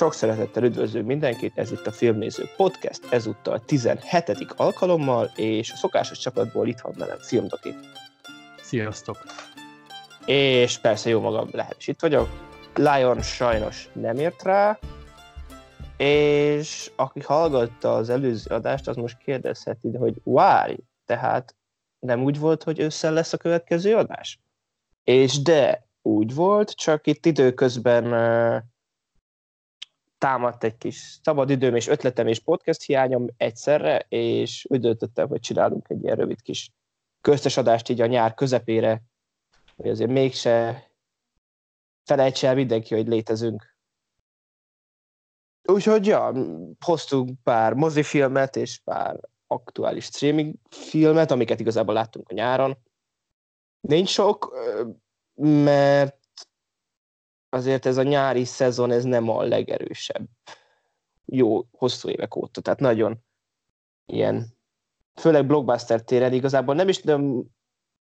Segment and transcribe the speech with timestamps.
[0.00, 4.52] Sok szeretettel üdvözlünk mindenkit, ez itt a Filmnéző Podcast, ezúttal 17.
[4.56, 7.74] alkalommal, és a szokásos csapatból itt van velem Filmdoki.
[8.62, 9.16] Sziasztok!
[10.26, 12.28] És persze jó magam lehet is itt vagyok.
[12.74, 14.78] Lion sajnos nem ért rá,
[15.96, 21.54] és aki hallgatta az előző adást, az most kérdezheti, hogy várj, tehát
[21.98, 24.40] nem úgy volt, hogy ősszel lesz a következő adás?
[25.04, 28.04] És de, úgy volt, csak itt időközben
[30.20, 35.88] támadt egy kis szabadidőm és ötletem és podcast hiányom egyszerre, és úgy döntöttem, hogy csinálunk
[35.88, 36.70] egy ilyen rövid kis
[37.20, 39.02] köztes adást így a nyár közepére,
[39.76, 40.84] hogy azért mégse
[42.04, 43.76] felejtse el mindenki, hogy létezünk.
[45.62, 46.32] Úgyhogy ja,
[46.84, 52.78] hoztunk pár mozifilmet és pár aktuális streaming filmet, amiket igazából láttunk a nyáron.
[53.80, 54.56] Nincs sok,
[55.64, 56.19] mert
[57.50, 60.28] azért ez a nyári szezon, ez nem a legerősebb
[61.24, 63.24] jó hosszú évek óta, tehát nagyon
[64.06, 64.46] ilyen,
[65.14, 67.42] főleg blockbuster téren igazából nem is nem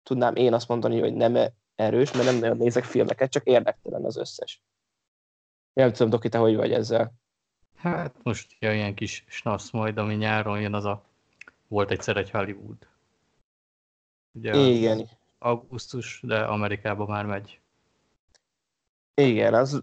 [0.02, 1.36] tudnám én azt mondani, hogy nem
[1.74, 4.62] erős, mert nem nagyon nézek filmeket, csak érdektelen az összes.
[5.72, 7.12] Nem tudom, Doki, te hogy vagy ezzel?
[7.76, 11.04] Hát most ja, ilyen kis snasz majd, ami nyáron jön, az a
[11.68, 12.88] volt egyszer egy Hollywood.
[14.32, 15.08] Ugye Igen.
[15.38, 17.60] Augusztus, de Amerikában már megy.
[19.20, 19.82] Igen, az,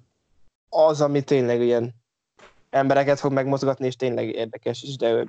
[0.70, 1.96] az, ami tényleg ilyen
[2.70, 5.26] embereket fog megmozgatni, és tényleg érdekes is, de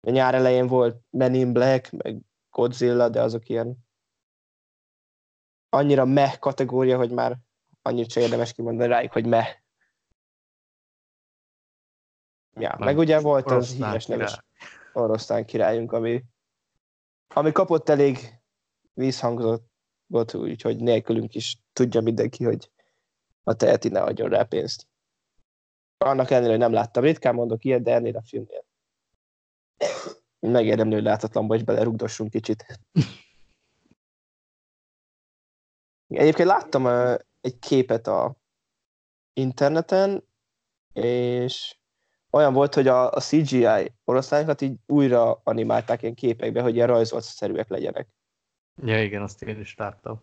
[0.00, 2.18] a nyár elején volt Men in Black, meg
[2.50, 3.76] Godzilla, de azok ilyen
[5.68, 7.36] annyira meh kategória, hogy már
[7.82, 9.48] annyit sem érdemes kimondani rájuk, hogy meh.
[12.58, 14.38] Ja, meg, meg ugye volt az híres neves
[14.92, 16.24] oroszlán királyunk, ami,
[17.34, 18.18] ami kapott elég
[18.92, 19.68] vízhangzott,
[20.34, 22.70] úgyhogy nélkülünk is tudja mindenki, hogy
[23.46, 24.86] a teheti ne adjon rá pénzt.
[25.98, 27.02] Annak ellenére, hogy nem láttam.
[27.02, 28.64] Ritkán mondok ilyet, de ennél a filmnél.
[30.38, 32.80] Megérdemli, hogy látatlanba is belerugdossunk kicsit.
[36.08, 36.86] Egyébként láttam
[37.40, 38.36] egy képet a
[39.32, 40.24] interneten,
[40.92, 41.76] és
[42.30, 47.68] olyan volt, hogy a, a CGI oroszlányokat így újra animálták ilyen képekbe, hogy ilyen rajzolszerűek
[47.68, 48.08] legyenek.
[48.82, 50.22] Ja, igen, azt én is láttam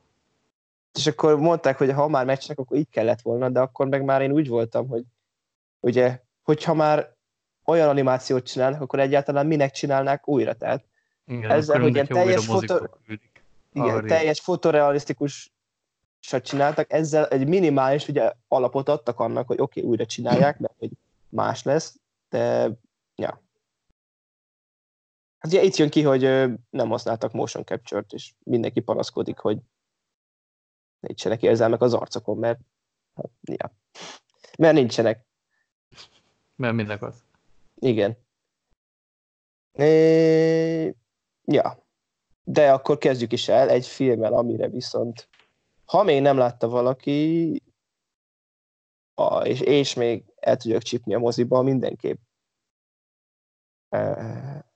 [0.94, 4.22] és akkor mondták, hogy ha már meccsnek, akkor így kellett volna, de akkor meg már
[4.22, 5.04] én úgy voltam, hogy
[5.80, 7.16] ugye, hogyha már
[7.66, 10.84] olyan animációt csinálnak, akkor egyáltalán minek csinálnák újra, tehát
[11.26, 12.90] igen, ezzel, hogy ilyen teljes, fotó...
[13.74, 15.54] igen, teljes fotorealisztikus
[16.42, 20.92] csináltak, ezzel egy minimális ugye, alapot adtak annak, hogy oké, okay, újra csinálják, mert hogy
[21.30, 22.00] más lesz,
[22.30, 22.72] de
[23.16, 23.42] ja.
[25.38, 26.22] Hát ugye itt jön ki, hogy
[26.70, 29.58] nem használtak motion capture-t, és mindenki panaszkodik, hogy
[31.08, 32.60] nincsenek érzelmek az arcokon, mert
[33.16, 33.72] hát, ja.
[34.58, 35.26] Mert nincsenek.
[36.56, 37.24] Mert minek az?
[37.76, 38.18] Igen.
[39.72, 40.96] É,
[41.46, 41.78] ja.
[42.44, 45.30] De akkor kezdjük is el egy filmmel, amire viszont
[45.86, 47.62] ha még nem látta valaki,
[49.14, 52.20] a, és, és még el tudjuk csípni a moziba, mindenképp.
[53.90, 54.00] E,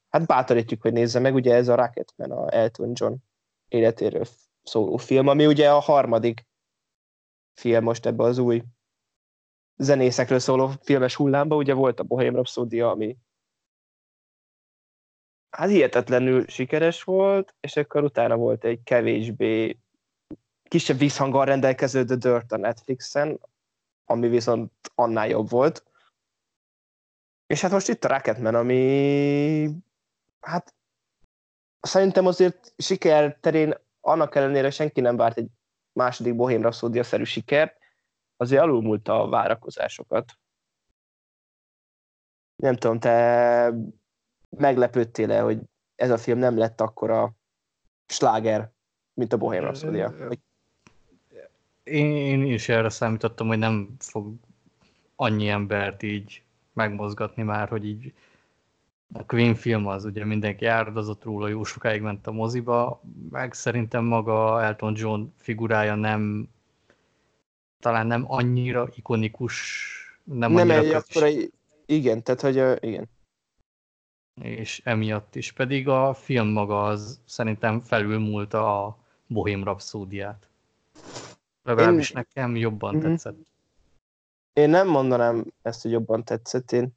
[0.10, 3.16] hát bátorítjuk, hogy nézze meg, ugye ez a Rocketman, a Elton John
[3.68, 4.26] életéről
[4.68, 6.46] szóló film, ami ugye a harmadik
[7.54, 8.64] film most ebbe az új
[9.78, 13.18] zenészekről szóló filmes hullámba, ugye volt a Bohém Rhapsody, ami
[15.50, 19.80] hát hihetetlenül sikeres volt, és akkor utána volt egy kevésbé
[20.64, 23.40] kisebb visszhanggal rendelkező The Dirt a Netflixen,
[24.06, 25.84] ami viszont annál jobb volt.
[27.46, 29.70] És hát most itt a Rocketman, ami
[30.40, 30.76] hát
[31.80, 33.74] szerintem azért siker terén
[34.08, 35.48] annak ellenére senki nem várt egy
[35.92, 37.78] második Bohém Rhapsody-szerű sikert,
[38.38, 40.38] azért alulmúlta a várakozásokat.
[42.56, 43.74] Nem tudom, te
[44.50, 45.60] meglepődtél-e, hogy
[45.96, 47.32] ez a film nem lett akkora
[48.06, 48.72] sláger,
[49.14, 50.04] mint a Bohém Rhapsody?
[51.84, 54.34] Én, én is erre számítottam, hogy nem fog
[55.16, 56.44] annyi embert így
[56.74, 58.14] megmozgatni már, hogy így
[59.14, 64.04] a Queen film az ugye mindenki áradozott róla, jó sokáig ment a moziba, meg szerintem
[64.04, 66.50] maga Elton John figurája nem
[67.80, 69.86] talán nem annyira ikonikus,
[70.24, 71.28] nem, nem annyira akkora,
[71.86, 73.10] igen, tehát hogy igen.
[74.42, 75.52] És emiatt is.
[75.52, 80.48] Pedig a film maga az szerintem felülmúlta a Bohém Rhapsódiát.
[81.64, 82.16] Legalábbis én...
[82.18, 83.10] nekem jobban mm-hmm.
[83.10, 83.46] tetszett.
[84.54, 86.72] Én nem mondanám ezt, hogy jobban tetszett.
[86.72, 86.90] Én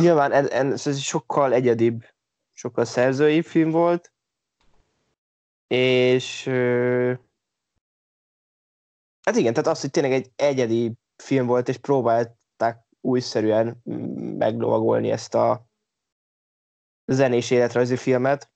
[0.00, 2.04] nyilván ez, ez sokkal egyedibb,
[2.52, 4.12] sokkal szerzői film volt,
[5.66, 6.44] és
[9.22, 12.38] hát igen, tehát az, hogy tényleg egy egyedi film volt, és próbált
[13.00, 13.80] újszerűen
[14.38, 15.66] meglovagolni ezt a
[17.06, 18.50] zenés életrajzi filmet.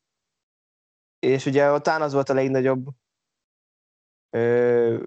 [1.19, 2.89] És ugye ott az volt a legnagyobb
[4.31, 5.03] ö,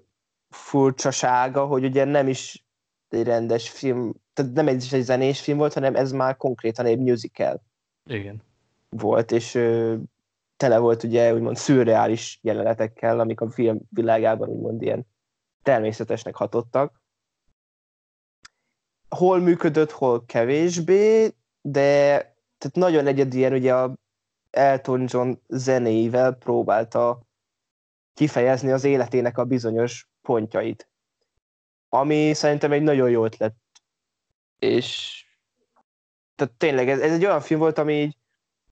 [0.48, 2.64] furcsasága, hogy ugye nem is
[3.08, 6.98] egy rendes film, tehát nem egy, egy zenés film volt, hanem ez már konkrétan egy
[6.98, 7.62] musical.
[8.04, 8.42] Igen.
[8.88, 9.96] Volt, és ö,
[10.56, 15.06] tele volt ugye úgymond szürreális jelenetekkel, amik a film világában úgymond ilyen
[15.62, 17.02] természetesnek hatottak.
[19.08, 22.18] Hol működött, hol kevésbé, de
[22.58, 23.94] tehát nagyon egyedien ugye a
[24.50, 27.22] Elton John zenéivel próbálta
[28.14, 30.88] kifejezni az életének a bizonyos pontjait.
[31.88, 33.54] Ami szerintem egy nagyon jó ötlet.
[34.58, 35.20] És
[36.34, 38.16] tehát tényleg ez, ez egy olyan film volt, ami így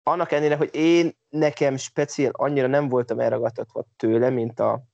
[0.03, 4.85] annak ellenére, hogy én nekem speciál annyira nem voltam elragadtatva tőle, mint a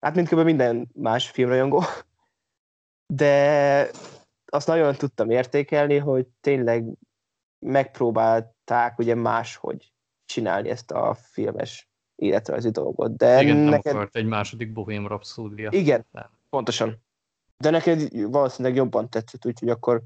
[0.00, 0.38] hát mint kb.
[0.38, 1.82] minden más filmrajongó,
[3.14, 3.90] de
[4.46, 6.84] azt nagyon tudtam értékelni, hogy tényleg
[7.66, 9.92] megpróbálták ugye máshogy
[10.24, 13.16] csinálni ezt a filmes életrajzi dolgot.
[13.16, 13.84] De Igen, neked...
[13.84, 15.68] nem akart egy második Bohém Rhapsódia.
[15.72, 16.30] Igen, de.
[16.48, 17.06] pontosan.
[17.58, 20.02] De neked valószínűleg jobban tetszett, úgyhogy akkor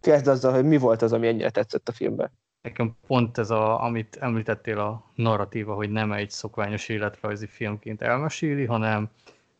[0.00, 2.30] kezd azzal, hogy mi volt az, ami ennyire tetszett a filmben.
[2.62, 8.64] Nekem pont ez, a, amit említettél a narratíva, hogy nem egy szokványos életrajzi filmként elmeséli,
[8.64, 9.10] hanem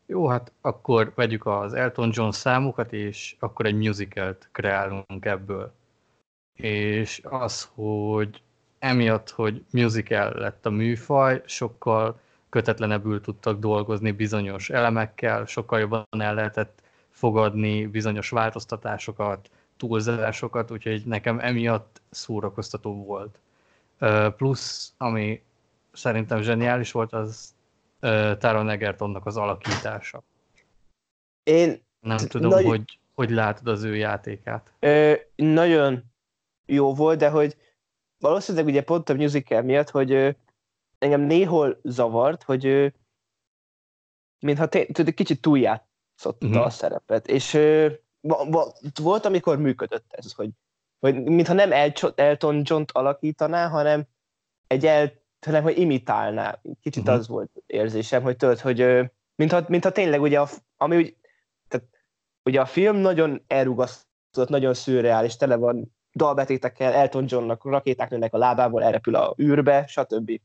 [0.06, 5.72] jó, hát akkor vegyük az Elton John számokat, és akkor egy musicalt kreálunk ebből.
[6.54, 8.42] És az, hogy
[8.78, 16.34] emiatt, hogy musical lett a műfaj, sokkal kötetlenebbül tudtak dolgozni bizonyos elemekkel, sokkal jobban el
[16.34, 16.82] lehetett
[17.16, 23.38] fogadni bizonyos változtatásokat, túlzásokat, úgyhogy nekem emiatt szórakoztató volt.
[24.36, 25.42] Plusz, ami
[25.92, 27.54] szerintem zseniális volt, az
[28.38, 30.22] Taron Egertonnak az alakítása.
[31.42, 32.64] Én nem tudom, nagy...
[32.64, 34.72] hogy, hogy látod az ő játékát.
[34.78, 36.04] Ö, nagyon
[36.66, 37.56] jó volt, de hogy
[38.18, 40.30] valószínűleg ugye pont a musical miatt, hogy ö,
[40.98, 42.86] engem néhol zavart, hogy ö,
[44.40, 45.40] mintha tudod, kicsit
[46.16, 46.66] túljátszott uh-huh.
[46.66, 47.88] a szerepet, és ö,
[49.02, 50.50] volt, amikor működött ez, hogy,
[50.98, 51.72] hogy mintha nem
[52.14, 54.06] Elton John-t alakítaná, hanem
[54.66, 55.12] egy El,
[55.46, 56.60] hanem hogy imitálná.
[56.80, 57.18] Kicsit uh-huh.
[57.18, 61.16] az volt érzésem, hogy tudod, hogy mintha, mintha tényleg ugye, a, ami úgy,
[61.68, 61.86] tehát,
[62.44, 68.38] ugye a film nagyon elrugasztott, nagyon szürreális, tele van dalbetétekkel, Elton Johnnak rakéták nőnek a
[68.38, 70.40] lábából, elrepül a űrbe, stb.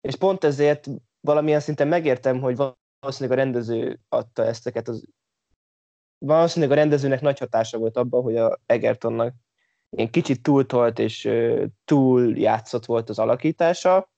[0.00, 0.86] És pont ezért
[1.20, 2.56] valamilyen szinten megértem, hogy
[3.06, 5.04] valószínűleg a rendező adta ezteket az
[6.18, 9.34] valószínűleg a rendezőnek nagy hatása volt abban, hogy a Egertonnak
[9.90, 11.30] ilyen kicsit túltolt és
[11.84, 14.10] túl játszott volt az alakítása,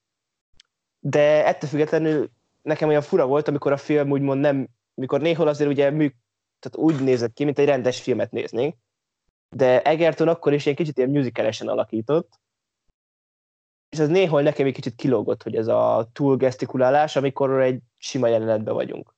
[1.00, 2.30] de ettől függetlenül
[2.62, 6.12] nekem olyan fura volt, amikor a film úgymond nem, mikor néhol azért ugye mű,
[6.58, 8.76] tehát úgy nézett ki, mint egy rendes filmet néznénk,
[9.56, 12.40] de Egerton akkor is ilyen kicsit ilyen musicalesen alakított,
[13.88, 18.26] és ez néhol nekem egy kicsit kilógott, hogy ez a túl gesztikulálás, amikor egy sima
[18.26, 19.14] jelenetben vagyunk.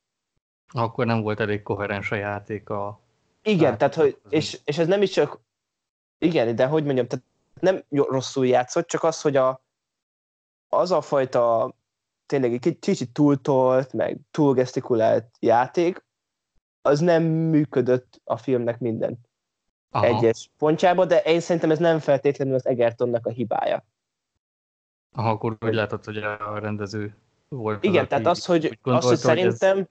[0.68, 3.00] Akkor nem volt elég koherens a játék a...
[3.42, 5.40] Igen, tehát, hogy, és, és ez nem is csak...
[6.18, 7.24] Igen, de hogy mondjam, tehát
[7.60, 9.62] nem rosszul játszott, csak az, hogy a,
[10.68, 11.74] az a fajta
[12.26, 16.04] tényleg egy kicsit túltolt, meg túlgesztikulált játék,
[16.82, 19.18] az nem működött a filmnek minden
[19.90, 20.04] Aha.
[20.04, 23.84] egyes pontjába, de én szerintem ez nem feltétlenül az Egertonnak a hibája.
[25.12, 27.16] Aha, akkor úgy látod, hogy a rendező
[27.56, 27.84] volt.
[27.84, 29.88] Igen, az, tehát az, hogy, gondolta, az, hogy szerintem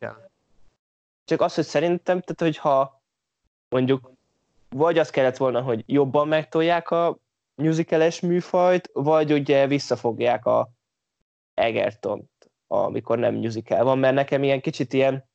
[1.25, 3.01] csak az, hogy szerintem, tehát hogyha
[3.69, 4.11] mondjuk
[4.69, 7.17] vagy az kellett volna, hogy jobban megtolják a
[7.55, 10.69] musicales műfajt, vagy ugye visszafogják a
[11.53, 12.29] Egerton
[12.71, 15.27] amikor nem musical van, mert nekem ilyen kicsit ilyen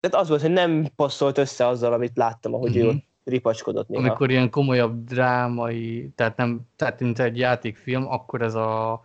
[0.00, 2.86] tehát az volt, hogy nem passzolt össze azzal, amit láttam, ahogy mm-hmm.
[2.86, 2.96] ő mhm.
[3.24, 4.02] ripacskodott néha.
[4.02, 9.02] Amikor ilyen komolyabb drámai, tehát nem, tehát mint egy játékfilm, akkor ez a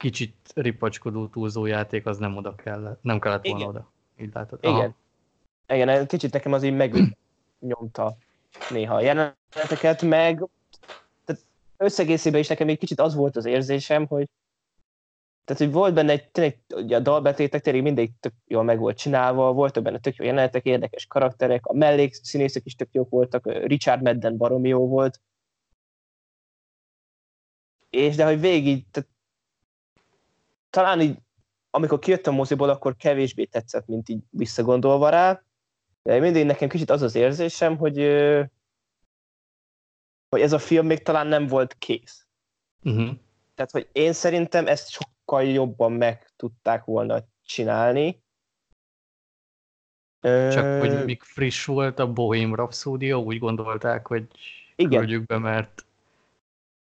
[0.00, 3.68] kicsit ripacskodó túlzó játék, az nem oda kell, nem kellett volna Igen.
[3.68, 3.92] oda.
[4.18, 4.58] Így látod?
[4.62, 4.74] Igen.
[4.74, 4.94] Aha.
[5.68, 8.16] Igen, kicsit nekem az így megnyomta
[8.70, 10.48] néha a jeleneteket, meg
[11.24, 11.42] tehát
[11.76, 14.28] összegészében is nekem egy kicsit az volt az érzésem, hogy
[15.44, 18.96] tehát, hogy volt benne egy, tényleg, ugye a dalbetétek tényleg mindig tök jól meg volt
[18.96, 24.02] csinálva, voltak benne tök jó jelenetek, érdekes karakterek, a mellékszínészek is tök jók voltak, Richard
[24.02, 25.20] Madden baromi jó volt.
[27.90, 29.08] És de hogy végig, tehát,
[30.70, 31.18] talán így
[31.70, 35.42] amikor kijöttem moziból, akkor kevésbé tetszett, mint így visszagondolva rá.
[36.02, 37.96] De mindig nekem kicsit az az érzésem, hogy,
[40.28, 42.26] hogy ez a film még talán nem volt kész.
[42.82, 43.10] Uh-huh.
[43.54, 48.22] Tehát, hogy én szerintem ezt sokkal jobban meg tudták volna csinálni.
[50.20, 54.26] Csak hogy még friss volt a Bohém Rhapsody, úgy gondolták, hogy
[54.76, 54.98] igen.
[54.98, 55.84] küldjük be, mert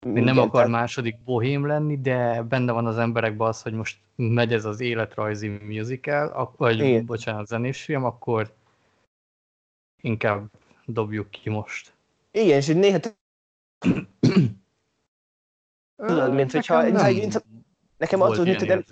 [0.05, 0.69] igen, nem akar tehát...
[0.69, 5.47] második bohém lenni, de benne van az emberekben az, hogy most megy ez az életrajzi
[5.47, 7.05] musical, vagy igen.
[7.05, 8.53] bocsánat, zenés film, akkor
[10.01, 10.49] inkább
[10.85, 11.93] dobjuk ki most.
[12.31, 12.99] Igen, és hogy néha
[15.95, 16.81] Tudod, mint hogyha...
[16.81, 17.43] Nem mint,
[17.97, 18.83] nekem az, mint, nem,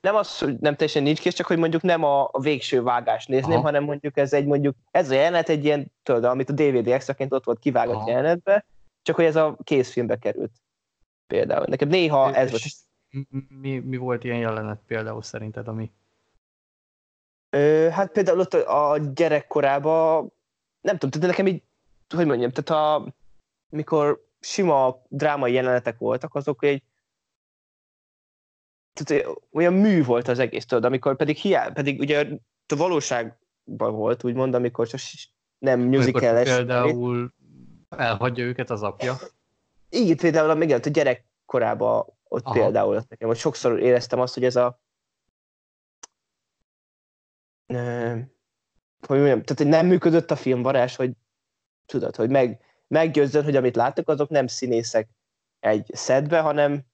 [0.00, 3.28] nem az, hogy nem teljesen nincs kész, csak hogy mondjuk nem a, a végső vágást
[3.28, 3.62] nézném, Aha.
[3.62, 7.32] hanem mondjuk ez egy mondjuk, ez a jelenet egy ilyen, tudod, amit a DVD extraként
[7.32, 8.10] ott volt kivágott Aha.
[8.10, 8.64] jelenetbe,
[9.06, 10.52] csak hogy ez a készfilmbe került.
[11.26, 11.64] Például.
[11.68, 12.62] Nekem néha ez volt.
[13.48, 15.92] Mi, mi volt ilyen jelenet például szerinted, ami?
[17.50, 20.32] Ö, hát például ott a gyerekkorában,
[20.80, 21.62] nem tudom, tehát nekem így,
[22.14, 23.14] hogy mondjam, tehát a,
[23.68, 26.82] mikor sima drámai jelenetek voltak, azok egy
[28.92, 32.28] tehát olyan mű volt az egész, tudod, amikor pedig hiány, pedig ugye
[32.66, 35.00] a valóságban volt, úgymond, amikor csak
[35.58, 37.34] nem musical Például
[37.88, 39.16] elhagyja őket az apja.
[39.88, 42.54] Igen, például igen, a gyerekkorában ott Aha.
[42.54, 44.80] például ott nekem, hogy sokszor éreztem azt, hogy ez a
[49.06, 51.12] hogy mondjam, tehát hogy nem működött a filmvarás, hogy
[51.86, 55.08] tudod, hogy meg, meggyőzzön, hogy amit láttak, azok nem színészek
[55.60, 56.84] egy szedbe, hanem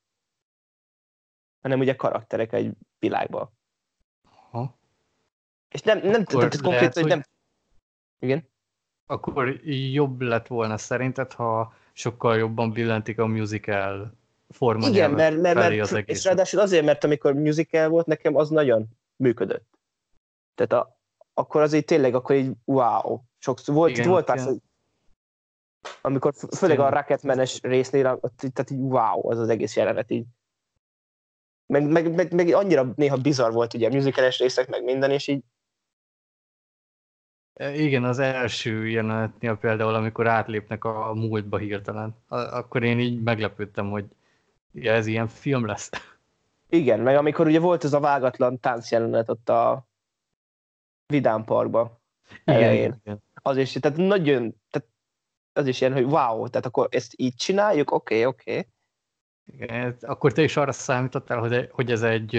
[1.60, 3.50] hanem ugye karakterek egy világban.
[4.22, 4.78] Aha.
[5.68, 7.22] És nem, nem tudom, tehát konkrét, hogy nem...
[8.18, 8.48] Igen?
[9.12, 9.60] Akkor
[9.92, 14.12] jobb lett volna szerinted, ha sokkal jobban billentik a musical
[14.48, 16.18] forma Igen, mert, mert, mert az egész.
[16.18, 19.78] és ráadásul azért, mert amikor musical volt, nekem az nagyon működött.
[20.54, 20.98] Tehát a,
[21.34, 23.20] akkor azért tényleg, akkor így wow.
[23.38, 24.52] Sokszor volt, igen, volt persze,
[26.00, 28.20] amikor főleg a Rocketman-es résznél,
[28.52, 30.24] tehát így wow, az az egész jelenet így.
[31.66, 35.28] Meg, meg, meg, meg annyira néha bizarr volt ugye a musicales részek, meg minden, és
[35.28, 35.42] így
[37.56, 44.04] igen, az első jelenetnél például, amikor átlépnek a múltba hirtelen, akkor én így meglepődtem, hogy
[44.72, 45.90] ja, ez ilyen film lesz.
[46.68, 49.86] Igen, meg amikor ugye volt ez a vágatlan táncjelenet ott a
[51.06, 52.00] Vidám Parkba
[52.44, 53.00] elején.
[53.04, 54.88] Igen, Az is, tehát nagyon, tehát
[55.52, 58.50] az is ilyen, hogy wow, tehát akkor ezt így csináljuk, oké, okay, oké.
[58.50, 58.66] Okay.
[59.58, 62.34] Igen, akkor te is arra számítottál, hogy, hogy ez egy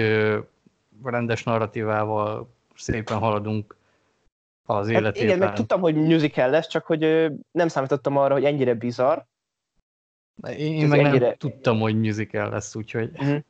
[1.02, 3.76] rendes narratívával szépen haladunk
[4.66, 5.12] az életében.
[5.12, 9.18] Hát igen, meg tudtam, hogy musical lesz, csak hogy nem számítottam arra, hogy ennyire bizarr.
[10.42, 11.26] Én, én meg ennyire...
[11.26, 13.10] nem tudtam, hogy musical lesz, úgyhogy...
[13.12, 13.42] Uh-huh.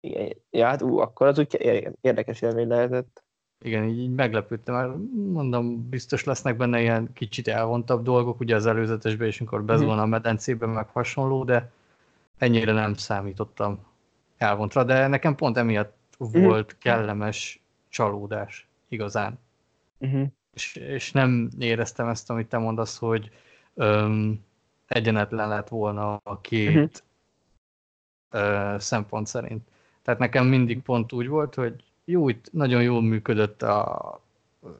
[0.00, 1.58] Igen, ja, hát ú, akkor az úgy
[2.00, 3.24] érdekes élmény lehetett.
[3.64, 4.92] Igen, így, így meglepődtem, mert
[5.32, 10.02] mondom, biztos lesznek benne ilyen kicsit elvontabb dolgok, ugye az előzetesben is, amikor bezvan uh-huh.
[10.02, 11.70] a medencében, meg hasonló, de
[12.38, 13.86] ennyire nem számítottam
[14.36, 16.44] elvontra, de nekem pont emiatt uh-huh.
[16.44, 19.38] volt kellemes csalódás igazán.
[19.98, 20.26] Uh-huh.
[20.52, 23.30] És, és nem éreztem ezt, amit te mondasz, hogy
[23.74, 24.44] öm,
[24.86, 26.90] egyenetlen lett volna a két uh-huh.
[28.30, 29.68] ö, szempont szerint.
[30.02, 34.20] Tehát nekem mindig pont úgy volt, hogy jó, itt nagyon jól működött a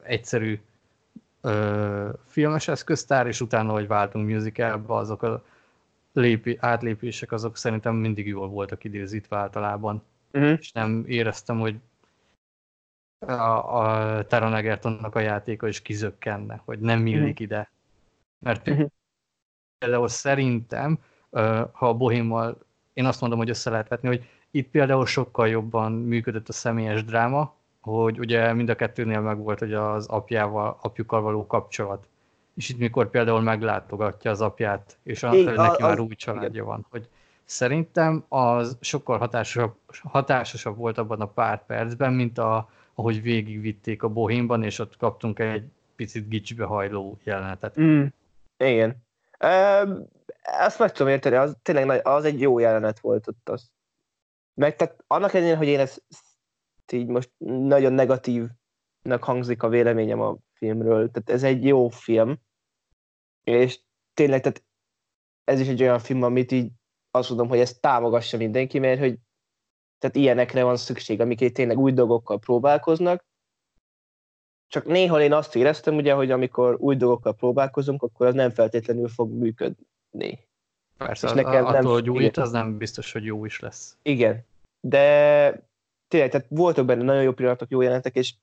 [0.03, 0.59] egyszerű
[1.41, 5.43] ö, filmes eszköztár, és utána, hogy váltunk musicalba, azok a
[6.13, 10.03] lépi, átlépések azok szerintem mindig jól voltak időzítve általában.
[10.33, 10.57] Uh-huh.
[10.59, 11.75] És nem éreztem, hogy
[13.19, 17.41] a, a Taron Egertonnak a játéka is kizökkenne, hogy nem illik uh-huh.
[17.41, 17.71] ide.
[18.39, 18.87] Mert uh-huh.
[19.77, 20.99] például szerintem,
[21.71, 22.57] ha a Bohémmal,
[22.93, 27.03] én azt mondom, hogy össze lehet vetni, hogy itt például sokkal jobban működött a személyes
[27.03, 32.07] dráma, hogy ugye mind a kettőnél megvolt, hogy az apjával, apjukkal való kapcsolat
[32.57, 36.49] és itt mikor például meglátogatja az apját, és a, Igen, neki az, már új családja
[36.49, 36.65] igen.
[36.65, 37.09] van, hogy
[37.43, 42.69] szerintem az sokkal hatásosabb, hatásosabb volt abban a pár percben, mint a,
[42.99, 47.79] ahogy végigvitték a Bohémban, és ott kaptunk egy picit gicsbe hajló jelenetet.
[47.79, 48.05] Mm,
[48.57, 49.05] igen.
[49.39, 50.07] Um,
[50.41, 53.71] azt meg tudom érteni, az tényleg az egy jó jelenet volt ott az.
[54.53, 56.03] Meg tehát annak ellenére, hogy én ezt
[56.91, 62.37] így most nagyon negatívnak hangzik a véleményem a filmről, tehát ez egy jó film,
[63.43, 63.79] és
[64.13, 64.63] tényleg, tehát
[65.43, 66.71] ez is egy olyan film, amit így
[67.11, 69.17] azt mondom, hogy ezt támogassa mindenki, mert hogy
[69.99, 73.25] tehát ilyenekre van szükség, amik tényleg új dolgokkal próbálkoznak.
[74.67, 79.07] Csak néha én azt éreztem, ugye, hogy amikor új dolgokkal próbálkozunk, akkor az nem feltétlenül
[79.07, 80.47] fog működni.
[80.97, 83.97] Persze, és nekem attól, nem, hogy új, az nem biztos, hogy jó is lesz.
[84.01, 84.45] Igen,
[84.79, 85.49] de
[86.07, 88.33] tényleg, tehát voltak benne nagyon jó pillanatok, jó jelentek, és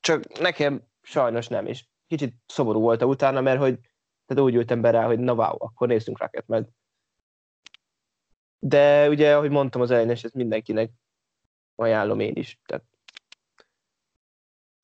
[0.00, 3.78] csak nekem sajnos nem, és kicsit szomorú volt utána, mert hogy
[4.26, 6.68] tehát úgy ültem be rá, hogy na wow, akkor nézzünk Rocket meg.
[8.66, 10.90] De ugye, ahogy mondtam az elején, és ezt mindenkinek
[11.74, 12.58] ajánlom én is.
[12.66, 12.84] Tehát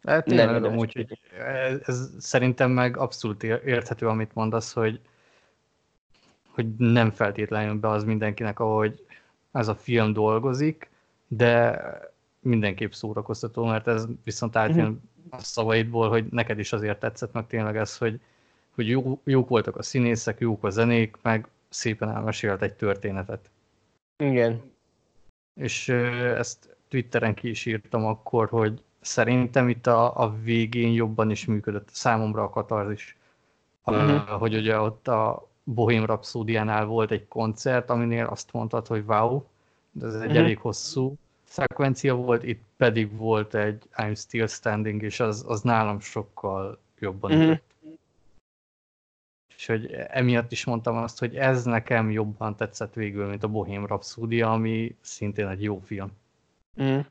[0.02, 5.00] Hát tényleg amúgy, hogy ez, ez szerintem meg abszolút érthető, amit mondasz, hogy,
[6.49, 9.06] hogy nem feltétlenül be az mindenkinek, ahogy
[9.52, 10.90] ez a film dolgozik,
[11.28, 11.80] de
[12.40, 15.00] mindenképp szórakoztató, mert ez viszont átjön uh-huh.
[15.30, 18.20] a szavaidból, hogy neked is azért tetszett meg tényleg ez, hogy,
[18.75, 23.50] hogy jó, jók voltak a színészek, jók a zenék, meg szépen elmesélt egy történetet.
[24.20, 24.62] Igen.
[25.54, 31.44] És ezt Twitteren ki is írtam akkor, hogy szerintem itt a, a végén jobban is
[31.44, 33.16] működött számomra a katarzis.
[33.84, 34.38] Uh-huh.
[34.38, 39.42] Hogy ugye ott a Bohém Rhapsódiánál volt egy koncert, aminél azt mondtad, hogy wow,
[39.92, 40.36] de ez egy uh-huh.
[40.36, 46.00] elég hosszú szekvencia volt, itt pedig volt egy I'm Still Standing, és az, az nálam
[46.00, 47.58] sokkal jobban uh-huh.
[49.61, 53.87] És hogy emiatt is mondtam azt, hogy ez nekem jobban tetszett végül, mint a Bohém
[53.87, 56.12] Rhapsódia, ami szintén egy jó film.
[56.76, 57.07] Uh-huh.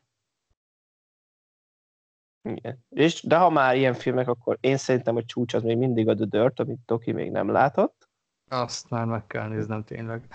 [2.42, 2.84] Igen.
[2.88, 6.14] És, de ha már ilyen filmek, akkor én szerintem a csúcs az még mindig a
[6.14, 8.08] The Dirt, amit Toki még nem látott.
[8.48, 10.26] Azt már meg kell néznem tényleg.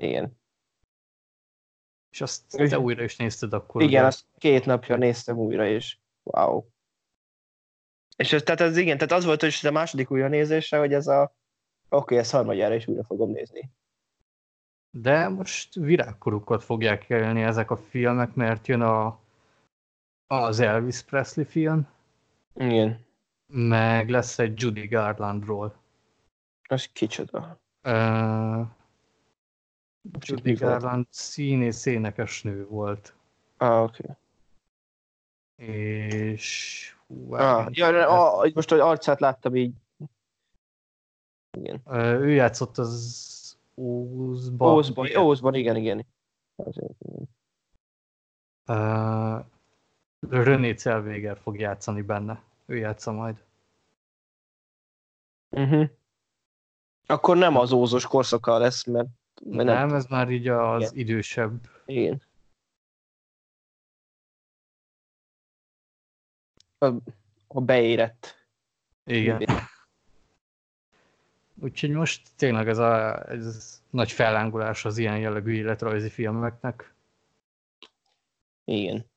[0.00, 0.38] Igen.
[2.10, 3.82] És azt te újra is nézted akkor?
[3.82, 4.06] Igen, ugye?
[4.06, 6.64] azt két napja néztem újra, és wow.
[8.22, 11.06] És ez, tehát ez igen, tehát az volt, hogy a második újra nézése, hogy ez
[11.06, 11.34] a oké,
[11.88, 13.70] okay, ezt harmadjára is újra fogom nézni.
[14.90, 19.18] De most virágkorukat fogják élni ezek a filmek, mert jön a
[20.26, 21.88] az Elvis Presley film.
[22.54, 23.04] Igen.
[23.46, 25.74] Meg lesz egy Judy Garlandról.
[26.68, 27.60] Az kicsoda?
[27.82, 28.66] Uh,
[30.18, 33.14] Judy Garland színész énekes nő volt.
[33.56, 34.02] Ah, oké.
[34.02, 34.16] Okay.
[36.32, 36.96] És...
[37.12, 39.74] Hú, ah, ja, a, most, hogy arcát láttam így.
[41.58, 41.80] Igen.
[42.20, 44.74] Ő játszott az Ózban.
[44.74, 46.06] Ózban, Ózban, igen, igen.
[46.56, 47.28] Azért, igen.
[48.66, 49.44] Uh,
[50.30, 52.42] René Zellweger fog játszani benne.
[52.66, 53.44] Ő játsza majd.
[55.50, 55.88] Uh-huh.
[57.06, 59.08] Akkor nem az ózos korszaka lesz, mert...
[59.44, 61.06] mert nem, nem, ez már így az Igen.
[61.06, 61.60] idősebb.
[61.86, 62.22] Igen.
[66.82, 66.92] A,
[67.46, 68.46] a beérett.
[69.04, 69.40] Igen.
[69.40, 69.58] Igen.
[71.60, 76.94] Úgyhogy most tényleg ez a ez nagy fellángolás az ilyen jellegű életrajzi filmeknek.
[78.64, 79.10] Igen.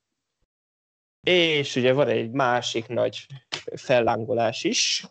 [1.24, 3.28] És ugye van egy másik nagy
[3.76, 5.06] fellángolás is,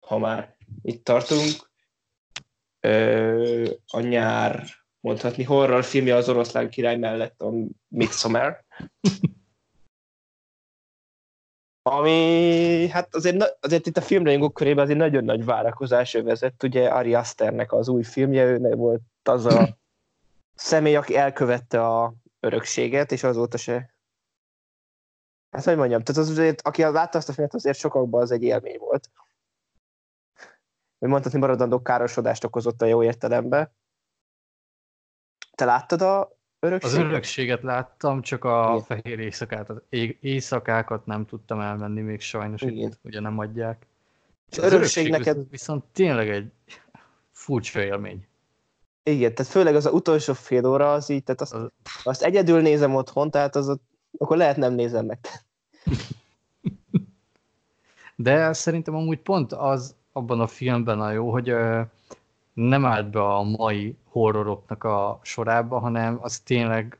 [0.00, 1.70] ha már itt tartunk.
[2.80, 4.64] Ö, a nyár,
[5.00, 7.52] mondhatni, horror filmje az oroszlán király mellett a
[7.88, 8.64] Midsommar.
[11.88, 16.62] Ami, hát azért, azért itt a filmrajongók körében azért nagyon nagy várakozás övezett.
[16.62, 19.76] Ugye Ari Asternek az új filmje, ő volt az a
[20.54, 23.94] személy, aki elkövette a örökséget, és azóta se
[25.50, 28.42] Hát, hogy mondjam, tehát az azért, aki látta azt a filmet, azért sokakban az egy
[28.42, 29.10] élmény volt.
[30.98, 33.74] Hogy mondhatni maradandó károsodást okozott a jó értelemben.
[35.54, 36.35] Te láttad a
[36.66, 36.98] örökséget?
[36.98, 38.82] Az örökséget láttam, csak a Igen.
[38.82, 39.80] fehér éjszakát, az
[40.20, 42.76] éjszakákat nem tudtam elmenni még sajnos, Igen.
[42.76, 43.86] Itt, ugye nem adják.
[44.50, 45.38] Az, az örökség neked...
[45.50, 46.52] Viszont tényleg egy
[47.32, 48.26] furcsa élmény.
[49.02, 51.70] Igen, tehát főleg az a utolsó fél óra az így, tehát azt, az...
[52.02, 53.78] azt egyedül nézem otthon, tehát az,
[54.18, 55.18] akkor lehet nem nézem meg.
[58.16, 61.54] De szerintem amúgy pont az abban a filmben a jó, hogy
[62.56, 66.98] nem állt be a mai horroroknak a sorába, hanem az tényleg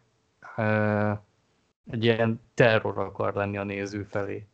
[1.91, 4.47] egy ilyen terror akar lenni a néző felé.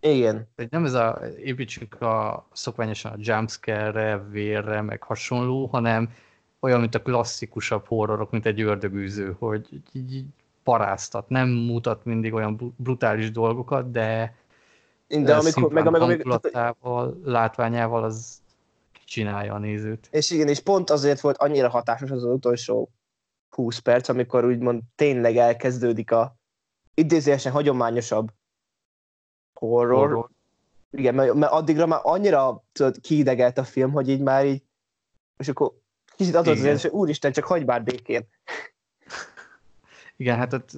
[0.00, 0.48] Igen.
[0.54, 6.12] Tehát nem ez a, építsük a szokványosan a jumpscare-re, vérre, meg hasonló, hanem
[6.60, 10.24] olyan, mint a klasszikusabb horrorok, mint egy ördögűző, hogy így, így
[10.62, 14.34] paráztat, nem mutat mindig olyan brutális dolgokat, de
[15.08, 16.26] de amikor, meg, meg, meg,
[17.24, 18.39] látványával az
[19.10, 20.08] csinálja a nézőt.
[20.10, 22.90] És igen, és pont azért volt annyira hatásos az, az utolsó
[23.48, 26.36] 20 perc, amikor úgymond tényleg elkezdődik a
[26.94, 28.32] idézőesen hagyományosabb
[29.52, 29.98] horror.
[29.98, 30.28] horror.
[30.90, 34.62] Igen, mert, mert addigra már annyira tudod, kiidegelt a film, hogy így már így,
[35.36, 35.72] és akkor
[36.16, 38.28] kicsit adott az érzés, hogy úristen, csak hagyj már békén.
[40.16, 40.70] Igen, hát ott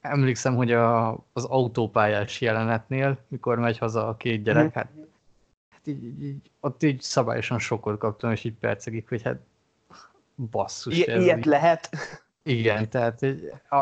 [0.00, 4.68] emlékszem, hogy a, az autópályás jelenetnél, mikor megy haza a két gyerek, mm.
[4.72, 4.90] hát
[5.84, 9.40] így, így, így, ott így szabályosan sokkot kaptam, és így percegik, hogy hát
[10.50, 10.98] basszus.
[10.98, 11.44] I- ilyet így.
[11.44, 11.90] lehet.
[12.44, 13.26] Igen, tehát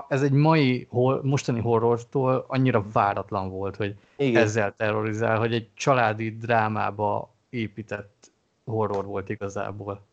[0.08, 0.88] ez egy mai,
[1.22, 4.42] mostani horrortól annyira váratlan volt, hogy Igen.
[4.42, 8.32] ezzel terrorizál, hogy egy családi drámába épített
[8.64, 10.06] horror volt igazából.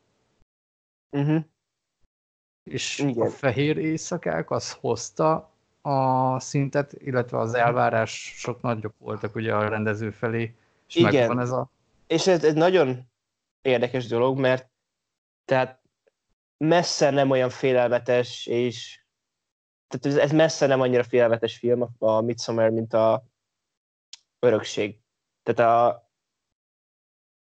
[1.12, 1.44] Uh-huh.
[2.64, 3.28] És Igen.
[3.28, 10.10] a fehér éjszakák az hozta a szintet, illetve az elvárások nagyobb voltak ugye a rendező
[10.10, 10.56] felé,
[10.88, 11.14] és Igen.
[11.14, 11.70] megvan ez a...
[12.08, 13.12] És ez egy nagyon
[13.62, 14.70] érdekes dolog, mert
[15.46, 15.82] tehát
[16.58, 19.06] messze nem olyan félelmetes, és
[19.88, 23.24] tehát ez, messze nem annyira félelmetes film a Midsommar, mint a
[24.40, 25.00] Örökség.
[25.44, 26.10] Tehát a,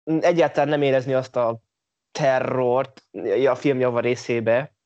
[0.04, 1.60] egyáltalán nem érezni azt a
[2.10, 3.08] terrort
[3.48, 4.76] a film java részébe,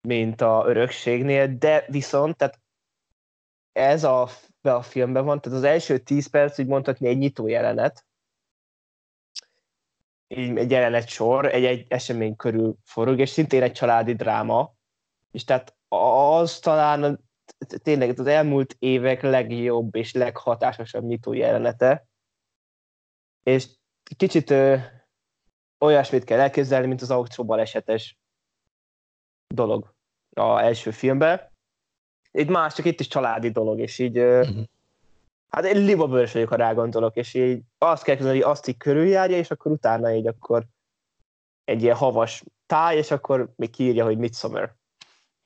[0.00, 2.60] mint a Örökségnél, de viszont tehát
[3.72, 4.28] ez a,
[4.60, 8.06] a filmben van, tehát az első tíz perc, úgy mondhatni, egy nyitó jelenet,
[10.26, 14.74] egy jelenet sor, egy, egy esemény körül forog, és szintén egy családi dráma,
[15.30, 17.20] és tehát az talán
[17.82, 22.06] tényleg az elmúlt évek legjobb és leghatásosabb nyitó jelenete,
[23.42, 23.68] és
[24.16, 24.76] kicsit ö,
[25.78, 28.18] olyasmit kell elképzelni, mint az autó balesetes
[29.54, 29.94] dolog
[30.30, 31.47] a első filmben.
[32.30, 34.60] Itt más, csak itt is családi dolog, és így Mhm.
[35.48, 38.76] hát én libabőrös vagyok, ha rá gondolok, és így azt kell képzelni, hogy azt így
[38.76, 40.64] körüljárja, és akkor utána így akkor
[41.64, 44.74] egy ilyen havas táj, és akkor még kiírja, hogy Midsummer.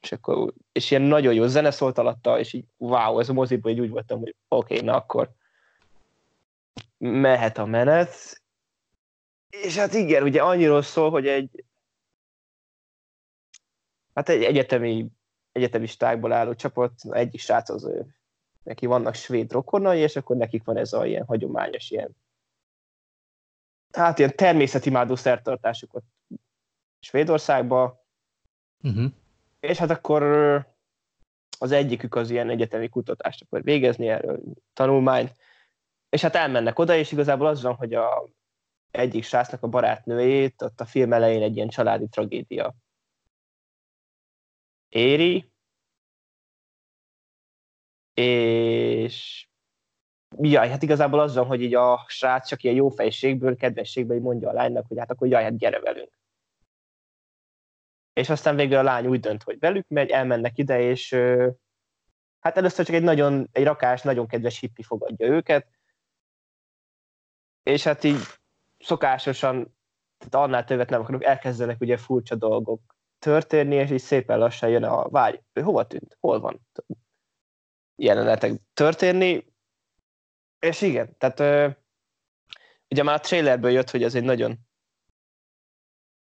[0.00, 3.70] És, akkor, és ilyen nagyon jó zene szólt alatta, és így wow, ez a moziból
[3.70, 5.30] így úgy voltam, hogy oké, okay, na akkor
[6.98, 8.42] mehet a menet.
[9.48, 11.64] És hát igen, ugye annyiról szól, hogy egy
[14.14, 15.06] hát egy egyetemi
[15.52, 18.16] egyetemistákból álló csapat, egyik srác az ő,
[18.62, 22.16] neki vannak svéd rokonai, és akkor nekik van ez a ilyen hagyományos ilyen
[23.92, 26.06] hát ilyen természetimádó szertartásuk ott
[27.00, 28.00] Svédországban,
[28.84, 29.12] Uh-huh.
[29.60, 30.22] és hát akkor
[31.58, 34.40] az egyikük az ilyen egyetemi kutatást akar végezni erről,
[34.72, 35.36] tanulmányt,
[36.08, 38.28] és hát elmennek oda, és igazából az van, hogy a
[38.90, 42.74] egyik srácnak a barátnőjét ott a film elején egy ilyen családi tragédia
[44.92, 45.50] éri,
[48.14, 49.46] és
[50.38, 54.48] jaj, hát igazából az van, hogy így a srác csak ilyen jó fejségből, kedvességből mondja
[54.48, 56.20] a lánynak, hogy hát akkor jaj, hát gyere velünk.
[58.12, 61.14] És aztán végül a lány úgy dönt, hogy velük megy, elmennek ide, és
[62.40, 65.68] hát először csak egy nagyon, egy rakás, nagyon kedves hippi fogadja őket,
[67.62, 68.20] és hát így
[68.78, 69.76] szokásosan,
[70.18, 72.91] tehát annál többet nem akarok, elkezdenek ugye furcsa dolgok
[73.22, 76.66] történni, és így szépen lassan jön a vágy, ő hova tűnt, hol van?
[77.96, 79.44] Jelenetek történni,
[80.58, 81.68] és igen, tehát ö,
[82.90, 84.58] ugye már a trailerből jött, hogy ez egy nagyon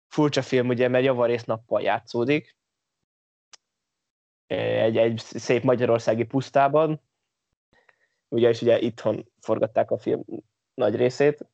[0.07, 2.55] furcsa film, ugye, mert javarész nappal játszódik,
[4.47, 7.01] egy, egy szép magyarországi pusztában,
[8.27, 10.23] ugye, és ugye itthon forgatták a film
[10.73, 11.45] nagy részét,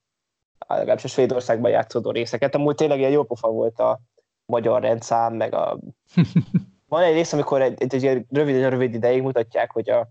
[0.68, 2.56] legalábbis a Svédországban játszódó részeket.
[2.56, 4.00] Amúgy tényleg ilyen jó pofa volt a
[4.48, 5.80] magyar rendszám, meg a...
[6.90, 10.10] Van egy rész, amikor egy, egy, egy ilyen rövid, rövid ideig mutatják, hogy a,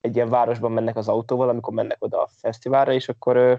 [0.00, 3.54] egy ilyen városban mennek az autóval, amikor mennek oda a fesztiválra, és akkor ö,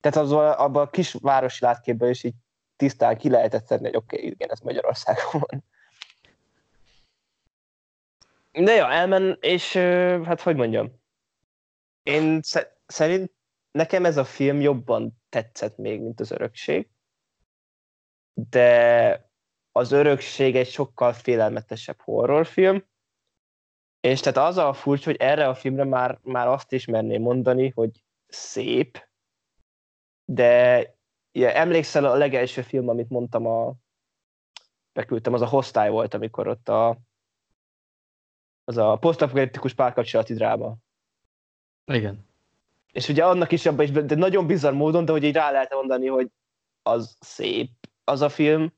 [0.00, 2.34] tehát az, abban a kis városi látképből is így
[2.76, 5.64] tisztán ki lehetett szedni, hogy oké, okay, igen, ez Magyarországon van.
[8.64, 9.72] De ja, elmen, és
[10.24, 10.92] hát hogy mondjam,
[12.02, 13.32] én sze- szerint
[13.70, 16.88] nekem ez a film jobban tetszett még, mint az örökség,
[18.38, 19.30] de
[19.72, 22.86] az örökség egy sokkal félelmetesebb horrorfilm,
[24.00, 27.68] és tehát az a furcsa, hogy erre a filmre már, már azt is merném mondani,
[27.68, 29.08] hogy szép,
[30.24, 30.78] de
[31.32, 33.74] ja, emlékszel a legelső film, amit mondtam, a,
[34.92, 36.98] beküldtem, az a Hostile volt, amikor ott a,
[38.64, 40.76] az a posztapokaliptikus párkapcsolati dráma.
[41.84, 42.26] Igen.
[42.92, 45.72] És ugye annak is abban is, de nagyon bizarr módon, de hogy így rá lehet
[45.72, 46.30] mondani, hogy
[46.82, 48.72] az szép az a film,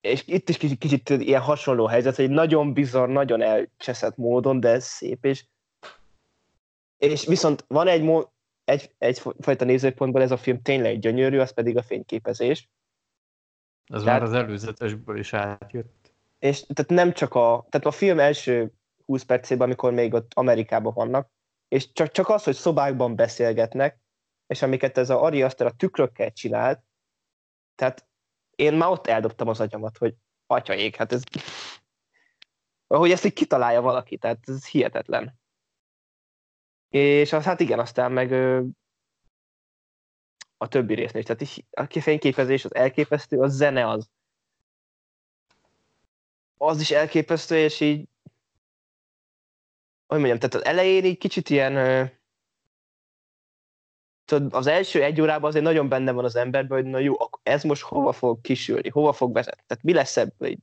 [0.00, 4.68] és itt is kicsit, kicsit ilyen hasonló helyzet, hogy nagyon bizarr, nagyon elcseszett módon, de
[4.68, 5.44] ez szép, és,
[6.98, 8.32] és viszont van egy, mó,
[8.64, 12.70] egy, egyfajta nézőpontból ez a film tényleg gyönyörű, az pedig a fényképezés.
[13.86, 16.12] Ez Tehát- már az előzetesből is átjött.
[16.38, 18.72] És tehát nem csak a, tehát a film első
[19.06, 21.30] 20 percében, amikor még ott Amerikában vannak,
[21.68, 24.00] és csak, csak az, hogy szobákban beszélgetnek,
[24.46, 26.80] és amiket ez a Ari Aster a tükrökkel csinált,
[27.74, 28.06] tehát
[28.54, 30.14] én már ott eldobtam az agyamat, hogy
[30.46, 31.22] atyaék, hát ez...
[32.86, 35.40] Ahogy ezt így kitalálja valaki, tehát ez hihetetlen.
[36.88, 38.62] És az, hát igen, aztán meg ö,
[40.56, 41.26] a többi résznél is.
[41.26, 44.10] Tehát is a fényképezés az elképesztő, a zene az
[46.62, 48.08] az is elképesztő, és így
[50.06, 51.76] hogy mondjam, tehát az elején így kicsit ilyen
[54.24, 57.62] tudod, az első egy órában azért nagyon benne van az emberben, hogy na jó, ez
[57.62, 60.56] most hova fog kisülni, hova fog vezetni, tehát mi lesz ebből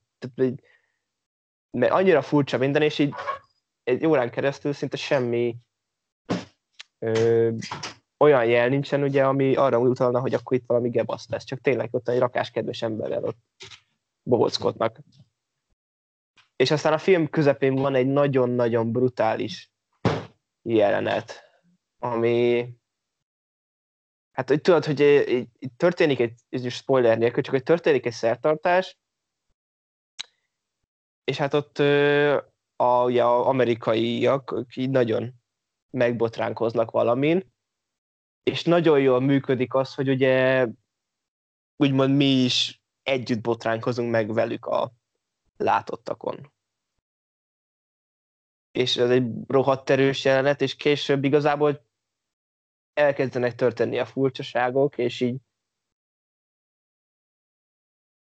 [1.71, 3.13] mert annyira furcsa minden, és így
[3.83, 5.57] egy órán keresztül szinte semmi
[6.99, 7.51] ö,
[8.17, 11.43] olyan jel nincsen, ugye, ami arra utalna, hogy akkor itt valami gebasz lesz.
[11.43, 13.37] Csak tényleg ott egy rakás kedves emberrel ott
[14.23, 14.99] bohockodnak.
[16.55, 19.71] És aztán a film közepén van egy nagyon-nagyon brutális
[20.61, 21.43] jelenet,
[21.99, 22.69] ami
[24.39, 24.99] hát hogy tudod, hogy
[25.59, 28.97] itt történik egy, ez spoiler nélkül, csak hogy történik egy szertartás,
[31.23, 31.79] és hát ott
[32.75, 35.33] a, ugye, a amerikaiak így nagyon
[35.89, 37.53] megbotránkoznak valamin,
[38.43, 40.67] és nagyon jól működik az, hogy ugye
[41.75, 44.91] úgymond mi is együtt botránkozunk meg velük a
[45.57, 46.53] látottakon.
[48.71, 51.88] És ez egy rohadt erős jelenet, és később igazából
[52.99, 55.37] elkezdenek történni a furcsaságok, és így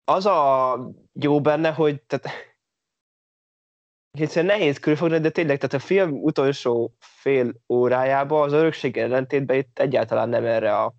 [0.04, 0.78] az a
[1.12, 2.26] jó benne, hogy tehát
[4.18, 9.78] egyszerűen nehéz körülfogni, de tényleg, tehát a film utolsó fél órájában az örökség ellentétben itt
[9.78, 10.94] egyáltalán nem erre a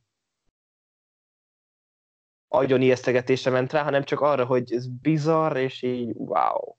[2.47, 6.75] agyon ijesztegetésre ment rá, hanem csak arra, hogy ez bizarr, és így wow.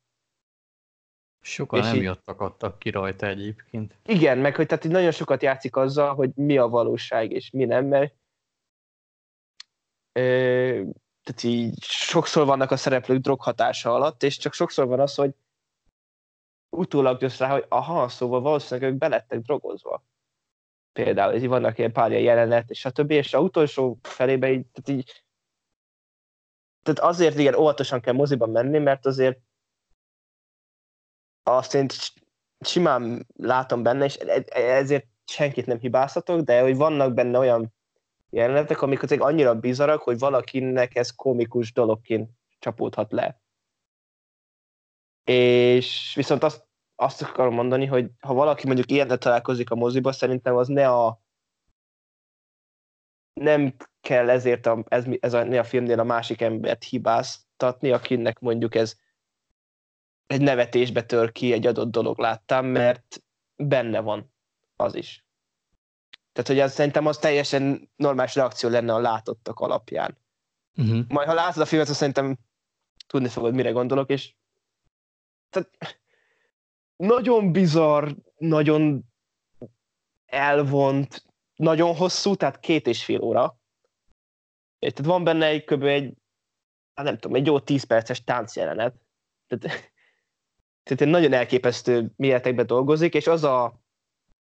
[1.45, 3.99] Sokan és emiatt akadtak ki rajta egyébként.
[4.05, 7.87] Igen, meg hogy tehát nagyon sokat játszik azzal, hogy mi a valóság és mi nem,
[7.87, 8.15] mert
[10.13, 10.83] ö,
[11.23, 15.35] tehát így sokszor vannak a szereplők droghatása alatt, és csak sokszor van az, hogy
[16.77, 20.05] utólag jössz rá, hogy aha, szóval valószínűleg ők belettek drogozva.
[20.93, 25.01] Például, ez vannak ilyen pár jelenet, és a többi, és a utolsó felébe így, tehát
[25.01, 25.25] így
[26.83, 29.39] tehát azért igen, óvatosan kell moziban menni, mert azért
[31.45, 31.87] azt én
[32.61, 37.75] simán látom benne, és e-, ezért senkit nem hibázhatok, de hogy vannak benne olyan
[38.31, 43.41] jelenetek, amik azért annyira bizarak, hogy valakinek ez komikus dologként csapódhat le.
[45.25, 50.57] És viszont azt, azt akarom mondani, hogy ha valaki mondjuk ilyet találkozik a moziba, szerintem
[50.57, 51.23] az ne a
[53.41, 58.75] nem kell ezért a, ez, ez a, a filmnél a másik embert hibáztatni, akinek mondjuk
[58.75, 58.97] ez
[60.35, 63.23] egy nevetésbe tör ki egy adott dolog láttam, mert
[63.57, 64.33] benne van
[64.77, 65.25] az is.
[66.33, 70.19] Tehát, hogy az, szerintem az teljesen normális reakció lenne a látottak alapján.
[70.77, 71.05] Uh-huh.
[71.09, 72.37] Majd, ha látod a filmet, azt szerintem
[73.07, 74.35] tudni fogod, mire gondolok, és
[75.51, 75.99] tehát,
[76.97, 79.05] nagyon bizarr, nagyon
[80.27, 83.59] elvont, nagyon hosszú, tehát két és fél óra.
[84.79, 85.83] Tehát van benne egy kb.
[85.83, 86.15] egy,
[86.95, 88.95] hát nem tudom, egy jó tíz perces táncjelenet.
[89.47, 89.93] Tehát
[90.85, 93.81] tehát egy nagyon elképesztő méretekben dolgozik, és az a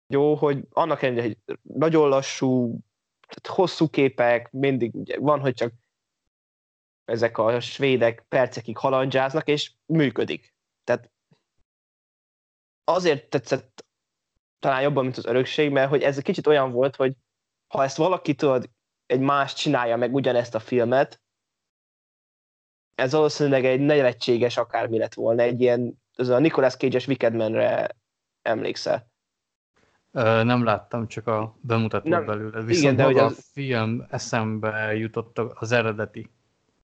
[0.06, 2.78] jó, hogy annak ellenére, hogy nagyon lassú,
[3.28, 5.72] tehát hosszú képek, mindig ugye van, hogy csak
[7.04, 10.54] ezek a svédek percekig halandzsáznak, és működik.
[10.84, 11.10] Tehát
[12.84, 13.86] azért tetszett
[14.58, 17.14] talán jobban, mint az örökség, mert hogy ez egy kicsit olyan volt, hogy
[17.66, 18.70] ha ezt valaki tudod,
[19.06, 21.20] egy más csinálja meg ugyanezt a filmet,
[22.94, 27.96] ez valószínűleg egy nevetséges akármi lett volna, egy ilyen ez a Nicolas Cage-es Wickedmanre
[28.42, 29.10] emlékszel?
[30.42, 32.62] Nem láttam, csak a bemutató nem, belőle.
[32.62, 33.38] Viszont igen, de hogy az...
[33.38, 36.30] a film eszembe jutott az eredeti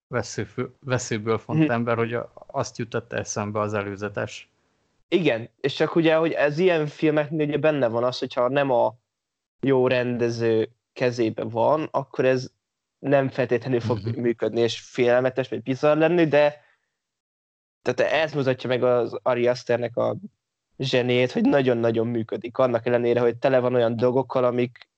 [0.07, 0.47] vesző,
[0.79, 1.71] veszőből font hm.
[1.71, 4.49] ember, hogy azt jutott eszembe az előzetes.
[5.07, 8.95] Igen, és csak ugye, hogy ez ilyen filmeknél ugye benne van az, hogyha nem a
[9.59, 12.51] jó rendező kezébe van, akkor ez
[12.99, 14.21] nem feltétlenül fog mm-hmm.
[14.21, 16.61] működni, és félelmetes, vagy bizarr lenni, de
[17.83, 20.15] tehát ez mutatja meg az Ari Asternek a
[20.77, 22.57] zsenét, hogy nagyon-nagyon működik.
[22.57, 24.89] Annak ellenére, hogy tele van olyan dolgokkal, amik,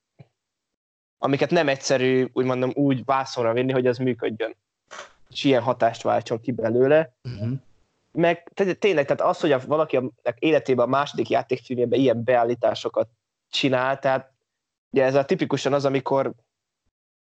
[1.17, 4.55] amiket nem egyszerű, úgy mondom, úgy vászonra vinni, hogy az működjön.
[5.29, 7.13] És ilyen hatást váltson ki belőle.
[7.23, 7.51] Uh-huh.
[8.11, 13.09] Meg tényleg, tehát az, hogy a, valaki a életében a második játékfilmjében ilyen beállításokat
[13.49, 14.33] csinál, tehát
[14.89, 16.33] ugye ez a tipikusan az, amikor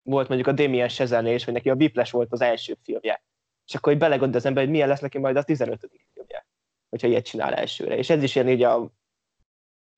[0.02, 3.22] volt mondjuk a Damien Chazelle és vagy neki a Whiplash volt az első filmje
[3.68, 5.90] és akkor hogy belegondol az ember, hogy milyen lesz neki majd a 15.
[6.14, 6.46] filmje,
[6.88, 7.96] hogyha ilyet csinál elsőre.
[7.96, 8.90] És ez is ilyen így a,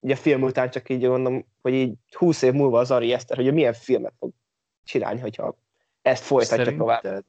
[0.00, 3.36] így a film után csak így mondom, hogy így 20 év múlva az Ari Eszter,
[3.36, 4.32] hogy milyen filmet fog
[4.84, 5.54] csinálni, hogyha
[6.02, 7.24] ezt folytatja Szerinted tovább.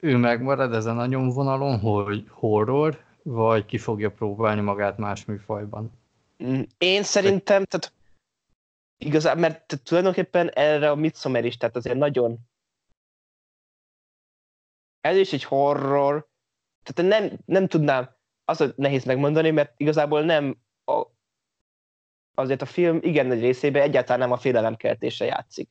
[0.00, 5.92] ő megmarad ezen a nyomvonalon, hogy horror, vagy ki fogja próbálni magát más műfajban?
[6.44, 7.92] Mm, én szerintem, tehát
[8.98, 12.38] igazán, mert tulajdonképpen erre a Midsommar is, tehát azért nagyon
[15.08, 16.28] ez is egy horror,
[16.82, 21.06] tehát nem, nem tudnám, az a nehéz megmondani, mert igazából nem a,
[22.34, 25.70] azért a film igen nagy részében egyáltalán nem a félelemkeltése játszik.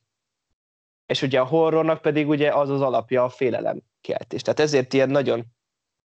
[1.06, 4.42] És ugye a horrornak pedig ugye az az alapja a félelemkeltés.
[4.42, 5.44] Tehát ezért ilyen nagyon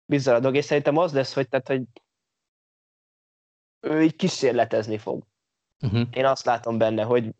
[0.05, 1.83] bizarr a dolog, és szerintem az lesz, hogy, tehát, hogy
[3.79, 5.23] ő így kísérletezni fog.
[5.81, 6.07] Uh-huh.
[6.11, 7.35] Én azt látom benne, hogy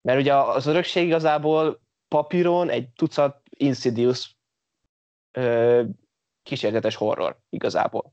[0.00, 4.36] mert ugye az örökség igazából papíron egy tucat Insidious
[5.32, 5.82] ö,
[6.42, 8.12] kísérletes horror igazából.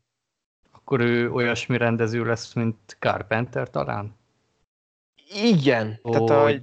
[0.71, 4.15] Akkor ő olyasmi rendező lesz, mint Carpenter talán?
[5.33, 5.99] Igen.
[6.01, 6.61] Hogy tehát, hogy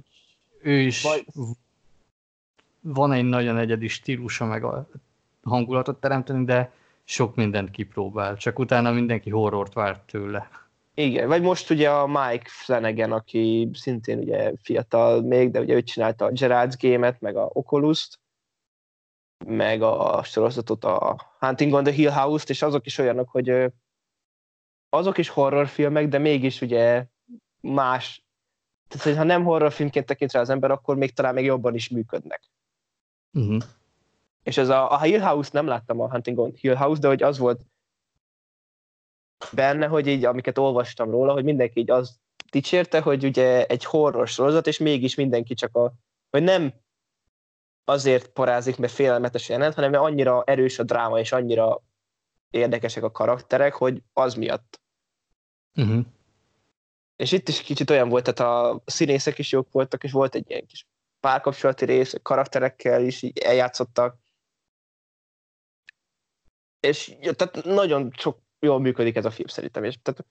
[0.61, 1.25] ő is vagy...
[2.81, 4.87] van egy nagyon egyedi stílusa, meg a
[5.43, 6.71] hangulatot teremteni, de
[7.03, 10.49] sok mindent kipróbál, csak utána mindenki horrort várt tőle.
[10.95, 15.83] Igen, vagy most ugye a Mike Flanagan, aki szintén ugye fiatal még, de ugye ő
[15.83, 18.19] csinálta a Gerard's Game-et, meg a Oculus-t,
[19.45, 23.73] meg a sorozatot, a Hunting on the Hill House-t, és azok is olyanok, hogy
[24.89, 27.05] azok is horrorfilmek, de mégis ugye
[27.59, 28.25] más,
[28.87, 31.89] tehát hogy ha nem horrorfilmként tekint rá az ember, akkor még talán még jobban is
[31.89, 32.41] működnek.
[33.31, 33.61] Uh-huh.
[34.43, 37.23] És ez a, a Hill House, nem láttam a Hunting on Hill House, de hogy
[37.23, 37.61] az volt
[39.51, 42.19] benne, hogy így, amiket olvastam róla, hogy mindenki így az
[42.51, 45.93] dicsérte, hogy ugye egy horror sorozat, és mégis mindenki csak a,
[46.29, 46.73] hogy nem
[47.85, 51.81] azért parázik, mert félelmetes jelent, hanem mert annyira erős a dráma, és annyira
[52.49, 54.81] érdekesek a karakterek, hogy az miatt.
[55.75, 56.05] Uh-huh.
[57.15, 60.49] És itt is kicsit olyan volt, tehát a színészek is jók voltak, és volt egy
[60.49, 60.87] ilyen kis
[61.19, 64.17] párkapcsolati rész, karakterekkel is így eljátszottak.
[66.79, 69.83] És tehát nagyon sok jól működik ez a film szerintem.
[69.83, 70.25] És, tehát,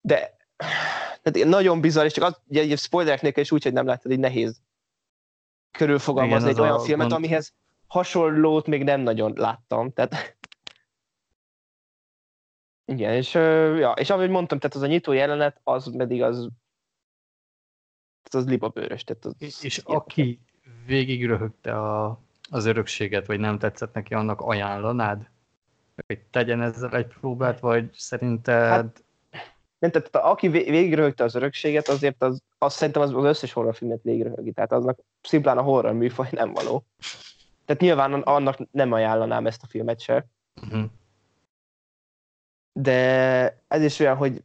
[0.00, 0.36] de
[1.22, 4.18] tehát nagyon bizarr, és csak az, ugye, spoilerek nélkül is úgy, hogy nem láttad, így
[4.18, 4.62] nehéz
[5.70, 7.24] körülfogalmazni egy olyan filmet, gond...
[7.24, 7.54] amihez
[7.86, 9.92] hasonlót még nem nagyon láttam.
[9.92, 10.38] Tehát,
[12.84, 16.48] igen, és, ja, és ahogy mondtam, tehát az a nyitó jelenet, az pedig az
[18.30, 19.04] az libabőrös.
[19.04, 20.40] Tehát az és és aki
[20.86, 25.28] végig röhögte a, az örökséget, vagy nem tetszett neki, annak ajánlanád?
[26.06, 28.68] hogy tegyen ezzel egy próbát, vagy szerinted...
[28.68, 29.04] Hát,
[29.78, 34.52] nem, tehát aki végigröhögte az örökséget, azért az, azt szerintem az, az összes horrorfilmet végigröhögi,
[34.52, 36.84] tehát aznak szimplán a horror műfaj nem való.
[37.64, 40.26] Tehát nyilván annak nem ajánlanám ezt a filmet se.
[40.62, 40.84] Uh-huh.
[42.72, 44.42] De ez is olyan, hogy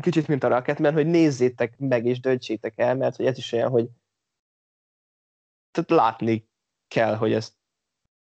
[0.00, 3.70] kicsit mint a Rocketman, hogy nézzétek meg és döntsétek el, mert hogy ez is olyan,
[3.70, 3.88] hogy
[5.70, 6.48] tehát látni
[6.88, 7.56] kell, hogy ezt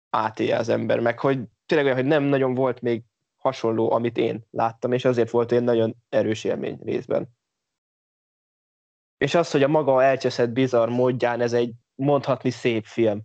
[0.09, 3.03] átélje az ember, meg hogy tényleg olyan, hogy nem nagyon volt még
[3.47, 7.27] hasonló, amit én láttam, és azért volt egy nagyon erős élmény részben.
[9.17, 13.21] És az, hogy a maga elcseszett bizarr módján ez egy mondhatni szép film.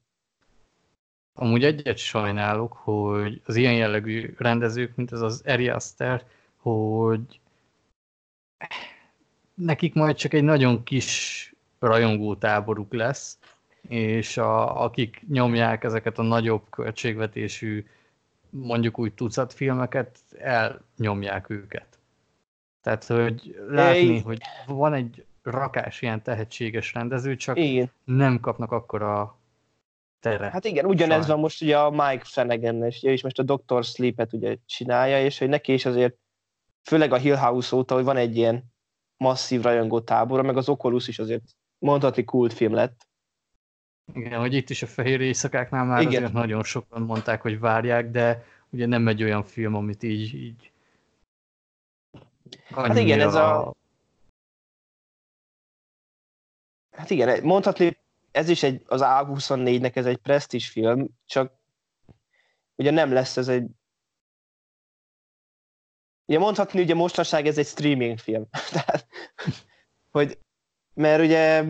[1.35, 6.25] Amúgy egyet sajnálok, hogy az ilyen jellegű rendezők, mint ez az Ari Aster,
[6.57, 7.41] hogy
[9.55, 13.39] nekik majd csak egy nagyon kis rajongó táboruk lesz,
[13.89, 17.87] és a, akik nyomják ezeket a nagyobb költségvetésű,
[18.53, 21.99] mondjuk úgy tucat filmeket, elnyomják őket.
[22.81, 27.91] Tehát, hogy látni, é, hogy van egy rakás ilyen tehetséges rendező, csak igen.
[28.05, 29.39] nem kapnak akkor a
[30.21, 30.53] teret.
[30.53, 31.31] Hát igen, ugyanez Sajn.
[31.31, 35.25] van most ugye a Mike flanagan és ő is most a Doctor Sleep-et ugye csinálja,
[35.25, 36.17] és hogy neki is azért,
[36.83, 38.65] főleg a Hill House óta, hogy van egy ilyen
[39.17, 41.45] masszív rajongó tábora, meg az Oculus is azért
[41.79, 43.07] mondhatni kultfilm lett.
[44.15, 46.15] Igen, hogy itt is a fehér éjszakáknál már Igen.
[46.15, 50.71] azért nagyon sokan mondták, hogy várják, de ugye nem egy olyan film, amit így, így
[52.71, 53.75] Hát igen, ez a...
[56.91, 57.99] Hát igen, mondhatni,
[58.31, 61.53] ez is egy, az A24-nek ez egy presztis film, csak
[62.75, 63.67] ugye nem lesz ez egy
[66.27, 68.49] Ugye mondhatni, ugye mostanság ez egy streaming film.
[68.73, 69.07] Tehát,
[70.11, 70.39] hogy,
[70.95, 71.65] mert ugye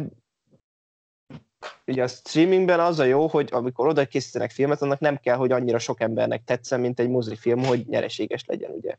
[1.92, 5.52] ugye a streamingben az a jó, hogy amikor oda készítenek filmet, annak nem kell, hogy
[5.52, 8.96] annyira sok embernek tetszen, mint egy mozifilm, hogy nyereséges legyen, ugye.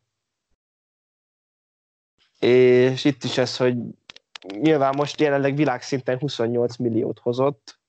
[2.39, 3.78] És itt is ez, hogy
[4.48, 7.80] nyilván most jelenleg világszinten 28 milliót hozott,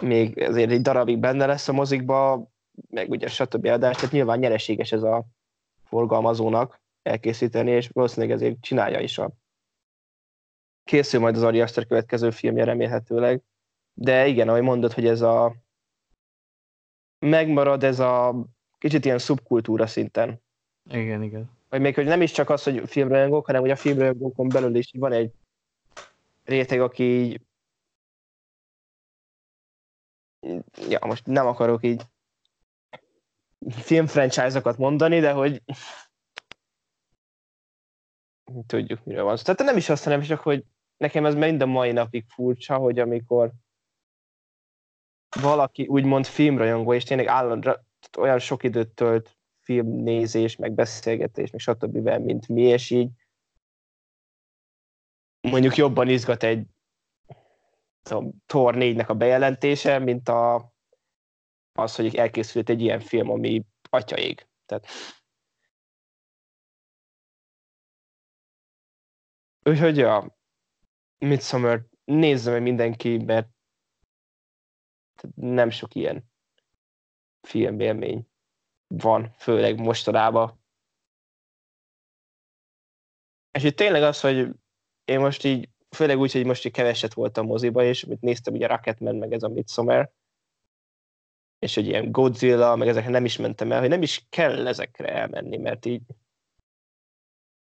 [0.00, 2.50] még azért egy darabig benne lesz a mozikba,
[2.90, 3.66] meg ugye stb.
[3.66, 5.24] adás, tehát nyilván nyereséges ez a
[5.84, 9.30] forgalmazónak elkészíteni, és valószínűleg ezért csinálja is a
[10.84, 13.42] készül majd az Ari Aster következő filmje remélhetőleg.
[13.94, 15.54] De igen, ahogy mondod, hogy ez a
[17.18, 18.44] megmarad ez a
[18.78, 20.42] kicsit ilyen szubkultúra szinten.
[20.90, 21.50] Igen, igen.
[21.68, 24.90] Vagy még, hogy nem is csak az, hogy filmrajongók, hanem hogy a filmrajongókon belül is
[24.98, 25.32] van egy
[26.44, 27.40] réteg, aki így
[30.88, 32.02] ja, most nem akarok így
[33.68, 35.62] filmfranchise-okat mondani, de hogy
[38.66, 39.42] tudjuk, miről van szó.
[39.42, 40.64] Tehát nem is azt, hanem csak, hogy
[40.96, 43.52] nekem ez mind a mai napig furcsa, hogy amikor
[45.40, 47.86] valaki úgymond filmrajongó, és tényleg állandóan
[48.18, 52.08] olyan sok időt tölt filmnézés, meg beszélgetés, meg stb.
[52.08, 53.10] mint mi, és így
[55.40, 56.66] mondjuk jobban izgat egy
[58.02, 60.72] tudom, Thor 4-nek a bejelentése, mint a,
[61.72, 64.46] az, hogy elkészült egy ilyen film, ami atyaég.
[64.66, 64.86] Tehát...
[69.64, 70.36] Úgyhogy ja,
[71.18, 73.48] Midsummer nézze meg mindenki, mert
[75.34, 76.30] nem sok ilyen
[77.40, 78.26] filmélmény
[78.86, 80.60] van, főleg mostanában.
[83.50, 84.48] És itt tényleg az, hogy
[85.04, 88.66] én most így, főleg úgy, hogy most így keveset voltam moziba, és amit néztem, ugye
[88.66, 90.12] Rocketman, meg ez a Midsommar,
[91.58, 95.08] és hogy ilyen Godzilla, meg ezekre nem is mentem el, hogy nem is kell ezekre
[95.08, 96.02] elmenni, mert így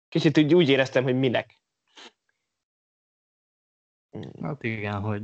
[0.08, 1.62] kicsit úgy, úgy éreztem, hogy minek.
[4.42, 5.22] Hát igen, hogy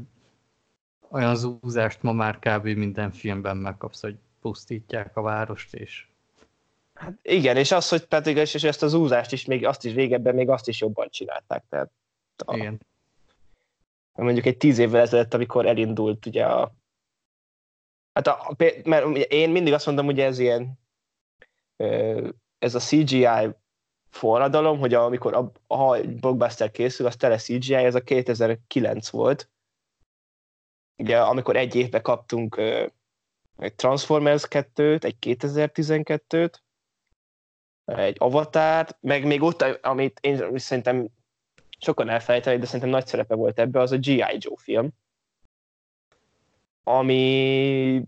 [1.17, 2.65] olyan zúzást ma már kb.
[2.67, 6.07] minden filmben megkapsz, hogy pusztítják a várost, és...
[6.95, 10.35] Hát igen, és az, hogy pedig és ezt az úzást is, még azt is régebben
[10.35, 11.65] még azt is jobban csinálták.
[11.69, 11.91] Tehát
[12.45, 12.81] a, igen.
[14.13, 16.73] Mondjuk egy tíz évvel ezelőtt, amikor elindult ugye a...
[18.13, 20.79] Hát a, mert ugye én mindig azt mondom, hogy ez ilyen
[22.59, 23.27] ez a CGI
[24.11, 29.51] forradalom, hogy amikor a, a blockbuster készül, az tele CGI, ez a 2009 volt,
[30.97, 32.57] ugye amikor egy évbe kaptunk
[33.57, 36.53] egy Transformers 2-t, egy 2012-t,
[37.85, 41.09] egy Avatárt, meg még ott, amit én szerintem
[41.79, 44.37] sokan elfelejtenek, de szerintem nagy szerepe volt ebbe, az a G.I.
[44.39, 44.91] Joe film,
[46.83, 48.03] ami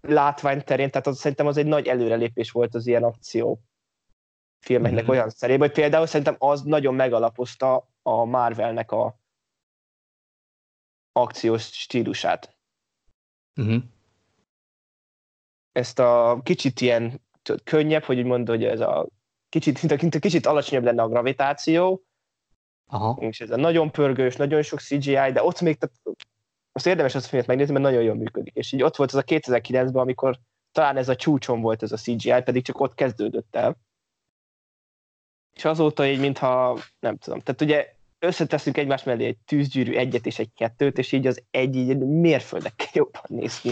[0.00, 3.60] látvány terén, tehát az, szerintem az egy nagy előrelépés volt az ilyen akció
[4.58, 5.10] filmeknek mm-hmm.
[5.12, 9.18] olyan szerében, hogy például szerintem az nagyon megalapozta a Marvelnek a
[11.16, 12.56] akciós stílusát.
[13.56, 13.82] Uh-huh.
[15.72, 17.20] Ezt a kicsit ilyen
[17.64, 19.08] könnyebb, hogy úgy mondod, hogy ez a
[19.48, 22.04] kicsit, mint a kicsit alacsonyabb lenne a gravitáció,
[22.86, 23.16] Aha.
[23.20, 26.18] és ez a nagyon pörgős, nagyon sok CGI, de ott még, tehát
[26.72, 28.54] azt érdemes azt a filmet megnézni, mert nagyon jól működik.
[28.54, 30.38] És így ott volt ez a 2009-ben, amikor
[30.72, 33.76] talán ez a csúcson volt ez a CGI, pedig csak ott kezdődött el.
[35.52, 40.38] És azóta így, mintha, nem tudom, tehát ugye összeteszünk egymás mellé egy tűzgyűrű egyet és
[40.38, 43.70] egy kettőt, és így az egy így mérföldekkel jobban néz ki.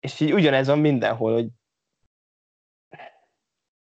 [0.00, 1.46] és így ugyanez van mindenhol, hogy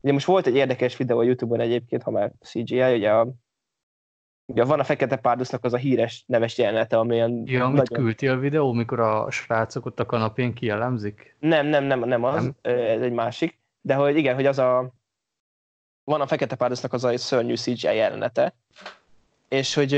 [0.01, 3.27] Ugye most volt egy érdekes videó a Youtube-on egyébként, ha már CGI, ugye, a,
[4.45, 7.43] ugye van a Fekete Párdusznak az a híres neves jelenete, amilyen...
[7.45, 8.03] Ja, amit nagyon...
[8.03, 11.35] küldtél a videó, mikor a srácok ott a kanapén kielemzik?
[11.39, 12.55] Nem, nem, nem, nem az, nem.
[12.61, 14.93] ez egy másik, de hogy igen, hogy az a
[16.03, 18.55] van a Fekete Párdusznak az a szörnyű CGI jelenete,
[19.51, 19.93] és hogy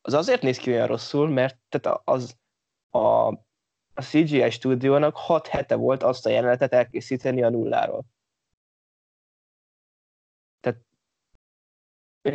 [0.00, 2.36] az azért néz ki olyan rosszul, mert tehát az
[2.90, 2.98] a,
[3.94, 8.04] a CGI stúdiónak 6 hete volt azt a jelenetet elkészíteni a nulláról.
[10.60, 10.80] Tehát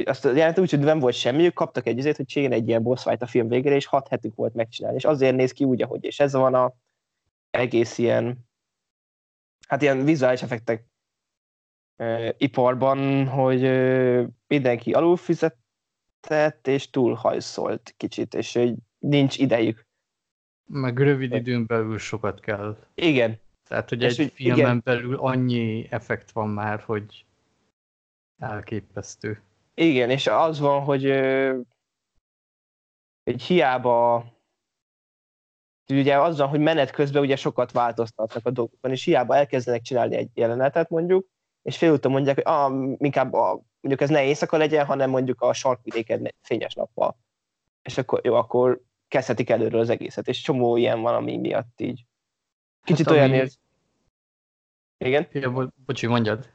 [0.05, 2.67] azt a jelenetet úgy, hogy nem volt semmi, ők kaptak egy azért, hogy csináljon egy
[2.67, 5.63] ilyen boss fight a film végére, és 6 hetük volt megcsinálni, és azért néz ki
[5.63, 6.73] úgy, ahogy, és ez van a
[7.49, 8.49] egész ilyen,
[9.67, 10.85] hát ilyen vizuális effektek
[12.37, 13.61] iparban, hogy
[14.47, 14.91] mindenki
[16.23, 19.85] alulfizetett és túlhajszolt kicsit, és hogy nincs idejük.
[20.65, 22.77] Meg rövid időn belül sokat kell.
[22.95, 23.39] Igen.
[23.67, 24.81] Tehát, hogy és egy úgy, filmen igen.
[24.83, 27.25] belül annyi effekt van már, hogy
[28.37, 29.41] elképesztő.
[29.73, 31.05] Igen, és az van, hogy
[33.23, 34.25] egy hiába
[35.89, 40.29] ugye azzal, hogy menet közben ugye sokat változtatnak a dolgokon, és hiába elkezdenek csinálni egy
[40.33, 41.27] jelenetet mondjuk,
[41.63, 45.53] és félúton mondják, hogy ah, inkább a, mondjuk ez ne éjszaka legyen, hanem mondjuk a
[45.53, 47.17] sarkvidéken fényes nappal.
[47.81, 52.05] És akkor jó, akkor kezdhetik előről az egészet, és csomó ilyen van, ami miatt így.
[52.83, 53.37] Kicsit hát, olyan ami...
[53.37, 53.59] érz...
[54.97, 55.27] Igen?
[55.31, 56.49] Ja, bo bocsi, mondjad.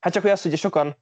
[0.00, 0.96] Hát csak hogy azt, hogy sokan,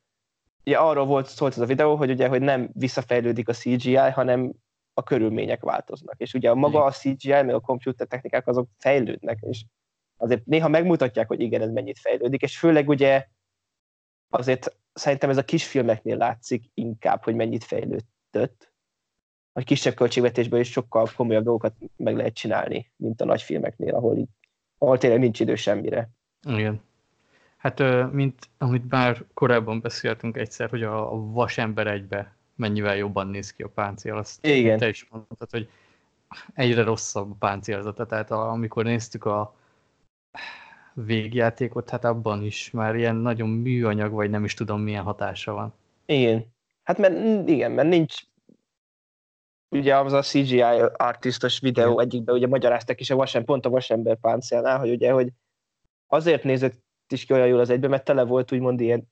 [0.64, 4.52] ugye arról volt szólt ez a videó, hogy ugye, hogy nem visszafejlődik a CGI, hanem
[4.94, 6.20] a körülmények változnak.
[6.20, 9.64] És ugye a maga a CGI, meg a komputer technikák azok fejlődnek, és
[10.18, 13.26] azért néha megmutatják, hogy igen, ez mennyit fejlődik, és főleg ugye
[14.28, 18.72] azért szerintem ez a kisfilmeknél látszik inkább, hogy mennyit fejlődött.
[19.52, 24.16] A kisebb költségvetésből is sokkal komolyabb dolgokat meg lehet csinálni, mint a nagy filmeknél, ahol,
[24.16, 24.28] így,
[24.78, 26.08] ahol tényleg nincs idő semmire.
[26.48, 26.80] Igen.
[27.56, 33.62] Hát, mint amit már korábban beszéltünk egyszer, hogy a vasember egybe mennyivel jobban néz ki
[33.62, 34.78] a páncél, azt Igen.
[34.78, 35.68] te is mondtad, hogy
[36.54, 38.06] egyre rosszabb a páncélzata.
[38.06, 39.54] Tehát amikor néztük a
[40.94, 45.74] végjátékot, hát abban is már ilyen nagyon műanyag, vagy nem is tudom milyen hatása van.
[46.06, 46.46] Igen.
[46.82, 48.16] Hát mert igen, mert nincs
[49.68, 50.62] ugye az a CGI
[50.96, 52.04] artistos videó Igen.
[52.04, 55.28] egyikben ugye magyaráztak is a vasem, pont a vasember páncélnál, hogy ugye, hogy
[56.06, 59.08] azért nézett is ki olyan jól az egyben, mert tele volt úgymond ilyen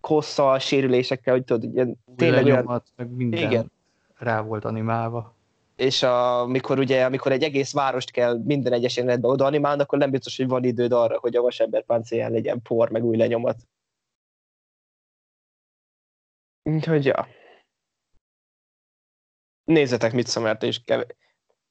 [0.00, 2.82] kosszal, sérülésekkel, hogy tudod, ilyen tényleg olyan...
[2.96, 3.72] meg minden igen.
[4.16, 5.34] rá volt animálva.
[5.80, 9.98] És a, amikor ugye, amikor egy egész várost kell minden egyes jelenetbe oda animálni, akkor
[9.98, 13.68] nem biztos, hogy van időd arra, hogy a vasember páncélján legyen por, meg új lenyomat.
[16.62, 17.28] Úgyhogy ja.
[19.64, 21.16] Nézzetek mit szomert, és kev-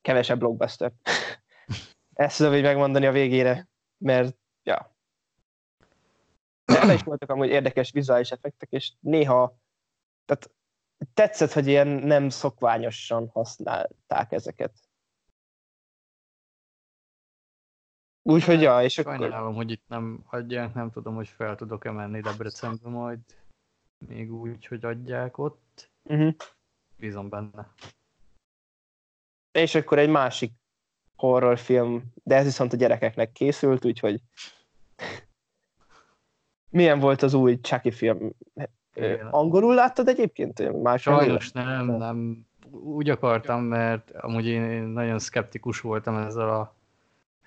[0.02, 0.92] kevesebb blockbuster.
[2.14, 4.96] Ezt tudom így megmondani a végére, mert ja.
[6.66, 9.58] De is voltak amúgy érdekes vizuális effektek, és néha
[10.26, 10.59] tehát
[11.14, 14.74] tetszett, hogy ilyen nem szokványosan használták ezeket.
[18.22, 19.18] Úgyhogy ja, és akkor...
[19.18, 23.20] Sajnálom, hogy itt nem adják, nem tudom, hogy fel tudok-e menni Debrecenbe majd
[24.08, 25.92] még úgy, hogy adják ott.
[26.04, 26.36] Uh-huh.
[26.98, 27.74] Bízom benne.
[29.52, 30.54] És akkor egy másik
[31.16, 34.22] horrorfilm, de ez viszont a gyerekeknek készült, úgyhogy
[36.70, 38.32] milyen volt az új Chucky film?
[39.04, 39.28] Igen.
[39.28, 40.82] Angolul láttad egyébként?
[40.82, 42.48] Más Sajnos nem, nem.
[42.72, 46.74] Úgy akartam, mert amúgy én nagyon szkeptikus voltam ezzel a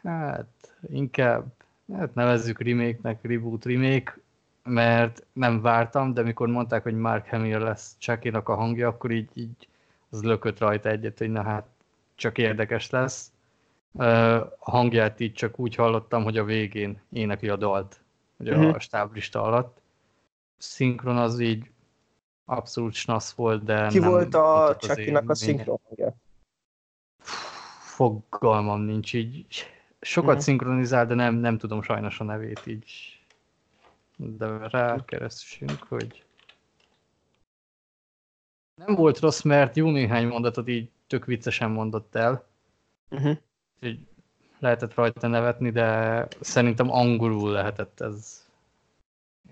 [0.03, 0.47] hát
[0.89, 1.45] inkább
[1.93, 4.19] hát nevezzük remake-nek, reboot remake,
[4.65, 9.29] mert nem vártam, de mikor mondták, hogy Mark Hamill lesz chucky a hangja, akkor így,
[9.35, 9.69] így
[10.11, 11.67] az lökött rajta egyet, hogy na hát
[12.15, 13.33] csak érdekes lesz.
[13.95, 14.05] A
[14.59, 18.01] hangját így csak úgy hallottam, hogy a végén énekli a dalt,
[18.39, 18.79] a uh-huh.
[18.79, 19.82] stáblista alatt.
[20.63, 21.71] Szinkron az így
[22.45, 26.15] abszolút snasz volt, de Ki nem volt a chucky a szinkron hangja?
[27.79, 29.67] Fogalmam nincs így.
[30.01, 30.45] Sokat uh-huh.
[30.45, 33.21] szinkronizál, de nem, nem tudom sajnos a nevét így
[34.17, 36.25] de rákeressünk, hogy
[38.75, 42.45] nem volt rossz, mert jó néhány mondatot így tök viccesen mondott el.
[43.11, 43.37] Uh-huh.
[43.75, 44.07] Úgyhogy
[44.59, 48.42] lehetett rajta nevetni, de szerintem angolul lehetett ez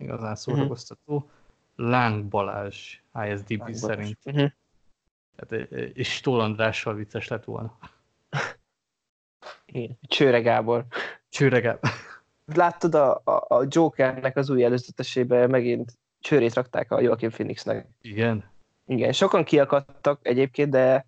[0.00, 0.38] igazán mhm.
[0.38, 1.14] szórakoztató.
[1.14, 1.30] Uh-huh.
[1.74, 4.18] Láng Balázs ISDB Láng szerint.
[4.24, 4.50] Uh-huh.
[5.36, 5.52] Hát,
[5.92, 7.78] és Tól Andrással vicces lett volna.
[9.66, 9.98] Igen.
[10.02, 10.84] Csőre Gábor.
[11.28, 11.90] Csőre Gábor
[12.54, 17.88] láttad a, a, a Jokernek az új előzetesébe megint csőrét rakták a Joaquin Phoenixnek.
[18.00, 18.44] Igen.
[18.86, 21.06] Igen, sokan kiakadtak egyébként, de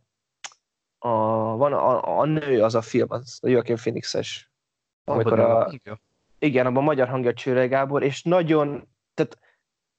[0.99, 1.09] a,
[1.57, 4.51] van a, a, nő az a film, az a Joaquin Phoenixes.
[5.05, 6.01] Amikor a, a
[6.43, 9.39] igen, abban magyar hangja Csőre Gábor, és nagyon, tehát,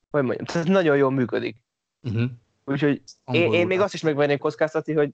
[0.10, 1.58] hogy mondjam, tehát nagyon jól működik.
[2.02, 2.30] Uh-huh.
[2.66, 5.14] Úgyhogy én, én, még azt is megvenném kockáztatni, hogy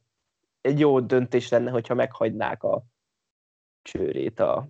[0.62, 2.84] egy jó döntés lenne, hogyha meghagynák a
[3.82, 4.70] csőrét a,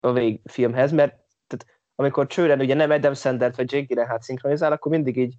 [0.00, 4.92] a végfilmhez, mert tehát, amikor csőren ugye nem Adam Sandler vagy Jake Gyllenhaal szinkronizál, akkor
[4.92, 5.34] mindig így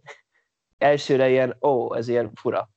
[0.78, 2.70] elsőre ilyen, ó, ez ilyen fura.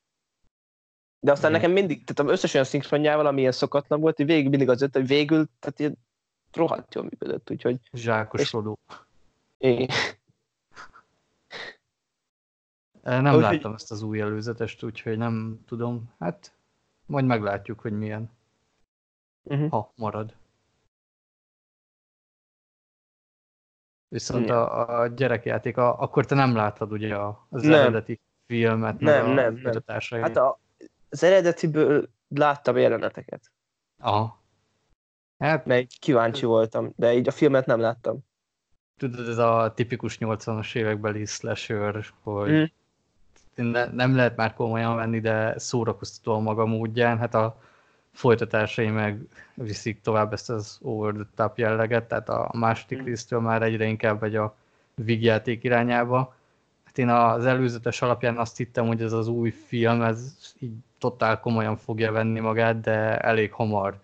[1.20, 1.54] De aztán mm.
[1.54, 4.82] nekem mindig, tehát az összes olyan szinkronjával, ami ilyen szokatlan volt, hogy végig mindig az
[4.82, 6.08] öt, hogy végül, tehát ilyen
[6.52, 7.80] rohadt jól működött, úgyhogy...
[7.92, 8.78] Zsákosodó.
[9.58, 10.16] És...
[13.02, 16.14] Nem úgy, láttam ezt az új előzetest, úgyhogy nem tudom.
[16.18, 16.54] Hát
[17.06, 18.30] majd meglátjuk, hogy milyen.
[19.42, 19.70] Uh-huh.
[19.70, 20.36] Ha marad.
[24.08, 27.16] Viszont a, a gyerekjáték, a, akkor te nem láttad ugye
[27.48, 27.72] az nem.
[27.72, 29.82] eredeti filmet, nem, a nem, nem.
[30.22, 30.58] Hát a,
[31.08, 33.52] az eredetiből láttam jeleneteket.
[33.98, 34.39] Aha.
[35.40, 38.18] Hát, Meg kíváncsi voltam, de így a filmet nem láttam.
[38.96, 43.70] Tudod, ez a tipikus 80-as évekbeli slasher, hogy mm.
[43.70, 47.18] ne, nem lehet már komolyan venni, de szórakoztató a maga módján.
[47.18, 47.60] Hát a
[48.12, 49.20] folytatásai meg
[49.54, 53.04] viszik tovább ezt az over the top jelleget, tehát a második mm.
[53.04, 54.56] résztől már egyre inkább egy a
[54.94, 56.34] vígjáték irányába.
[56.84, 61.40] Hát én az előzetes alapján azt hittem, hogy ez az új film, ez így totál
[61.40, 63.98] komolyan fogja venni magát, de elég hamar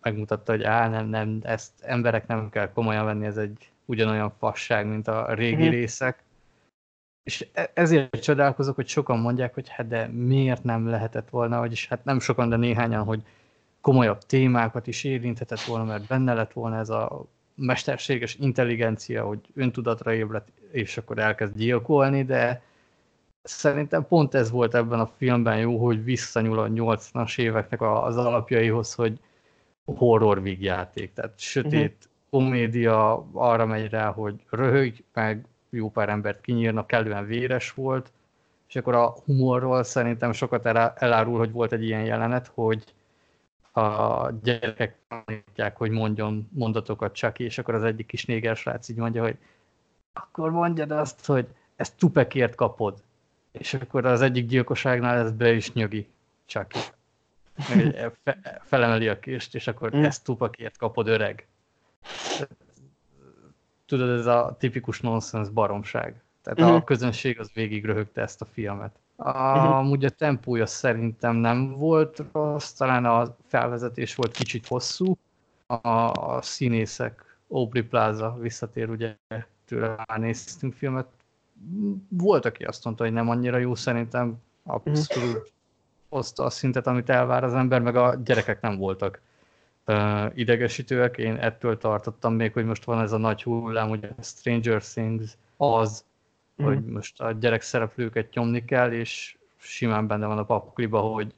[0.00, 4.86] megmutatta, hogy á, nem, nem, ezt emberek nem kell komolyan venni, ez egy ugyanolyan fasság,
[4.86, 5.70] mint a régi mm.
[5.70, 6.22] részek.
[7.22, 11.88] És e-, ezért csodálkozok, hogy sokan mondják, hogy hát de miért nem lehetett volna, vagyis
[11.88, 13.22] hát nem sokan, de néhányan, hogy
[13.80, 20.14] komolyabb témákat is érinthetett volna, mert benne lett volna ez a mesterséges intelligencia, hogy öntudatra
[20.14, 22.62] ébredt, és akkor elkezd gyilkolni, de
[23.42, 28.94] szerintem pont ez volt ebben a filmben jó, hogy visszanyúl a 80-as éveknek az alapjaihoz,
[28.94, 29.18] hogy
[29.96, 32.30] horror vígjáték, tehát sötét uh-huh.
[32.30, 38.12] komédia arra megy rá, hogy röhög, meg jó pár embert kinyírnak, kellően véres volt,
[38.68, 40.66] és akkor a humorról szerintem sokat
[41.00, 42.84] elárul, hogy volt egy ilyen jelenet, hogy
[43.72, 48.96] a gyerekek tanítják, hogy mondjon mondatokat csak, és akkor az egyik kis néger srác így
[48.96, 49.36] mondja, hogy
[50.12, 53.02] akkor mondjad azt, hogy ezt tupekért kapod.
[53.52, 56.08] és akkor az egyik gyilkosságnál ez be is nyögi,
[56.46, 56.72] csak
[58.22, 60.02] fe, felemeli a kést, és akkor mm.
[60.02, 61.46] ezt tupakért kapod öreg.
[63.86, 66.22] Tudod, ez a tipikus nonsens baromság.
[66.42, 66.74] Tehát mm.
[66.74, 68.94] a közönség az végig röhögte ezt a filmet.
[69.16, 75.16] Amúgy a tempója szerintem nem volt rossz, talán a felvezetés volt kicsit hosszú.
[75.66, 79.16] A, a színészek, Aubrey Plaza visszatér, ugye
[79.64, 81.06] tőle már néztünk filmet.
[82.08, 85.52] Volt, aki azt mondta, hogy nem annyira jó, szerintem abszolút
[86.10, 89.20] hozta a szintet, amit elvár az ember, meg a gyerekek nem voltak
[89.86, 91.16] uh, idegesítőek.
[91.18, 95.36] Én ettől tartottam még, hogy most van ez a nagy hullám, hogy a Stranger Things
[95.56, 96.04] az,
[96.62, 96.64] mm.
[96.64, 101.34] hogy most a gyerek szereplőket nyomni kell, és simán benne van a pakliba, hogy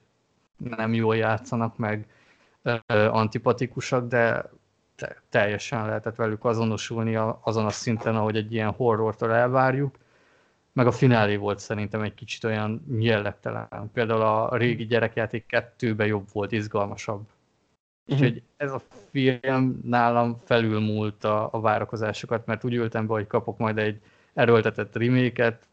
[0.56, 2.06] nem jól játszanak, meg
[2.62, 2.78] uh,
[3.16, 4.50] antipatikusak, de
[4.96, 9.96] te, teljesen lehetett velük azonosulni a, azon a szinten, ahogy egy ilyen horrortól elvárjuk.
[10.72, 13.90] Meg a finálé volt szerintem egy kicsit olyan jellegtelen.
[13.92, 17.20] Például a régi gyerekjáték kettőben jobb volt, izgalmasabb.
[18.06, 18.26] Uh-huh.
[18.26, 23.58] Úgyhogy ez a film nálam felülmúlt a, a várakozásokat, mert úgy ültem be, hogy kapok
[23.58, 24.00] majd egy
[24.34, 25.68] erőltetett reméket,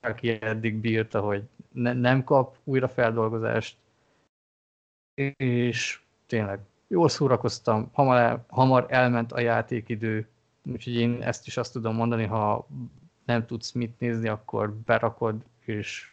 [0.00, 3.76] aki eddig bírta, hogy ne, nem kap újra feldolgozást,
[5.36, 10.28] és tényleg jól szórakoztam, hamar, el, hamar elment a játékidő,
[10.72, 12.66] úgyhogy én ezt is azt tudom mondani, ha
[13.30, 16.12] nem tudsz mit nézni, akkor berakod, és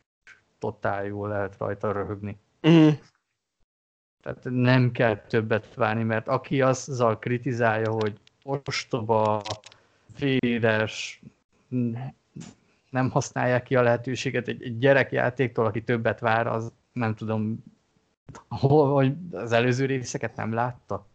[0.59, 2.37] totál jól lehet rajta röhögni.
[2.67, 2.89] Mm.
[4.21, 9.41] Tehát nem kell többet várni, mert aki azzal kritizálja, hogy ostoba,
[10.19, 11.21] véres,
[12.89, 17.63] nem használják ki a lehetőséget egy, egy gyerekjátéktól, aki többet vár, az nem tudom,
[18.47, 21.07] hogy az előző részeket nem látta.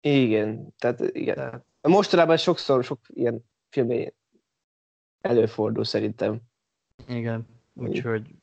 [0.00, 1.34] Igen, tehát igen.
[1.34, 1.64] Tehát...
[1.82, 4.14] Mostanában sokszor sok ilyen filmé
[5.20, 6.40] előfordul szerintem.
[7.08, 8.34] Igen, úgyhogy...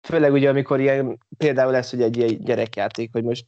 [0.00, 3.46] Főleg ugye, amikor ilyen, például lesz, hogy egy ilyen gyerekjáték, hogy most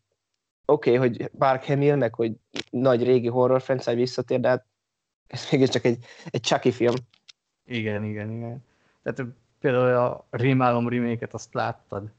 [0.64, 2.32] oké, okay, hogy Mark Hamill, meg hogy
[2.70, 4.64] nagy régi horror franchise visszatér, de hát
[5.26, 6.94] ez mégiscsak egy, egy Chucky film.
[7.64, 8.64] Igen, igen, igen.
[9.02, 12.10] Tehát például a Rémálom remake azt láttad?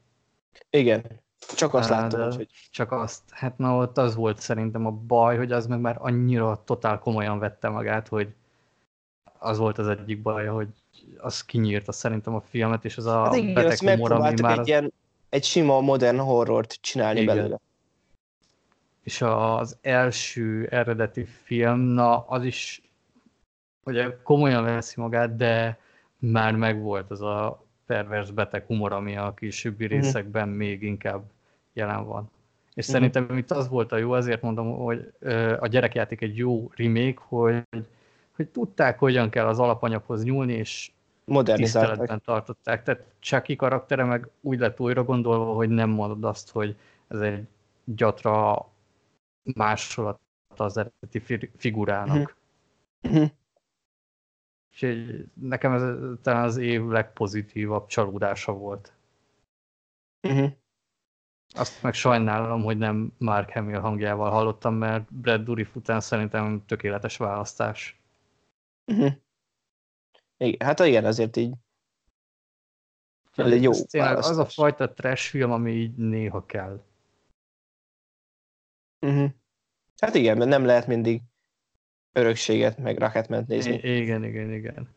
[0.70, 1.20] Igen,
[1.54, 2.30] csak azt hát, láttam.
[2.30, 2.48] Hogy...
[2.70, 3.22] Csak azt.
[3.30, 7.38] Hát na ott az volt szerintem a baj, hogy az meg már annyira totál komolyan
[7.38, 8.34] vette magát, hogy
[9.46, 10.68] az volt az egyik baj, hogy
[11.18, 14.58] az kinyírta szerintem a filmet, és az a hát igen, beteg humor, ami már...
[14.58, 14.92] Egy, ilyen,
[15.28, 17.36] egy sima modern horrort csinálni igen.
[17.36, 17.60] belőle.
[19.02, 22.82] És az első eredeti film, na az is
[23.84, 25.78] ugye komolyan veszi magát, de
[26.18, 30.00] már megvolt az a pervers beteg humor, ami a későbbi mm-hmm.
[30.00, 31.22] részekben még inkább
[31.72, 32.30] jelen van.
[32.74, 32.92] És mm.
[32.92, 35.12] szerintem itt az volt a jó, azért mondom, hogy
[35.58, 37.62] a gyerekjáték egy jó remake, hogy
[38.36, 40.90] hogy tudták, hogyan kell az alapanyaghoz nyúlni, és
[41.44, 42.82] tiszteletben tartották.
[42.82, 46.76] Tehát Chucky karaktere meg úgy lett újra gondolva, hogy nem mondod azt, hogy
[47.08, 47.46] ez egy
[47.84, 48.68] gyatra
[49.54, 50.20] másolat
[50.56, 52.36] az eredeti figurának.
[53.08, 53.24] Mm-hmm.
[54.72, 55.82] És nekem ez
[56.22, 58.92] talán az év legpozitívabb csalódása volt.
[60.28, 60.46] Mm-hmm.
[61.54, 67.16] Azt meg sajnálom, hogy nem Mark Hamill hangjával hallottam, mert Brad Dourif után szerintem tökéletes
[67.16, 67.95] választás.
[68.86, 69.12] Uh-huh.
[70.36, 71.54] Igen, hát igen, azért így
[73.36, 76.82] egy jó tényleg az a fajta trash film, ami így néha kell.
[79.06, 79.30] Uh-huh.
[79.98, 81.22] Hát igen, mert nem lehet mindig
[82.12, 83.72] örökséget, meg Rocketment nézni.
[83.72, 84.88] I- igen, igen, igen.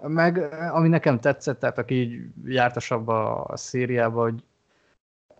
[0.00, 4.44] Meg ami nekem tetszett, tehát aki így jártasabb a, a szériába, hogy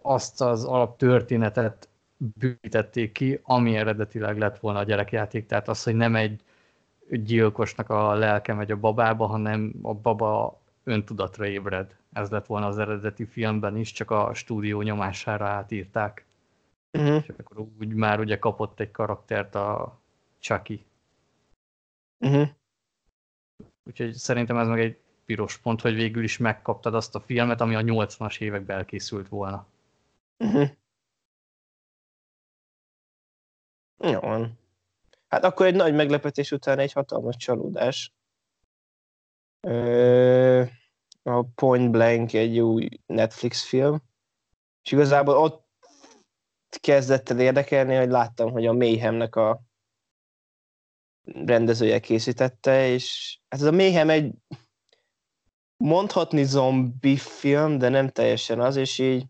[0.03, 6.17] azt az alaptörténetet bűvítették ki, ami eredetileg lett volna a gyerekjáték, tehát az, hogy nem
[6.17, 6.43] egy
[7.17, 11.97] gyilkosnak a lelke megy a babába, hanem a baba öntudatra ébred.
[12.13, 16.25] Ez lett volna az eredeti filmben is, csak a stúdió nyomására átírták.
[16.99, 17.25] Uh-huh.
[17.27, 19.99] És akkor úgy már ugye kapott egy karaktert a
[20.39, 20.85] Chucky.
[22.19, 22.49] Uh-huh.
[23.85, 27.75] Úgyhogy szerintem ez meg egy piros pont, hogy végül is megkaptad azt a filmet, ami
[27.75, 29.67] a 80-as években elkészült volna.
[30.39, 30.69] Uh-huh.
[33.99, 34.59] Jó van.
[35.33, 38.12] Hát akkor egy nagy meglepetés után egy hatalmas csalódás.
[41.22, 44.03] a Point Blank egy új Netflix film,
[44.83, 45.66] és igazából ott
[46.80, 49.62] kezdett el érdekelni, hogy láttam, hogy a Mayhemnek a
[51.22, 54.33] rendezője készítette, és hát ez a Mayhem egy
[55.76, 59.26] mondhatni zombi film, de nem teljesen az, és így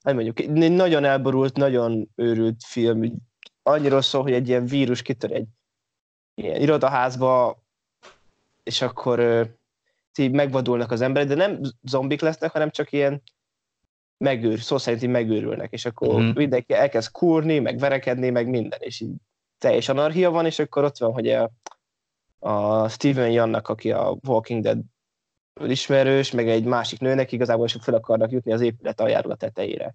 [0.00, 3.27] hogy mondjuk, egy nagyon elborult, nagyon őrült film,
[3.68, 5.46] annyira szól, hogy egy ilyen vírus kitör egy
[6.34, 7.62] ilyen irodaházba,
[8.62, 9.44] és akkor ö,
[10.18, 13.22] így megvadulnak az emberek, de nem zombik lesznek, hanem csak ilyen
[14.16, 16.34] megőr, szó szerint így megőrülnek, és akkor uh-huh.
[16.34, 19.14] mindenki elkezd kúrni, meg verekedni, meg minden, és így
[19.58, 21.50] teljes anarchia van, és akkor ott van, hogy a,
[22.38, 24.78] a Steven Jannak, aki a Walking Dead
[25.66, 29.94] ismerős, meg egy másik nőnek igazából is fel akarnak jutni az épület aljáról a tetejére.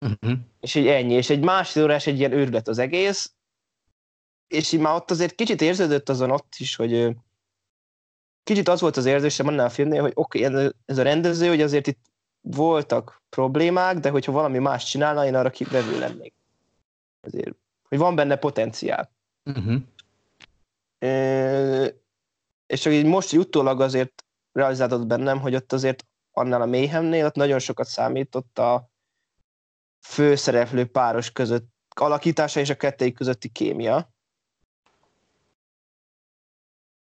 [0.00, 0.38] Uh-huh.
[0.60, 3.34] És így ennyi, és egy másfél órás egy ilyen őrület az egész,
[4.46, 7.16] és így már ott azért kicsit érződött azon ott is, hogy
[8.42, 11.60] kicsit az volt az érzésem annál a filmnél, hogy oké, okay, ez a rendező, hogy
[11.60, 12.00] azért itt
[12.40, 16.34] voltak problémák, de hogyha valami más csinálna, én arra kivevő lennék.
[17.20, 17.56] Azért,
[17.88, 19.10] hogy van benne potenciál.
[19.44, 19.82] Uh-huh.
[20.98, 21.84] E,
[22.66, 27.26] és csak így most így utólag azért realizálódott bennem, hogy ott azért annál a méhemnél
[27.26, 28.90] ott nagyon sokat számított a
[30.06, 34.10] főszereplő páros között alakítása és a kettőjük közötti kémia.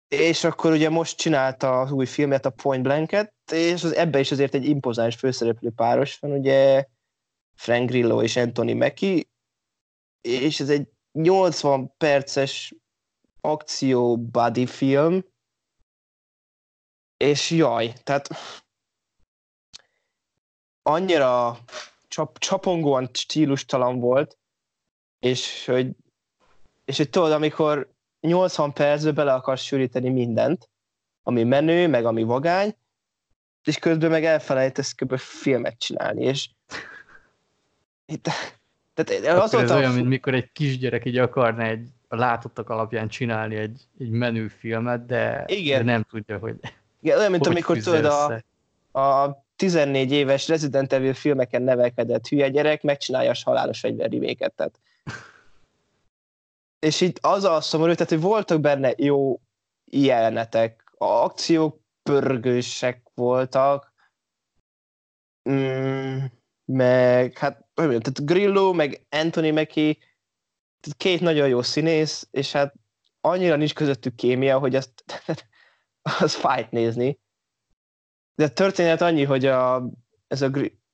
[0.09, 4.31] És akkor ugye most csinálta az új filmet, a Point Blanket, és az, ebbe is
[4.31, 6.87] azért egy impozáns főszereplő páros van, ugye
[7.55, 9.23] Frank Grillo és Anthony Mackie,
[10.21, 12.75] és ez egy 80 perces
[13.41, 15.25] akció buddy film,
[17.17, 18.29] és jaj, tehát
[20.83, 21.59] annyira
[22.09, 24.39] csap, csapongóan stílustalan volt,
[25.19, 25.91] és hogy,
[26.85, 30.69] és hogy tudod, amikor 80 percbe bele akarsz sűríteni mindent,
[31.23, 32.77] ami menő, meg ami vagány,
[33.65, 35.17] és közben meg elfelejtesz kb.
[35.17, 36.49] filmet csinálni, és
[38.95, 43.57] tehát az ez olyan, mint mikor egy kisgyerek így akarna egy a látottak alapján csinálni
[43.57, 45.85] egy, egy menő filmet, de, Igen.
[45.85, 46.55] de nem tudja, hogy
[47.01, 48.43] Igen, olyan, mint amikor tudod a,
[49.01, 54.81] a 14 éves Resident Evil filmeken nevelkedett hülye gyerek megcsinálja a halálos fegyver reméket, tehát
[56.79, 59.41] és itt az a szomorú, tehát, hogy voltak benne jó
[59.85, 63.93] jelenetek, a akciók pörgősek voltak,
[65.51, 66.25] mm,
[66.65, 69.97] meg hát, hogy mondjam, tehát Grillo, meg Anthony Mackie,
[70.97, 72.75] két nagyon jó színész, és hát
[73.21, 75.05] annyira nincs közöttük kémia, hogy azt,
[76.21, 77.19] az fájt nézni.
[78.39, 79.89] De a történet annyi, hogy a,
[80.27, 80.51] ez a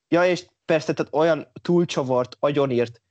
[0.09, 3.03] ja, és persze, tehát olyan túlcsavart, agyonírt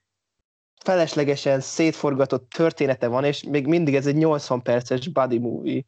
[0.84, 5.82] feleslegesen szétforgatott története van, és még mindig ez egy 80 perces body movie.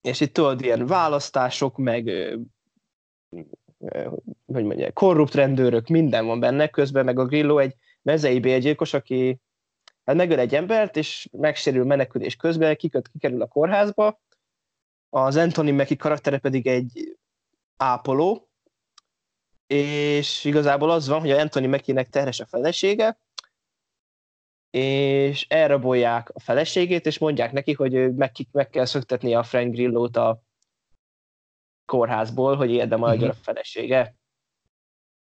[0.00, 2.04] És itt tudod, ilyen választások, meg
[4.46, 9.40] hogy mondják, korrupt rendőrök, minden van benne, közben meg a Grillo egy mezei bélgyilkos, aki
[10.04, 14.20] hát megöl egy embert, és megsérül menekülés közben, kiköt, kikerül a kórházba,
[15.08, 17.18] az Anthony Mackie karaktere pedig egy
[17.76, 18.48] ápoló,
[19.66, 23.20] és igazából az van, hogy a Anthony Mackie-nek terhes a felesége,
[24.70, 30.16] és elrabolják a feleségét, és mondják neki, hogy meg, meg kell szöktetni a Frank Grillo-t
[30.16, 30.42] a
[31.84, 33.40] kórházból, hogy érdem adja uh-huh.
[33.40, 34.14] a felesége.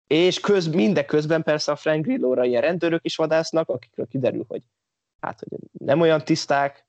[0.07, 4.63] És köz, mindeközben persze a Frank Grillo-ra ilyen rendőrök is vadásznak, akikről kiderül, hogy
[5.19, 6.87] hát, hogy nem olyan tiszták,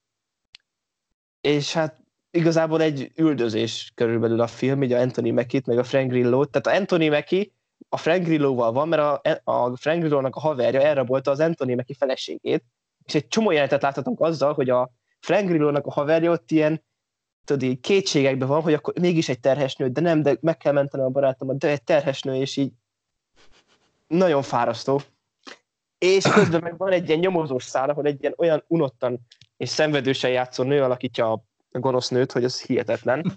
[1.40, 2.05] és hát
[2.36, 6.50] igazából egy üldözés körülbelül a film, így a Anthony Mackie-t, meg a Frank Grillo-t.
[6.50, 7.44] Tehát a Anthony Mackie
[7.88, 11.96] a Frank Grillo-val van, mert a, a Frank Grillo-nak a haverja elrabolta az Anthony Mackie
[11.98, 12.64] feleségét,
[13.04, 16.84] és egy csomó jelentet láthatunk azzal, hogy a Frank Grillo-nak a haverja ott ilyen
[17.44, 21.02] tudod, kétségekben van, hogy akkor mégis egy terhes nő, de nem, de meg kell menteni
[21.02, 22.72] a barátomat, de egy terhes nő, és így
[24.06, 25.00] nagyon fárasztó.
[25.98, 29.26] És közben meg van egy ilyen nyomozós szál, ahol egy ilyen olyan unottan
[29.56, 31.44] és szenvedősen játszó nő alakítja a
[31.80, 33.36] gonosz nőt, hogy az hihetetlen.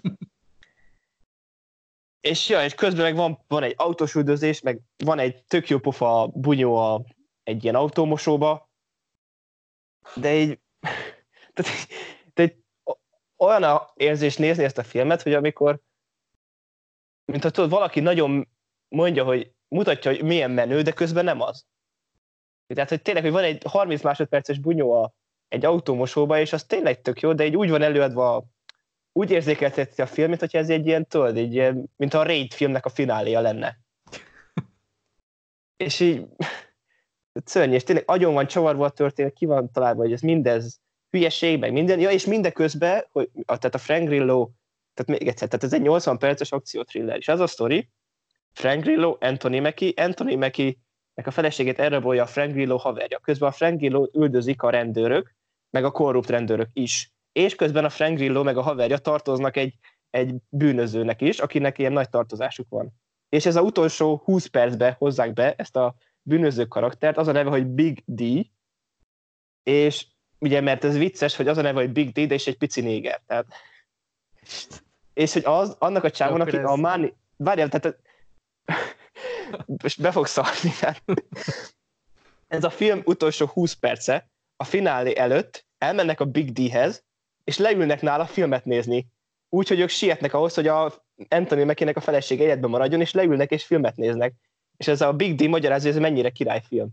[2.20, 5.78] és ja, és közben meg van, van egy autós üldözés, meg van egy tök jó
[5.78, 7.04] pofa bunyó a,
[7.42, 8.70] egy ilyen autómosóba,
[10.14, 10.60] de így,
[11.54, 11.88] tehát,
[12.32, 12.56] tehát
[13.36, 15.80] olyan a érzés nézni ezt a filmet, hogy amikor,
[17.24, 18.48] mint ha tudod, valaki nagyon
[18.88, 21.66] mondja, hogy mutatja, hogy milyen menő, de közben nem az.
[22.66, 25.12] Tehát, hogy tényleg, hogy van egy 30 másodperces bunyó a,
[25.50, 28.44] egy autómosóba, és az tényleg tök jó, de így úgy van előadva,
[29.12, 32.52] úgy érzékelteti a film, mint hogy ez egy ilyen, tudod, egy ilyen, mint a Raid
[32.52, 33.78] filmnek a fináléja lenne.
[35.84, 36.26] és így
[37.44, 40.80] szörnyű, és tényleg agyon van csavarva a történet, ki van találva, hogy ez mindez
[41.10, 44.50] hülyeség, meg minden, ja, és mindeközben, hogy, tehát a Frank Grillo,
[44.94, 47.88] tehát még egyszer, tehát ez egy 80 perces akciótriller, és az a sztori,
[48.52, 50.74] Frank Grillo, Anthony Mackie, Anthony Mackie
[51.14, 53.18] nek a feleségét elrabolja a Frank Grillo haverja.
[53.18, 55.34] Közben a Frank Grillo üldözik a rendőrök,
[55.70, 57.12] meg a korrupt rendőrök is.
[57.32, 59.74] És közben a Frank Grillo meg a haverja tartoznak egy,
[60.10, 62.92] egy bűnözőnek is, akinek ilyen nagy tartozásuk van.
[63.28, 67.50] És ez a utolsó 20 percbe hozzák be ezt a bűnöző karaktert, az a neve,
[67.50, 68.22] hogy Big D,
[69.62, 70.06] és
[70.38, 72.80] ugye, mert ez vicces, hogy az a neve, hogy Big D, de és egy pici
[72.80, 73.22] néger.
[73.26, 73.46] Tehát,
[75.12, 77.14] és hogy az, annak a csávon, aki a Máni...
[77.36, 77.98] Várjál, tehát
[79.82, 80.70] most be fogsz szarni.
[80.80, 81.02] Tehát.
[82.48, 84.29] Ez a film utolsó 20 perce,
[84.60, 87.04] a finálé előtt elmennek a Big D-hez,
[87.44, 89.06] és leülnek nála filmet nézni.
[89.48, 90.92] Úgy, hogy ők sietnek ahhoz, hogy a
[91.28, 94.34] Anthony Mackie-nek a felesége életben maradjon, és leülnek és filmet néznek.
[94.76, 96.88] És ez a Big D magyarázza, hogy ez mennyire királyfilm.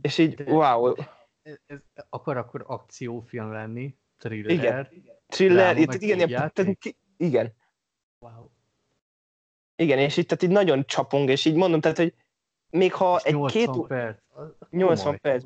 [0.00, 0.94] És így, wow.
[1.42, 1.78] Ez, ez
[2.08, 3.96] akar akkor akciófilm lenni?
[4.18, 4.50] Thriller?
[4.50, 4.88] Igen.
[5.26, 6.78] Thriller, itt, igen, igen, tehát,
[7.16, 7.52] igen.
[8.18, 8.48] Wow.
[9.76, 12.14] Igen, és itt tehát így nagyon csapong, és így mondom, tehát, hogy
[12.70, 13.86] még ha egy 80 két...
[13.86, 14.18] perc.
[14.70, 15.44] 80 perc.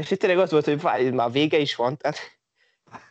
[0.00, 2.16] És itt tényleg az volt, hogy várj, már vége is van, tehát...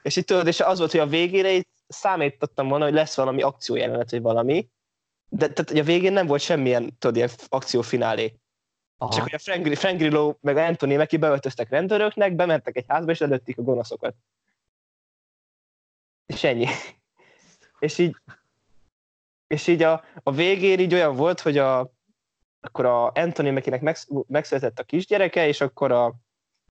[0.01, 3.41] És itt tudod, és az volt, hogy a végére itt számítottam volna, hogy lesz valami
[3.41, 4.69] akciójelenet, vagy valami,
[5.29, 8.39] de tehát, a végén nem volt semmilyen, tudod, ilyen akciófinálé.
[8.97, 9.13] Aha.
[9.13, 13.19] Csak hogy a Frank, Frank Grillo meg Anthony Mackie beöltöztek rendőröknek, bementek egy házba, és
[13.19, 14.15] lelőtték a gonoszokat.
[16.25, 16.67] És ennyi.
[17.79, 18.15] és így,
[19.47, 21.91] és így a, a végén így olyan volt, hogy a,
[22.59, 26.15] akkor a Anthony Mackie-nek megsz, megszületett a kisgyereke, és akkor a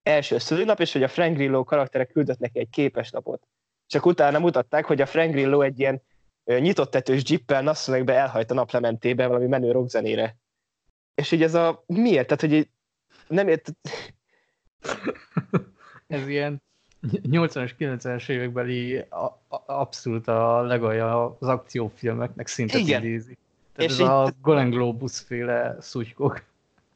[0.04, 3.42] első szülinap, és hogy a Frank Grillo karaktere küldött neki egy képeslapot.
[3.86, 6.02] Csak utána mutatták, hogy a Frank Grillo egy ilyen
[6.44, 10.36] nyitott tetős jippel nasszonekbe elhajt a naplementébe valami menő rockzenére.
[11.14, 11.84] És így ez a...
[11.86, 12.26] Miért?
[12.26, 12.68] Tehát, hogy így
[13.28, 13.72] nem ért...
[16.06, 16.62] ez ilyen
[17.12, 23.38] 80-as, 90-es évekbeli a, a, abszolút a legalja az akciófilmeknek szinte idézi.
[23.72, 26.42] Tehát és ez így, a Golden Globus féle szutykok.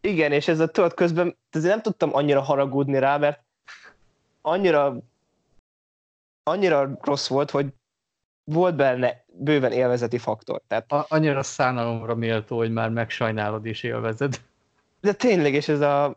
[0.01, 3.43] Igen, és ez a tudod közben, azért nem tudtam annyira haragudni rá, mert
[4.41, 4.97] annyira
[6.49, 7.67] annyira rossz volt, hogy
[8.45, 10.63] volt benne bőven élvezeti faktor.
[10.67, 10.93] Tehát...
[10.93, 14.41] A, annyira szánalomra méltó, hogy már megsajnálod és élvezed.
[15.01, 16.15] De tényleg, és ez a...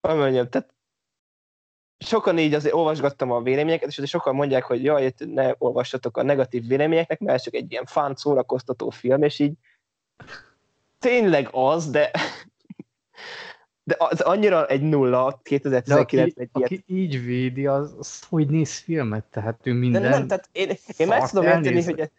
[0.00, 0.74] Hogy mondjam, tehát
[1.98, 6.22] sokan így azért olvasgattam a véleményeket, és azért sokan mondják, hogy jaj, ne olvassatok a
[6.22, 9.52] negatív véleményeknek, mert ez csak egy ilyen fán szórakoztató film, és így
[11.04, 12.10] tényleg az, de
[13.86, 16.70] de az annyira egy nulla 2019 egy ilyet.
[16.70, 19.24] aki így védi, az, az hogy néz filmet?
[19.24, 20.02] Tehát ő minden...
[20.02, 22.10] De nem, tehát én, én meg tudom érteni, hogy...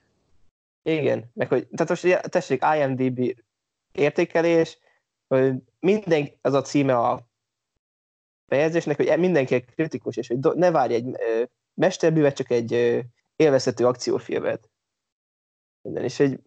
[0.83, 3.35] Igen, meg hogy, tehát most tessék, IMDB
[3.91, 4.77] értékelés,
[5.27, 7.27] hogy minden, az a címe a
[8.45, 11.15] bejegyzésnek, hogy mindenki kritikus, és hogy ne várj egy
[11.73, 13.03] mesterművet, csak egy
[13.35, 14.69] élvezhető akciófilmet.
[15.81, 16.39] Minden, és egy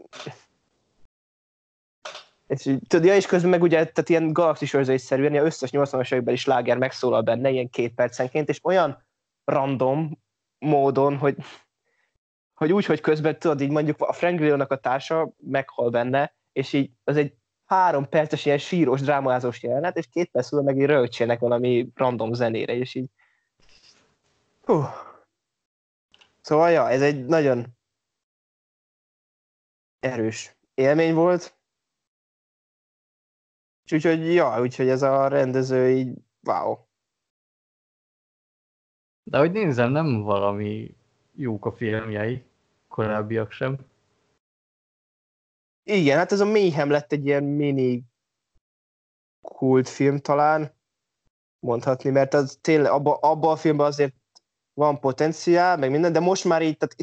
[2.48, 6.34] és tudod, ja, és közben meg ugye, tehát ilyen galaxis szerűen, ilyen összes 80-as években
[6.34, 9.06] is láger megszólal benne, ilyen két percenként, és olyan
[9.44, 10.18] random
[10.58, 11.36] módon, hogy,
[12.54, 16.72] hogy úgy, hogy közben tudod, így mondjuk a Frank Grillo-nak a társa meghal benne, és
[16.72, 17.34] így az egy
[17.64, 22.74] három perces ilyen síros, drámázós jelenet, és két perc meg így rögtsének valami random zenére,
[22.74, 23.10] és így
[24.68, 24.84] Hú.
[26.40, 27.66] Szóval, ja, ez egy nagyon
[30.00, 31.57] erős élmény volt,
[33.92, 36.76] úgyhogy, ja, úgyhogy ez a rendező így, wow.
[39.22, 40.96] De hogy nézem, nem valami
[41.34, 42.42] jók a filmjei,
[42.88, 43.78] korábbiak sem.
[45.82, 48.04] Igen, hát ez a Mayhem lett egy ilyen mini
[49.40, 50.76] kultfilm talán,
[51.60, 54.14] mondhatni, mert az tényleg abban abba a filmben azért
[54.74, 56.96] van potenciál, meg minden, de most már így, tehát,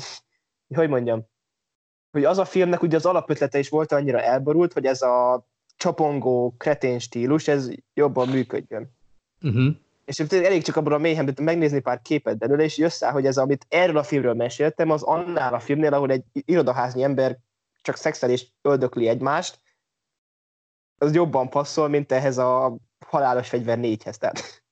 [0.75, 1.27] hogy mondjam,
[2.11, 6.55] hogy az a filmnek ugye az alapötlete is volt annyira elborult, hogy ez a csapongó,
[6.57, 8.89] kretén stílus, ez jobban működjön.
[9.41, 9.75] Uh-huh.
[10.05, 13.65] És elég csak abban a mélyhem megnézni pár képet belőle, és jössz hogy ez, amit
[13.69, 17.37] erről a filmről meséltem, az annál a filmnél, ahol egy irodaházni ember
[17.81, 19.59] csak szexel és öldökli egymást,
[20.97, 24.17] az jobban passzol, mint ehhez a halálos fegyver négyhez.
[24.17, 24.63] Tehát.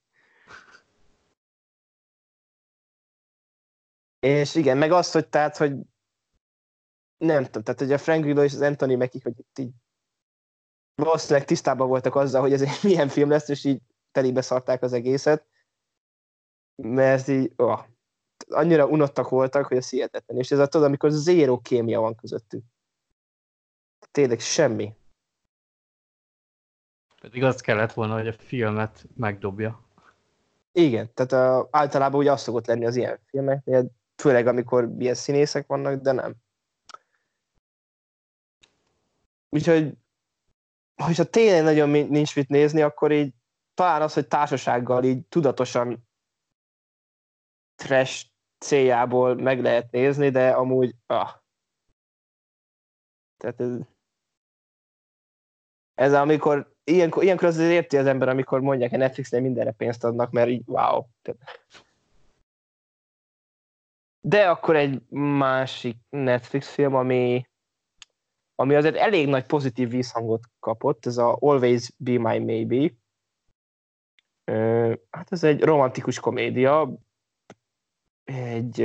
[4.20, 5.76] És igen, meg az, hogy tehát, hogy
[7.16, 9.70] nem tudom, tehát hogy a Frank Grillo és az Anthony Mackie, hogy itt így
[10.94, 13.80] valószínűleg tisztában voltak azzal, hogy ez egy milyen film lesz, és így
[14.12, 15.46] telibe szarták az egészet,
[16.82, 17.80] mert így, oh,
[18.48, 20.38] annyira unottak voltak, hogy ez hihetetlen.
[20.38, 22.64] És ez a tudod, amikor zéró kémia van közöttük.
[24.10, 24.94] Tényleg semmi.
[27.20, 29.82] Pedig az kellett volna, hogy a filmet megdobja.
[30.72, 35.66] Igen, tehát a, általában ugye az szokott lenni az ilyen filmeknél, főleg amikor ilyen színészek
[35.66, 36.34] vannak, de nem.
[39.48, 39.96] Úgyhogy
[41.02, 43.34] hogyha tényleg nagyon nincs mit nézni, akkor így
[43.74, 46.08] talán az, hogy társasággal így tudatosan
[47.74, 48.26] trash
[48.58, 51.30] céljából meg lehet nézni, de amúgy ah.
[53.36, 53.78] Tehát ez,
[55.94, 60.30] ez amikor ilyenkor, ilyenkor azért érti az ember, amikor mondják, hogy Netflixnél mindenre pénzt adnak,
[60.30, 61.04] mert így wow.
[64.20, 67.48] De akkor egy másik Netflix film, ami,
[68.54, 72.92] ami azért elég nagy pozitív vízhangot kapott, ez a Always Be My Maybe.
[75.10, 76.98] Hát ez egy romantikus komédia,
[78.24, 78.80] egy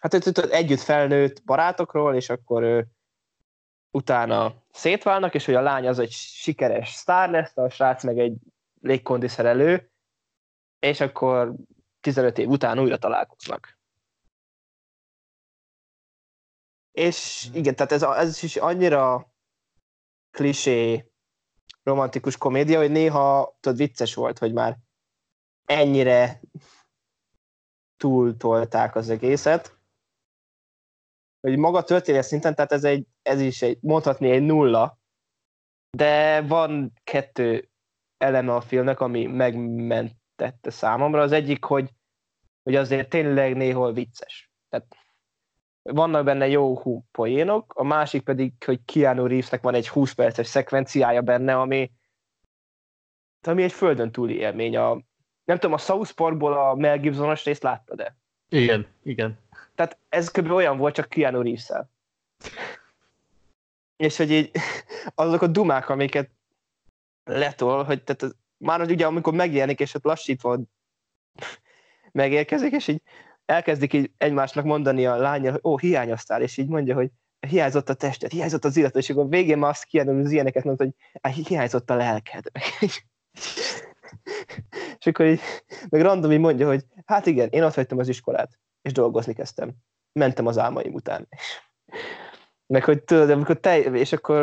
[0.00, 0.14] hát
[0.50, 2.86] együtt felnőtt barátokról, és akkor
[3.90, 8.36] utána szétválnak, és hogy a lány az egy sikeres sztár lesz, a srác meg egy
[8.80, 9.90] légkondiszerelő,
[10.78, 11.54] és akkor
[12.00, 13.77] 15 év után újra találkoznak.
[16.92, 19.32] És igen, tehát ez, ez is annyira
[20.30, 21.10] klisé
[21.82, 24.78] romantikus komédia, hogy néha tudod, vicces volt, hogy már
[25.64, 26.40] ennyire
[27.96, 29.78] túltolták az egészet,
[31.40, 34.98] hogy maga történet szinten, tehát ez, egy, ez is egy, mondhatni egy nulla,
[35.96, 37.70] de van kettő
[38.16, 41.22] eleme a filmnek, ami megmentette számomra.
[41.22, 41.90] Az egyik, hogy,
[42.62, 44.50] hogy azért tényleg néhol vicces.
[44.68, 44.97] Tehát
[45.92, 50.46] vannak benne jó hú poénok, a másik pedig, hogy Keanu Reevesnek van egy 20 perces
[50.46, 51.90] szekvenciája benne, ami,
[53.46, 54.76] ami egy földön túli élmény.
[54.76, 55.00] A,
[55.44, 58.16] nem tudom, a South Parkból a Mel Gibsonos részt láttad-e?
[58.48, 59.38] Igen, igen.
[59.74, 60.50] Tehát ez kb.
[60.50, 61.90] olyan volt, csak Keanu reeves -el.
[63.96, 64.50] És hogy így
[65.14, 66.30] azok a dumák, amiket
[67.24, 70.58] letol, hogy tehát az, már hogy ugye amikor megjelenik, és ott lassítva
[72.12, 73.02] megérkezik, és így
[73.48, 77.10] elkezdik így egymásnak mondani a lánya, hogy ó, hiányoztál, és így mondja, hogy
[77.48, 80.84] hiányzott a tested, hiányzott az illető, és akkor végén már azt Keanu az ilyeneket mondta,
[80.84, 82.44] hogy hiányzott a lelked.
[84.98, 85.40] és akkor így,
[85.88, 89.72] meg random így mondja, hogy hát igen, én ott hagytam az iskolát és dolgozni kezdtem.
[90.12, 91.28] Mentem az álmaim után.
[92.72, 94.42] Meg hogy tudod, amikor te, és akkor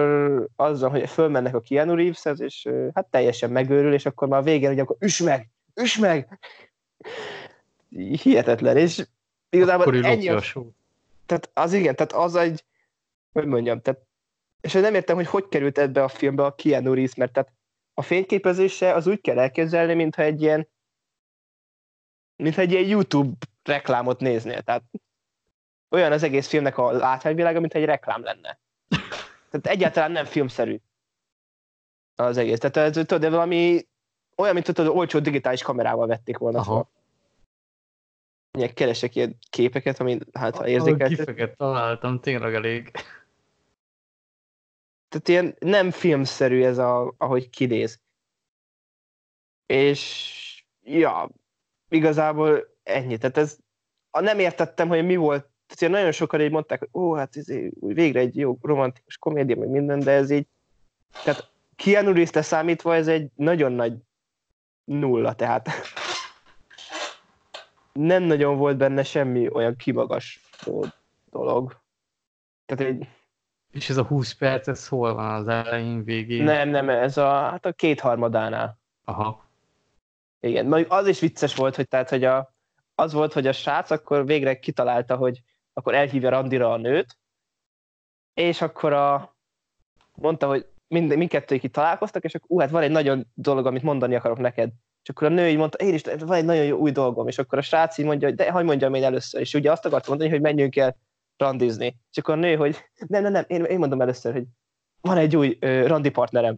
[0.56, 4.80] azzal, hogy fölmennek a Keanu reeves és hát teljesen megőrül, és akkor már végén, hogy
[4.80, 5.50] akkor üs meg,
[5.82, 6.40] üs meg!
[7.98, 9.08] Hihetetlen, és
[9.50, 10.42] igazából ennyi a...
[11.26, 12.64] Tehát az igen, tehát az egy,
[13.32, 14.02] hogy mondjam, tehát,
[14.62, 17.54] és nem értem, hogy hogy került ebbe a filmbe a Keanu Reeves, mert tehát
[17.94, 20.68] a fényképezése az úgy kell elképzelni, mintha egy ilyen
[22.36, 24.62] mintha egy ilyen YouTube reklámot néznél.
[24.62, 24.84] Tehát
[25.90, 28.60] olyan az egész filmnek a látványvilága, mint egy reklám lenne.
[29.50, 30.80] Tehát egyáltalán nem filmszerű
[32.16, 32.60] az egész.
[32.60, 33.88] Tehát ez, tudod, valami
[34.36, 36.90] olyan, mint tudod, olcsó digitális kamerával vették volna Aha.
[38.56, 41.08] Ilyen keresek ilyen képeket, amit hát ha érzékeltek.
[41.08, 42.92] Kifeket találtam, tényleg elég.
[45.08, 48.00] Tehát ilyen nem filmszerű ez, a, ahogy kinéz.
[49.66, 51.30] És ja,
[51.90, 53.18] igazából ennyi.
[53.18, 53.58] Tehát ez,
[54.10, 57.46] a nem értettem, hogy mi volt, tehát nagyon sokan így mondták, hogy ó, hát ez
[57.80, 60.48] végre egy jó romantikus komédia, meg minden, de ez így,
[61.24, 63.94] tehát Keanu reeves számítva ez egy nagyon nagy
[64.84, 65.70] nulla, tehát
[68.00, 70.42] nem nagyon volt benne semmi olyan kimagas
[71.30, 71.82] dolog.
[72.66, 73.08] Tehát egy...
[73.72, 76.44] És ez a 20 perc, ez hol van az elején, végén?
[76.44, 78.80] Nem, nem, ez a, hát a kétharmadánál.
[79.04, 79.44] Aha.
[80.40, 82.54] Igen, majd az is vicces volt, hogy tehát, hogy a,
[82.96, 85.42] az volt, hogy a srác akkor végre kitalálta, hogy
[85.74, 87.18] akkor elhívja randira a nőt,
[88.34, 89.36] és akkor a,
[90.16, 93.84] mondta, hogy mind, mindkettőjük itt találkoztak, és akkor ú, hát van egy nagyon dolog, amit
[93.84, 94.72] mondani akarok neked.
[95.06, 97.38] És akkor a nő így mondta, én is, van egy nagyon jó új dolgom, és
[97.38, 99.42] akkor a srác így mondja, hogy de hagyd mondjam én először.
[99.42, 100.98] És ugye azt akartam mondani, hogy menjünk el
[101.38, 101.98] randizni.
[102.12, 102.78] És akkor a nő, hogy
[103.08, 104.44] nem, nem, nem, én, én mondom először, hogy
[105.02, 106.58] van egy új ö, randi partnerem.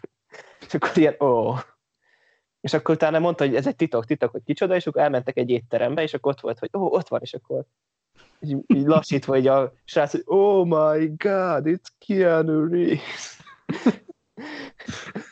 [0.66, 1.26] és akkor ilyen, ó.
[1.26, 1.58] Oh.
[2.60, 5.50] És akkor utána mondta, hogy ez egy titok, titok, hogy kicsoda, és akkor elmentek egy
[5.50, 7.64] étterembe, és akkor ott volt, hogy ó, oh, ott van, és akkor
[8.40, 13.40] így, így lassítva, hogy a srác, hogy oh my god, it's Keanu Reeves.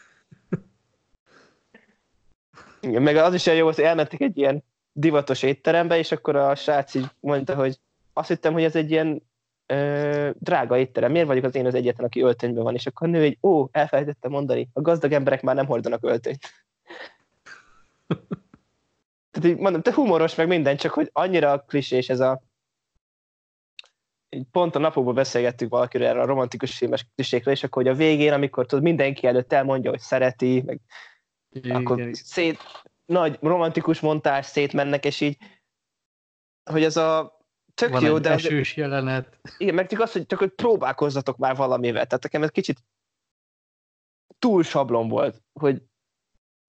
[2.89, 6.55] Igen, meg az is olyan jó hogy elmentek egy ilyen divatos étterembe, és akkor a
[6.55, 7.81] srác így mondta, hogy
[8.13, 9.23] azt hittem, hogy ez egy ilyen
[9.67, 11.11] ö, drága étterem.
[11.11, 12.75] Miért vagyok az én az egyetlen, aki öltönyben van?
[12.75, 16.41] És akkor a nő egy, ó, elfelejtettem mondani, a gazdag emberek már nem hordanak öltönyt.
[19.31, 22.43] Tehát így mondom, te humoros meg minden, csak hogy annyira klisés ez a
[24.31, 27.97] így pont a napokban beszélgettük valakiről erre a romantikus filmes klisékre, és akkor hogy a
[27.97, 30.81] végén, amikor tudod, mindenki előtt elmondja, hogy szereti, meg
[31.51, 31.77] igen.
[31.77, 32.59] akkor szét,
[33.05, 35.37] nagy romantikus montás szétmennek, és így,
[36.71, 37.39] hogy ez a
[37.75, 38.31] tök Van jó, de...
[38.31, 39.39] esős jelenet.
[39.59, 42.07] Igen, meg csak az, hogy csak hogy próbálkozzatok már valamivel.
[42.07, 42.85] Tehát nekem ez kicsit
[44.39, 45.83] túl sablon volt, hogy,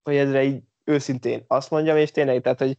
[0.02, 2.76] hogy ezre így őszintén azt mondjam, és tényleg, tehát, hogy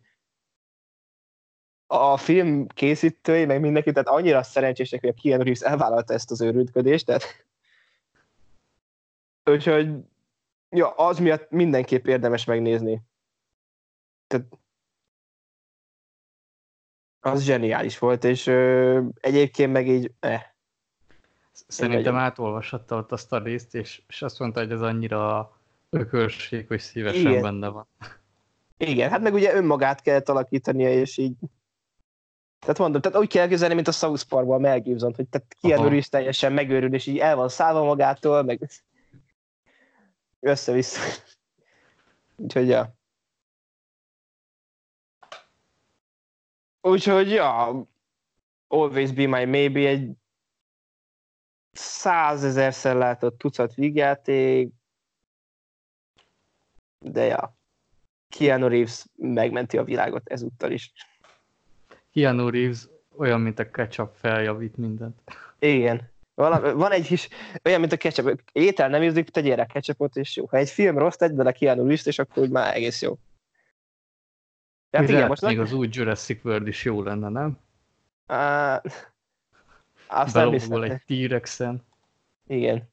[1.87, 6.41] a film készítői, meg mindenki, tehát annyira szerencsések, hogy a Keanu Reeves elvállalta ezt az
[6.41, 7.45] őrültködést, tehát
[9.45, 9.89] Úgyhogy
[10.71, 13.01] ja, az miatt mindenképp érdemes megnézni.
[14.27, 14.45] Tehát
[17.19, 20.41] az zseniális volt, és ö, egyébként meg így, eh.
[21.67, 25.51] Szerintem átolvashatta ott azt a részt, és, és azt mondta, hogy ez annyira
[25.89, 27.41] ökörség, hogy szívesen Igen.
[27.41, 27.87] benne van.
[28.77, 31.35] Igen, hát meg ugye önmagát kellett alakítania, és így
[32.59, 35.55] tehát mondom, tehát úgy kell elképzelni, mint a South Parkban a Mel Gibson, hogy tehát
[35.61, 35.83] Aha.
[35.83, 38.69] Reeves teljesen megőrül, és így el van szállva magától, meg
[40.41, 41.01] össze-vissza.
[42.35, 42.95] Úgyhogy, ja.
[46.81, 47.85] Úgyhogy, ja,
[48.67, 50.11] Always Be My Maybe egy
[51.71, 54.73] százezerszer látott tucat vígjáték,
[56.99, 57.57] de ja,
[58.29, 60.91] Keanu Reeves megmenti a világot ezúttal is.
[62.13, 62.87] Keanu Reeves
[63.17, 65.21] olyan, mint a ketchup feljavít mindent.
[65.59, 66.09] Igen.
[66.41, 67.29] Valami, van egy is,
[67.63, 68.41] olyan, mint a ketchup.
[68.51, 70.45] Étel nem ízik, tegyél rá ketchupot, és jó.
[70.45, 73.17] Ha egy film rossz, tedd bele Keanu Reeves-t, és akkor úgy már egész jó.
[74.89, 77.59] Tehát igen, most még az új Jurassic World is jó lenne, nem?
[78.25, 78.81] Á,
[80.07, 80.33] azt.
[80.33, 81.83] Belógol egy T-Rexen.
[82.47, 82.89] Igen.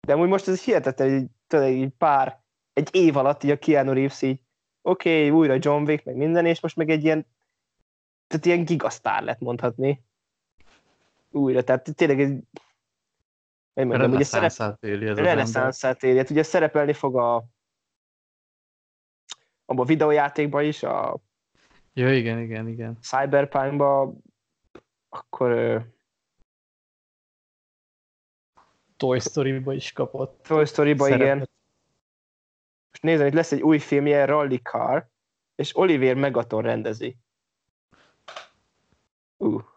[0.00, 2.40] De amúgy most ez hihetetlen, hogy tudod, így pár,
[2.72, 4.40] egy év alatt így a Keanu Reeves így,
[4.82, 7.26] oké, okay, újra John Wick, meg minden, és most meg egy ilyen,
[8.26, 10.02] tehát ilyen gigasztár lett mondhatni.
[11.34, 12.40] Újra, tehát tényleg egy,
[13.74, 16.16] hogy mondjam, ugye szerep, Reneszánszát éli ez reneszánszát éli.
[16.16, 17.44] Hát ugye szerepelni fog a
[19.64, 21.20] abban a videójátékban is, a
[21.92, 22.98] Ja, igen, igen, igen.
[23.00, 24.22] Cyberpunkban,
[25.08, 25.80] akkor ö,
[28.96, 30.42] Toy Story-ba is kapott.
[30.42, 31.26] Toy Story-ba szerepet.
[31.26, 31.38] igen.
[32.90, 35.08] Most nézem, itt lesz egy új filmje, Rally Car,
[35.54, 37.16] és Oliver Megaton rendezi.
[39.36, 39.73] Uh.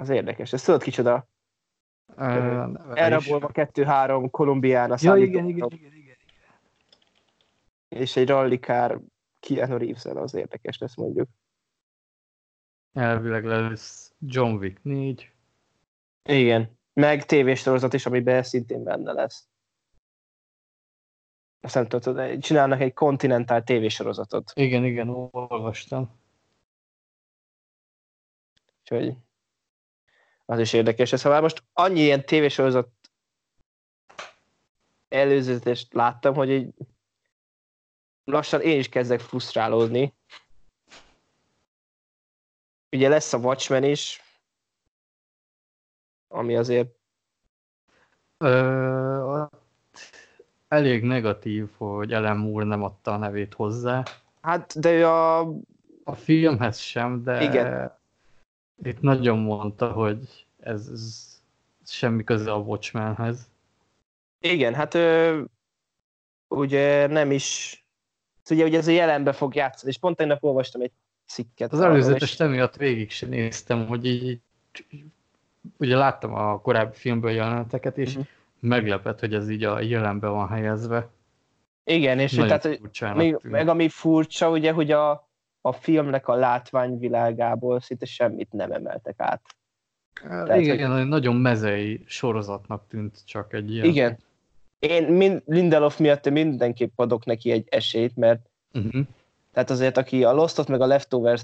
[0.00, 0.52] Az érdekes.
[0.52, 1.28] Ez tudod kicsoda?
[2.16, 2.96] Uh.
[2.98, 6.16] Elrabolva 2-3 Kolumbiána Ja, igen, igen, igen, igen.
[7.88, 9.00] És egy Rally Car
[9.40, 11.28] Keanu reeves az érdekes lesz mondjuk.
[12.92, 15.32] Elvileg lesz John Wick 4.
[16.22, 16.78] Igen.
[16.92, 19.48] Meg tévésorozat is, amiben szintén benne lesz.
[21.60, 24.52] Azt nem tudod, csinálnak egy kontinentál tévésorozatot.
[24.54, 26.18] Igen, igen, olvastam.
[28.80, 29.16] Úgyhogy
[30.50, 31.08] az is érdekes.
[31.08, 32.88] Szóval most annyi ilyen tévésorozat
[35.08, 36.74] előzetest láttam, hogy így
[38.24, 40.14] lassan én is kezdek frusztrálódni.
[42.92, 44.22] Ugye lesz a Watchmen is,
[46.28, 46.98] ami azért
[48.38, 49.44] Ö,
[50.68, 54.02] elég negatív, hogy Ellen Moore nem adta a nevét hozzá.
[54.40, 55.40] Hát, de ő a...
[56.04, 57.99] A filmhez sem, de Igen.
[58.82, 61.26] Itt nagyon mondta, hogy ez, ez
[61.86, 63.48] semmi köze a Watchmenhez.
[64.40, 65.44] Igen, hát ő,
[66.48, 67.78] ugye nem is...
[68.50, 70.92] Ugye, ugye ez a jelenbe fog játszani, és pont tegnap olvastam egy
[71.26, 71.72] cikket.
[71.72, 74.40] Az előzetes és- emiatt végig sem néztem, hogy így,
[75.76, 78.24] ugye láttam a korábbi filmből jeleneteket, és Mhm.
[78.60, 81.08] meglepett, hogy ez így a jelenbe van helyezve.
[81.84, 85.28] Igen, és Nagyon tehát, még, meg ami furcsa, ugye, hogy a,
[85.60, 89.40] a filmnek a látványvilágából szinte semmit nem emeltek át.
[90.22, 91.06] Tehát, igen, hogy...
[91.06, 93.84] nagyon mezei sorozatnak tűnt csak egy ilyen.
[93.84, 94.18] Igen.
[94.78, 99.06] Én mind, Lindelof miatt mindenképp adok neki egy esélyt, mert Uh-huh.
[99.52, 101.42] tehát azért, aki a Lostot meg a Leftovers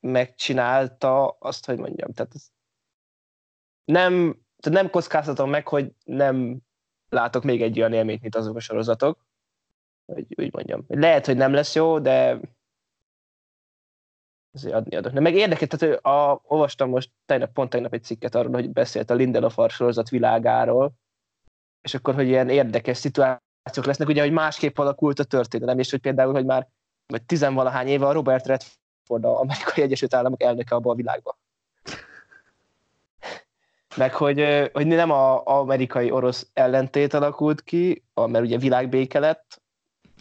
[0.00, 2.50] megcsinálta, azt, hogy mondjam, tehát ez
[3.84, 4.12] nem,
[4.60, 6.58] tehát nem kockáztatom meg, hogy nem
[7.08, 9.18] látok még egy olyan élményt, mint azok a sorozatok.
[10.06, 10.84] Hogy úgy mondjam.
[10.88, 12.40] Lehet, hogy nem lesz jó, de
[14.56, 15.12] azért adni adok.
[15.12, 19.10] De meg érdekes, tehát a, olvastam most tegnap, pont tegnap egy cikket arról, hogy beszélt
[19.10, 20.92] a Lindelof sorozat világáról,
[21.82, 26.00] és akkor, hogy ilyen érdekes szituációk lesznek, ugye, hogy másképp alakult a történelem, és hogy
[26.00, 26.68] például, hogy már
[27.06, 31.34] vagy tizenvalahány éve a Robert Redford, a Amerikai Egyesült Államok elnöke abban a világban.
[33.96, 39.60] Meg hogy, hogy nem a amerikai-orosz ellentét alakult ki, mert ugye világbéke lett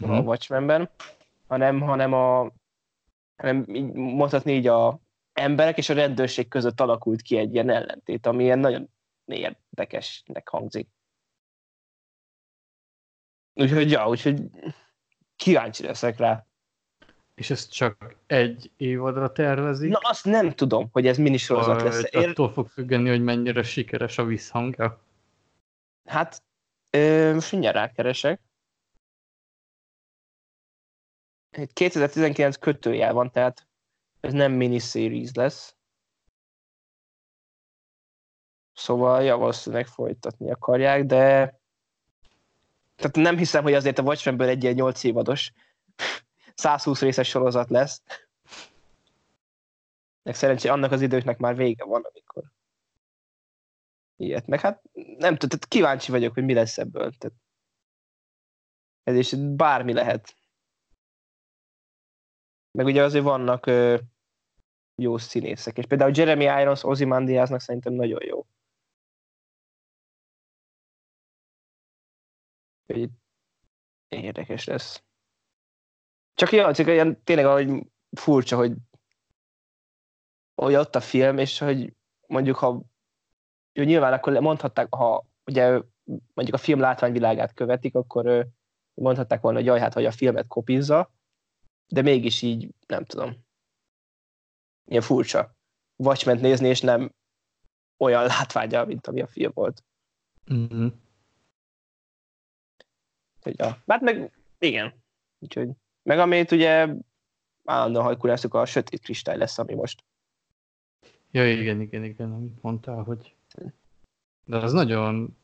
[0.02, 0.28] a Mhm.
[0.28, 0.90] Watchmenben,
[1.48, 2.52] hanem, hanem a
[3.36, 5.00] hanem így, mondhatni így a
[5.34, 8.90] emberek és a rendőrség között alakult ki egy ilyen ellentét, ami ilyen nagyon
[9.26, 10.88] érdekesnek hangzik.
[13.54, 14.42] Úgyhogy, ja, úgyhogy
[15.36, 16.46] kíváncsi leszek rá.
[17.36, 19.90] És ezt csak egy évadra tervezik.
[19.90, 22.04] Na, azt nem tudom, hogy ez minisorozat lesz.
[22.12, 25.02] Én, attól fog függeni, hogy mennyire sikeres a visszhangja.
[26.06, 26.44] hát,
[26.90, 28.42] ö, most mindjárt rákeresek.
[31.74, 33.68] 2019 kötőjel van, tehát
[34.20, 35.76] ez nem miniseries lesz.
[38.74, 41.60] Szóval ja, valószínűleg folytatni akarják, de
[42.96, 45.52] Tehát nem hiszem, hogy azért a Watchmenből egy ilyen 8 évados
[46.56, 48.02] 120 részes sorozat lesz.
[50.24, 52.44] Meg szerencsé annak az időknek már vége van, amikor
[54.16, 54.48] ilyet.
[54.48, 57.12] Meg hát nem tudom, tehát kíváncsi vagyok, hogy mi lesz ebből.
[57.18, 57.38] Tehát
[59.04, 60.36] ez is bármi lehet.
[62.76, 63.98] Meg ugye azért vannak ö,
[64.96, 68.46] jó színészek, és például Jeremy Irons Ozymandiasnak szerintem nagyon jó.
[74.08, 75.04] Érdekes lesz.
[76.34, 78.74] Csak ilyen, csak ilyen tényleg ahogy furcsa, hogy,
[80.56, 81.94] hogy ott a film, és hogy
[82.28, 82.82] mondjuk, ha
[83.74, 85.82] jó, nyilván akkor mondhatták, ha ugye
[86.34, 88.48] mondjuk a film látványvilágát követik, akkor
[88.94, 91.15] mondhatták volna, hogy jaj, hát hogy a filmet kopizza,
[91.88, 93.46] de mégis így, nem tudom.
[94.86, 95.56] Ilyen furcsa.
[95.96, 97.12] Watchmen nézni, és nem
[97.98, 99.84] olyan látványa, mint ami a film volt.
[100.54, 100.88] Mm-hmm.
[103.42, 103.56] Hogy.
[103.88, 105.04] Hát meg, igen.
[105.40, 105.70] Úgyhogy,
[106.04, 106.88] meg amit ugye
[107.64, 110.04] állandóan hajkulászuk, a sötét kristály lesz, ami most.
[111.32, 113.36] Ja, igen, igen, igen, amit mondtál, hogy
[114.46, 115.38] de az nagyon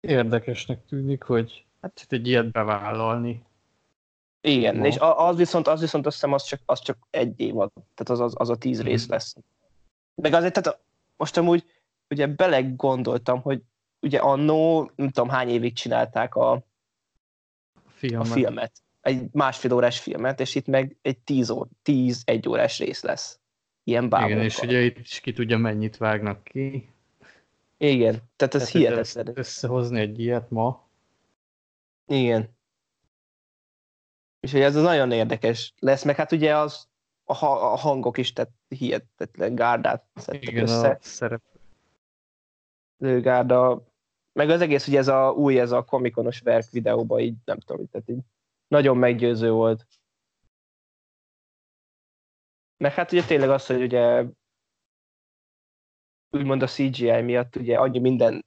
[0.00, 3.44] érdekesnek tűnik, hogy hát egy ilyet bevállalni.
[4.46, 4.84] Igen, no.
[4.84, 8.20] és az viszont, az viszont azt hiszem, az csak, az csak egy év, tehát az,
[8.20, 9.36] az, az a tíz rész lesz.
[10.14, 10.80] Meg azért, tehát
[11.16, 11.64] most amúgy
[12.10, 13.60] ugye belegondoltam, hogy
[14.00, 16.62] ugye annó, nem tudom hány évig csinálták a,
[17.86, 18.26] filmet.
[18.26, 18.72] a filmet.
[19.00, 23.38] Egy másfél órás filmet, és itt meg egy tíz, ó, tíz egy órás rész lesz.
[23.84, 24.36] Ilyen bábonkkal.
[24.36, 26.88] Igen, és ugye itt is ki tudja mennyit vágnak ki.
[27.76, 29.30] Igen, tehát ez tehát hihetetlen.
[29.34, 30.84] Összehozni egy ilyet ma.
[32.06, 32.55] Igen.
[34.46, 36.88] És hogy ez az nagyon érdekes lesz, meg hát ugye az
[37.24, 40.88] a, ha- a hangok is, tehát hihetetlen gárdát szedtek Igen, össze.
[40.90, 41.42] a szerep.
[42.96, 43.82] Gárda,
[44.32, 47.86] meg az egész, ugye ez a új, ez a komikonos verk videóban így, nem tudom,
[47.86, 48.18] tehát így
[48.68, 49.86] nagyon meggyőző volt.
[52.76, 54.24] Meg hát ugye tényleg az, hogy ugye
[56.30, 58.44] úgymond a CGI miatt ugye annyi minden,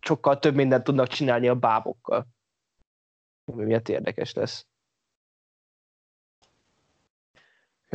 [0.00, 2.26] sokkal több mindent tudnak csinálni a bábokkal.
[3.44, 4.66] Ami miatt érdekes lesz.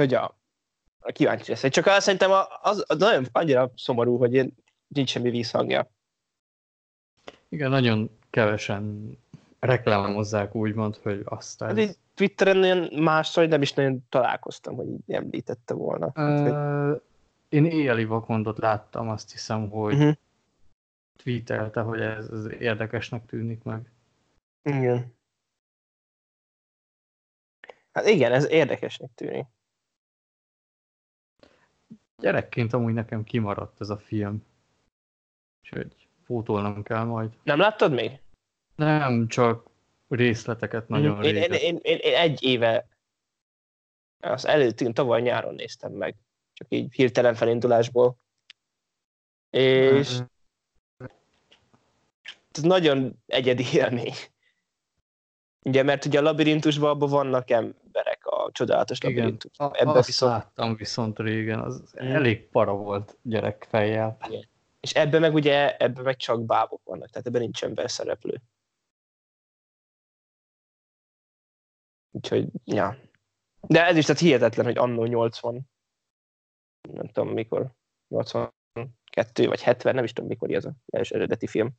[0.01, 0.37] Hogy a,
[0.99, 1.69] a kíváncsi lesz.
[1.69, 4.55] Csak azt szerintem az, az nagyon annyira szomorú, hogy én,
[4.87, 5.91] nincs semmi vízhangja.
[7.49, 9.17] Igen, nagyon kevesen
[9.59, 15.11] reklámozzák úgymond, hogy azt Hát így Twitteren olyan mással nem is nagyon találkoztam, hogy így
[15.13, 16.11] említette volna.
[16.15, 17.01] Hát, uh,
[17.49, 20.15] én éjjeli vakondot láttam, azt hiszem, hogy uh-huh.
[21.23, 23.91] tweetelte, hogy ez, ez érdekesnek tűnik meg.
[24.63, 25.13] Igen.
[27.91, 29.45] Hát igen, ez érdekesnek tűnik.
[32.21, 34.45] Gyerekként amúgy nekem kimaradt ez a film.
[35.61, 37.29] Úgyhogy fótolnom kell majd.
[37.43, 38.19] Nem láttad még?
[38.75, 39.69] Nem, csak
[40.07, 42.87] részleteket nagyon én, én, én, én, én egy éve
[44.19, 46.15] az előttünk tavaly nyáron néztem meg
[46.53, 48.15] csak így hirtelen felindulásból.
[49.49, 50.19] És
[52.51, 54.13] ez nagyon egyedi élmény.
[55.63, 57.49] Ugye, mert ugye a labirintusban abban vannak
[58.45, 59.71] a csodálatos Igen, labirintusban.
[59.73, 60.31] Ebben azt viszont...
[60.31, 64.17] láttam viszont régen, az elég para volt gyerekfejjel.
[64.27, 64.49] Igen.
[64.79, 68.41] És ebben meg ugye, ebben meg csak bábok vannak, tehát ebben nincs ember szereplő.
[72.11, 72.97] Úgyhogy, ja.
[73.67, 75.69] De ez is tehát hihetetlen, hogy annó 80
[76.89, 77.71] nem tudom mikor,
[78.07, 81.71] 82 vagy 70, nem is tudom mikor az első eredeti film.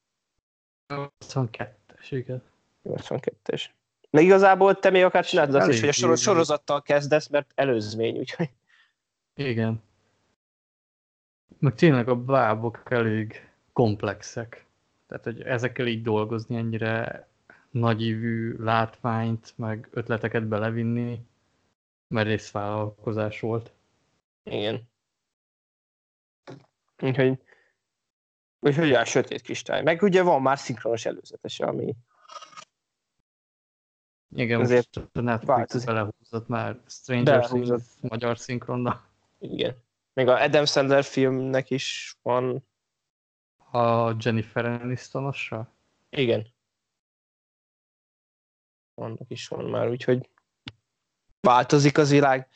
[1.25, 2.43] 82-es, igen.
[2.85, 3.71] 82-es.
[4.13, 8.19] Meg igazából te még akár csináltad azt is, hogy a soroz, sorozattal kezdesz, mert előzmény,
[8.19, 8.51] úgyhogy...
[9.35, 9.83] Igen.
[11.59, 14.67] Meg tényleg a bábok elég komplexek.
[15.07, 17.29] Tehát, hogy ezekkel így dolgozni ennyire
[17.71, 21.27] nagyívű látványt, meg ötleteket belevinni,
[22.09, 23.73] mert részvállalkozás volt.
[24.43, 24.89] Igen.
[27.01, 27.39] Úgyhogy,
[28.61, 29.83] úgyhogy a sötét kristály.
[29.83, 31.95] Meg ugye van már szinkronos előzetese, ami
[34.35, 39.05] igen, azért most a Netflix belehúzott már Stranger Things magyar szinkronna.
[39.39, 39.77] Igen.
[40.13, 42.65] Még a Adam Sandler filmnek is van.
[43.71, 45.73] A Jennifer Anistonossal?
[46.11, 46.47] Igen.
[48.95, 50.29] Annak is van már, úgyhogy
[51.41, 52.49] változik az világ.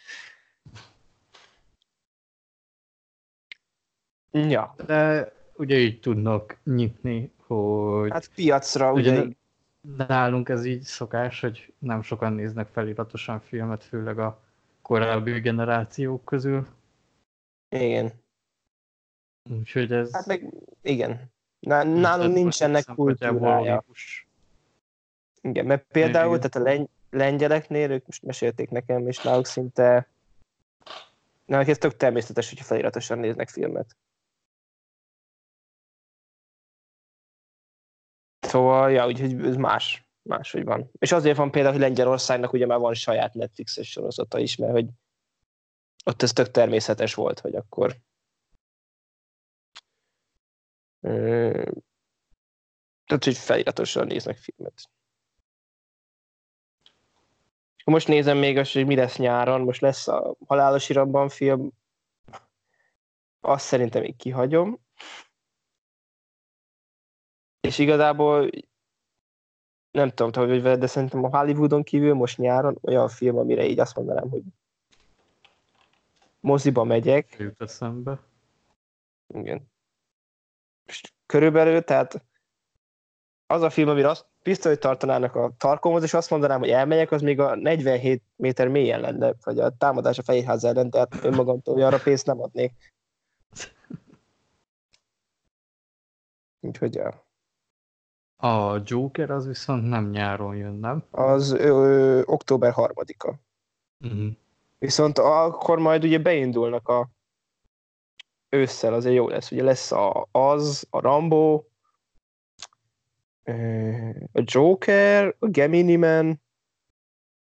[4.30, 4.74] Ja.
[4.86, 8.10] De ugye így tudnak nyitni, hogy...
[8.10, 9.20] Hát piacra ugye...
[9.20, 9.34] ugye
[10.06, 14.40] nálunk ez így szokás, hogy nem sokan néznek feliratosan filmet, főleg a
[14.82, 16.66] korábbi generációk közül.
[17.68, 18.12] Igen.
[19.50, 20.12] Úgyhogy ez...
[20.12, 21.30] Hát meg igen.
[21.60, 23.84] Nálunk nincsenek kultúrája.
[25.40, 26.50] Igen, mert például, Igen.
[26.50, 30.08] tehát a lengy- lengyeleknél, ők most mesélték nekem, és náluk szinte
[31.46, 33.96] náluk ez tök természetes, hogyha feliratosan néznek filmet.
[38.56, 40.90] Szóval, ja, úgyhogy ez más, máshogy van.
[40.98, 44.86] És azért van például, hogy Lengyelországnak ugye már van saját Netflixes sorozata is, mert hogy
[46.04, 47.96] ott ez tök természetes volt, hogy akkor
[53.04, 54.90] tehát, hogy feliratosan néznek filmet.
[57.84, 59.60] Most nézem még azt, hogy mi lesz nyáron.
[59.60, 61.72] Most lesz a Halálos Iramban film.
[63.40, 64.80] Azt szerintem még kihagyom.
[67.66, 68.50] És igazából
[69.90, 73.66] nem tudom, te hogy veled, de szerintem a Hollywoodon kívül most nyáron olyan film, amire
[73.66, 74.42] így azt mondanám, hogy
[76.40, 77.36] moziba megyek.
[77.38, 78.20] Jut eszembe.
[79.34, 79.70] Igen.
[80.84, 82.24] És körülbelül, tehát
[83.46, 84.26] az a film, amire azt
[84.62, 89.00] hogy tartanának a tarkomhoz, és azt mondanám, hogy elmegyek, az még a 47 méter mélyen
[89.00, 92.94] lenne, vagy a támadás a Fehérház ellen, tehát önmagamtól arra pénzt nem adnék.
[96.60, 97.25] Úgyhogy ja.
[98.36, 101.04] A Joker az viszont nem nyáron jön, nem?
[101.10, 103.34] az ö, ö, október 3-a.
[104.00, 104.32] Uh-huh.
[104.78, 107.08] Viszont akkor majd ugye beindulnak a
[108.48, 109.50] ősszel, azért jó lesz.
[109.50, 111.64] Ugye lesz a, az, a Rambo,
[114.32, 116.42] a Joker, a Gemini Man,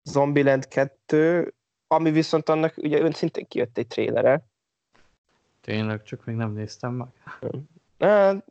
[0.03, 1.55] Zombieland 2,
[1.87, 4.47] ami viszont annak ugye szintén kijött egy trélere.
[5.61, 7.09] Tényleg, csak még nem néztem meg.
[7.99, 8.45] Hát,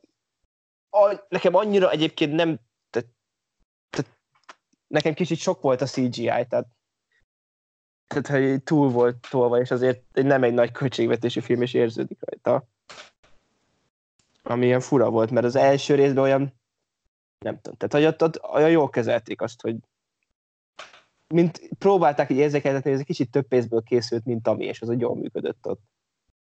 [0.96, 2.60] a, nekem annyira egyébként nem,
[2.90, 3.10] tehát,
[3.90, 4.18] tehát,
[4.88, 6.68] nekem kicsit sok volt a CGI, tehát,
[8.08, 12.68] tehát hogy túl volt tolva, és azért nem egy nagy költségvetésű film, és érződik rajta.
[14.44, 16.54] Ami ilyen fura volt, mert az első részben olyan,
[17.40, 19.76] nem tudom, tehát hogy ott, ott olyan jól kezelték azt, hogy
[21.28, 25.00] mint próbálták így érzékeltetni, ez egy kicsit több pénzből készült, mint ami, és az úgy
[25.00, 25.82] jól működött ott.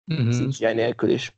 [0.05, 0.49] Uh-huh.
[0.49, 1.37] CGI nélkül is.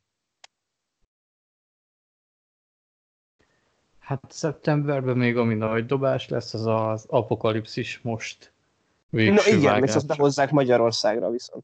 [4.10, 8.54] Hát szeptemberben még ami nagy dobás lesz, az az apokalipszis most.
[9.10, 9.80] Végső Na igen, vágás.
[9.80, 11.64] még azt behozzák Magyarországra viszont.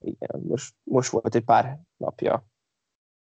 [0.00, 2.44] Igen, most, most volt egy pár napja,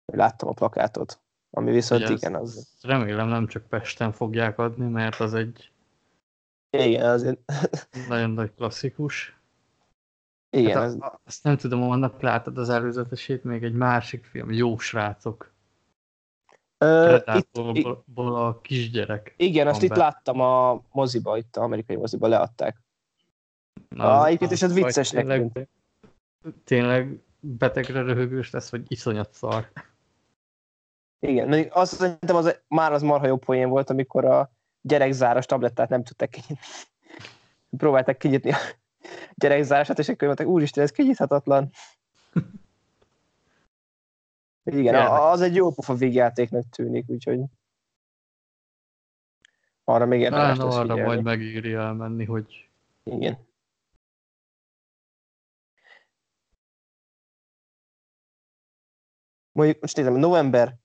[0.05, 1.19] hogy láttam a plakátot,
[1.49, 5.71] ami viszont Ugye igen, az, Remélem nem csak Pesten fogják adni, mert az egy
[6.69, 7.39] igen, azért,
[8.07, 9.39] nagyon nagy klasszikus.
[10.49, 14.51] igen, hát az, a, azt nem tudom, annak láttad az előzetesét, még egy másik film,
[14.51, 15.50] Jó srácok.
[16.81, 17.57] Ö, itt,
[18.15, 19.33] a kisgyerek.
[19.37, 19.97] igen, azt van itt be.
[19.97, 22.81] láttam a moziba, itt a amerikai moziba leadták.
[23.89, 25.69] Na, Ah, egyébként az vagy viccesnek tényleg,
[26.63, 29.71] tényleg betegre röhögős lesz, vagy iszonyat szar.
[31.19, 34.51] Igen, azt szerintem az, már az marha jó poén volt, amikor a
[34.81, 36.57] gyerekzáros tablettát nem tudták kinyitni.
[37.77, 38.57] Próbálták kinyitni a
[39.35, 41.69] gyerekzárását, és akkor mondták, úristen, ez kinyithatatlan.
[44.63, 45.09] Igen, Érdekes.
[45.09, 47.39] az egy jó pofa végjátéknak tűnik, úgyhogy
[49.83, 51.01] arra még érdemes lesz arra figyelni.
[51.01, 52.69] majd megéri elmenni, hogy
[53.03, 53.49] Igen.
[59.51, 60.79] Mondjuk, most nézem, november...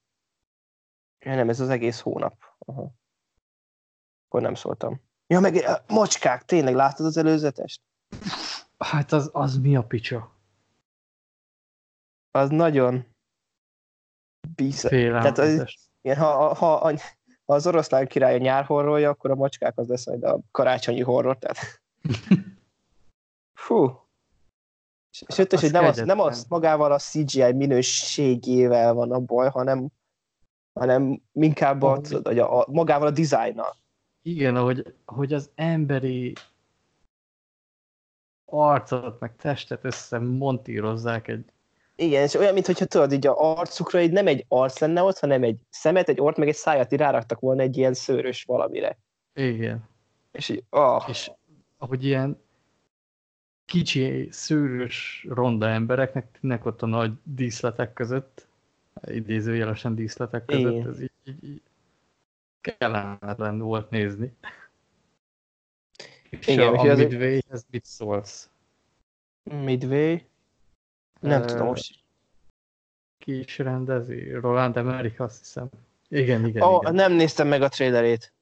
[1.19, 2.45] Nem, ez az egész hónap.
[2.59, 2.95] Aha.
[4.27, 5.01] Akkor nem szóltam.
[5.27, 7.83] Ja, meg a macskák, tényleg láttad az előzetest?
[8.79, 10.35] hát az, az mi a picsa?
[12.31, 13.16] Az nagyon
[14.57, 15.11] bizony.
[15.11, 15.65] Tehát az,
[16.01, 16.93] igen, ha, ha, ha,
[17.45, 21.39] az oroszlán király a nyár horrorja, akkor a macskák az lesz majd a karácsonyi horror.
[21.39, 21.57] Tehát...
[23.55, 24.05] Fú.
[25.11, 29.49] Sőt, és Az hogy nem az, nem az magával a CGI minőségével van a baj,
[29.49, 29.89] hanem,
[30.73, 33.77] hanem inkább a, tudod, hogy a, a, magával a dizájnnal.
[34.23, 36.33] Igen, ahogy, ahogy az emberi
[38.45, 41.45] arcot, meg testet össze montírozzák egy...
[41.99, 45.43] Igen, és olyan, mintha tudod, így a arcukra így nem egy arc lenne ott, hanem
[45.43, 48.99] egy szemet, egy ort, meg egy szájat így ráraktak volna egy ilyen szőrös valamire.
[49.35, 49.89] Igen.
[50.33, 51.31] És így, ah, És
[51.77, 52.41] ahogy ilyen
[53.65, 58.47] kicsi, szőrös, ronda embereknek tűnnek ott a nagy díszletek között,
[59.07, 60.89] idézőjelesen díszletek között, Igen.
[60.89, 61.63] ez így, így, így
[62.61, 64.37] kellemetlen volt nézni.
[66.31, 68.51] És Igen, a, a azért- Midway-hez mit szólsz?
[69.43, 70.23] Midway.
[71.27, 72.05] Nem Ö, tudom most.
[73.19, 74.31] Ki is rendezi?
[74.31, 75.69] Roland Emmerich, azt hiszem.
[76.09, 76.95] Igen, igen, Ó, igen.
[76.95, 78.33] nem néztem meg a trailerét.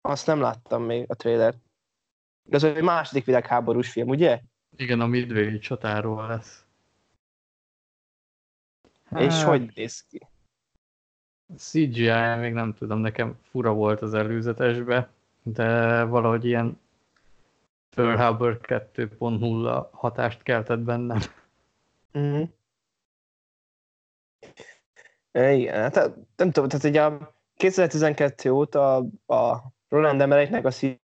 [0.00, 1.58] Azt nem láttam még a trailert.
[2.48, 4.40] De az egy második világháborús film, ugye?
[4.76, 6.64] Igen, a Midway csatáról lesz.
[9.16, 10.26] És Hát, hogy néz ki?
[11.56, 15.10] CGI még nem tudom, nekem fura volt az előzetesbe.
[15.42, 16.80] de valahogy ilyen
[17.96, 21.18] Pearl Harbor 2.0 hatást keltett bennem.
[22.18, 22.42] Mm.
[25.32, 25.94] Igen, hát
[26.36, 28.96] nem tudom, tehát ugye a 2012 óta
[29.26, 30.98] a Roland Emmerichnek a szív...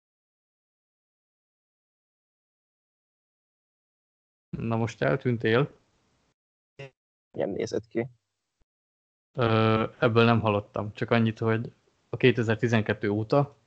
[4.50, 5.80] Na most eltűntél?
[7.32, 8.08] Nem nézett ki.
[9.32, 11.74] Ö, ebből nem hallottam, csak annyit, hogy
[12.10, 13.58] a 2012 óta.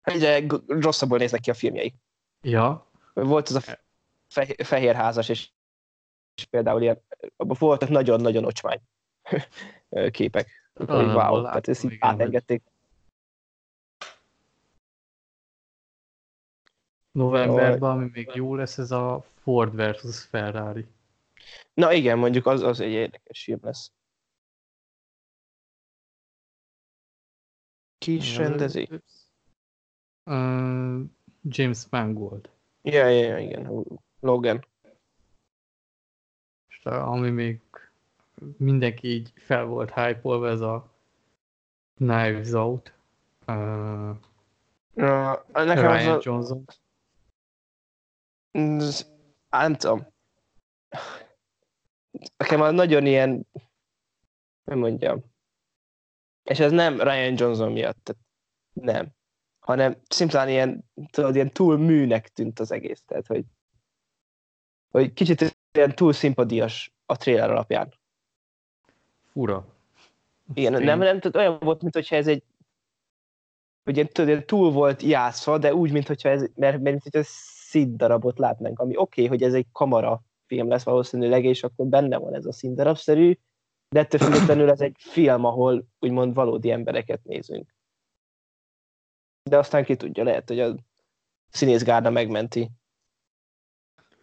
[0.00, 1.94] Egyre rosszabbul néznek ki a filmjei.
[2.42, 2.90] Ja.
[3.14, 3.85] Volt az a
[4.28, 5.50] fe- fehér házas, és,
[6.34, 7.02] és például ilyen,
[7.36, 8.80] voltak nagyon-nagyon ocsmány
[10.10, 10.48] képek.
[10.80, 12.62] Így, wow, tehát ezt így átengedték.
[17.10, 20.86] Novemberben, ami még jó lesz, ez a Ford versus Ferrari.
[21.74, 23.92] Na igen, mondjuk az, az egy érdekes film lesz.
[27.98, 28.88] Ki is rendezi?
[30.24, 31.00] Uh,
[31.42, 32.50] James Mangold.
[32.82, 33.84] Ja, ja, ja, igen.
[34.26, 34.66] Logan.
[36.68, 37.60] És ami még
[38.56, 40.94] mindenki így fel volt hype ez a
[41.94, 42.92] Knives Out.
[43.46, 44.16] Uh,
[44.94, 46.20] uh, nekem Ryan az a...
[46.22, 46.64] Johnson.
[49.50, 50.06] Nem tudom.
[52.36, 53.46] Nekem az nagyon ilyen,
[54.64, 55.24] nem mondjam,
[56.42, 58.16] és ez nem Ryan Johnson miatt,
[58.72, 59.08] nem,
[59.58, 63.44] hanem szimplán ilyen, tudod, ilyen túl műnek tűnt az egész, tehát hogy,
[64.96, 67.94] hogy kicsit ilyen túl szimpadias a trailer alapján.
[69.32, 69.66] Fura.
[70.54, 70.84] Igen, Fény.
[70.84, 72.42] nem, nem, tehát olyan volt, mintha ez egy
[73.84, 78.78] hogy tudod, túl volt játszva, de úgy, mintha ez, mert, mert mint hogy színdarabot látnánk,
[78.78, 82.46] ami oké, okay, hogy ez egy kamera film lesz valószínűleg, és akkor benne van ez
[82.46, 83.38] a színdarabszerű,
[83.88, 87.74] de ettől függetlenül ez egy film, ahol úgymond valódi embereket nézünk.
[89.50, 90.74] De aztán ki tudja, lehet, hogy a
[91.50, 92.70] színészgárda megmenti.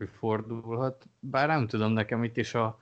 [0.08, 2.80] Fordulhat, bár nem tudom, nekem itt is a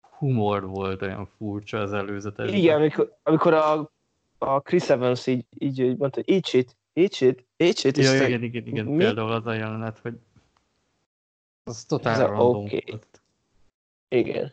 [0.00, 2.52] humor volt olyan furcsa az előzetes.
[2.52, 3.90] Igen, amikor, amikor a,
[4.38, 7.96] a Chris Evans így, így, így mondta, hogy eat shit, eat shit, eat shit.
[7.96, 10.18] Ja, igen, igen, igen, igen, például az a jelenet, hogy
[11.64, 12.84] az totál random okay.
[12.86, 13.20] volt.
[14.08, 14.52] Igen.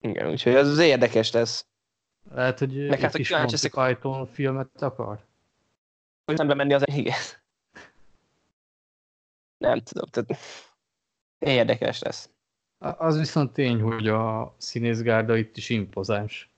[0.00, 1.66] Igen, úgyhogy ez az érdekes lesz.
[2.30, 5.24] Lehet, hogy Meg hát, is Monty Python filmet akar?
[6.24, 7.14] Hogy nem bemenni az igen.
[9.58, 10.40] Nem tudom, tehát
[11.38, 12.30] érdekes lesz.
[12.78, 16.50] Az viszont tény, hogy a színészgárda itt is impozáns.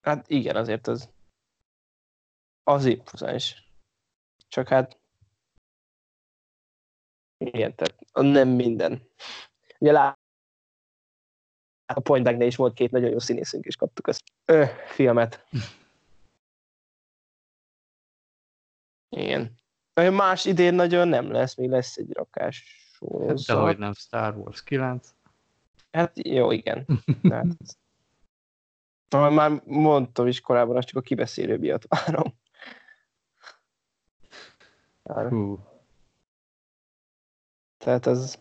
[0.00, 1.12] Hát igen, azért az
[2.62, 3.68] az impozáns.
[4.48, 4.98] Csak hát
[7.36, 9.08] igen, tehát nem minden.
[9.78, 10.18] Ugye lát,
[11.94, 15.46] a Point Blank is volt két nagyon jó színészünk, és kaptuk ezt ö, filmet.
[19.14, 19.54] Igen.
[19.94, 23.56] Más idén nagyon nem lesz, még lesz egy rakás sorozat.
[23.56, 25.14] Hát, hogy nem Star Wars 9.
[25.90, 26.86] Hát jó, igen.
[27.30, 27.46] hát,
[29.10, 32.34] már mondtam is korábban, azt csak a kibeszélő miatt várom.
[35.28, 35.58] Hú.
[37.78, 38.38] Tehát az...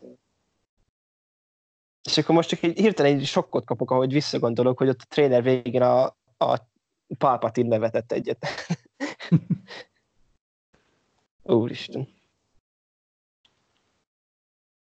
[2.03, 5.43] És akkor most csak egy hirtelen egy sokkot kapok, ahogy visszagondolok, hogy ott a tréner
[5.43, 6.05] végén a,
[6.37, 6.59] a
[7.17, 8.45] Palpatine nevetett egyet.
[11.43, 12.07] Úristen.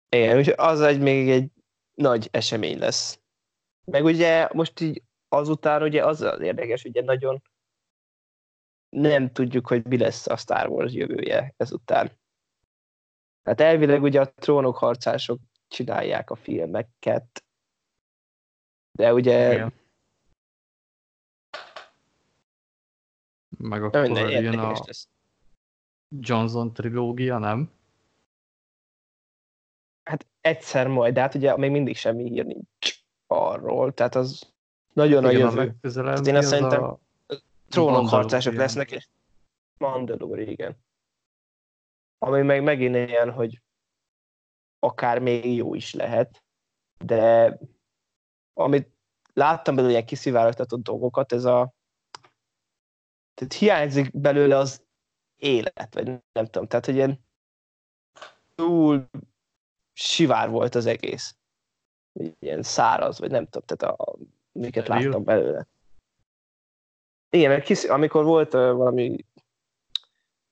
[0.10, 1.52] Igen, és az egy még egy
[1.94, 3.20] nagy esemény lesz.
[3.86, 7.42] Meg ugye most így azután ugye az az érdekes, ugye nagyon
[8.90, 12.12] nem tudjuk, hogy mi lesz a Star Wars jövője ezután.
[13.44, 17.44] Hát elvileg ugye a trónok harcások csinálják a filmeket,
[18.92, 19.54] de ugye...
[19.54, 19.74] Igen.
[23.58, 25.13] Meg akkor jön a lesz.
[26.20, 27.72] Johnson trilógia, nem?
[30.04, 34.54] Hát egyszer majd, de hát ugye még mindig semmi hír nincs arról, tehát az
[34.94, 35.76] nagyon Igen, a jövő.
[36.04, 37.00] Hát én azt szerintem a...
[37.70, 39.08] trónok harcások lesznek, és
[39.78, 40.78] Mandalore, igen.
[42.18, 43.62] Ami meg megint ilyen, hogy
[44.80, 46.44] akár még jó is lehet,
[47.06, 47.58] de
[48.54, 48.92] amit
[49.34, 51.74] láttam belőle ilyen kiszivárogtatott dolgokat, ez a
[53.34, 54.86] tehát hiányzik belőle az
[55.44, 57.20] élet, vagy nem tudom, tehát hogy ilyen
[58.56, 59.10] túl
[59.94, 61.36] sivár volt az egész.
[62.40, 64.16] Ilyen száraz, vagy nem tudom, tehát a,
[64.52, 65.68] miket láttam belőle.
[67.30, 69.26] Igen, mert kisz, amikor volt uh, valami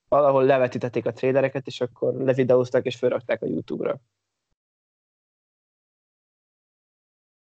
[0.07, 3.99] valahol levetítették a trélereket, és akkor levideózták és felrakták a YouTube-ra.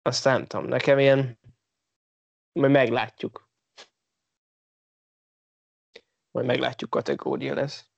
[0.02, 1.40] Azt nem tudom, nekem ilyen
[2.52, 3.49] majd meglátjuk.
[6.34, 7.90] Majd meglátjuk kategória lesz.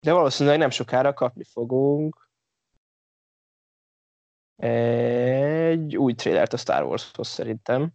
[0.00, 2.30] De valószínűleg nem sokára kapni fogunk
[4.56, 7.90] egy új trailert a Star Warshoz szerintem.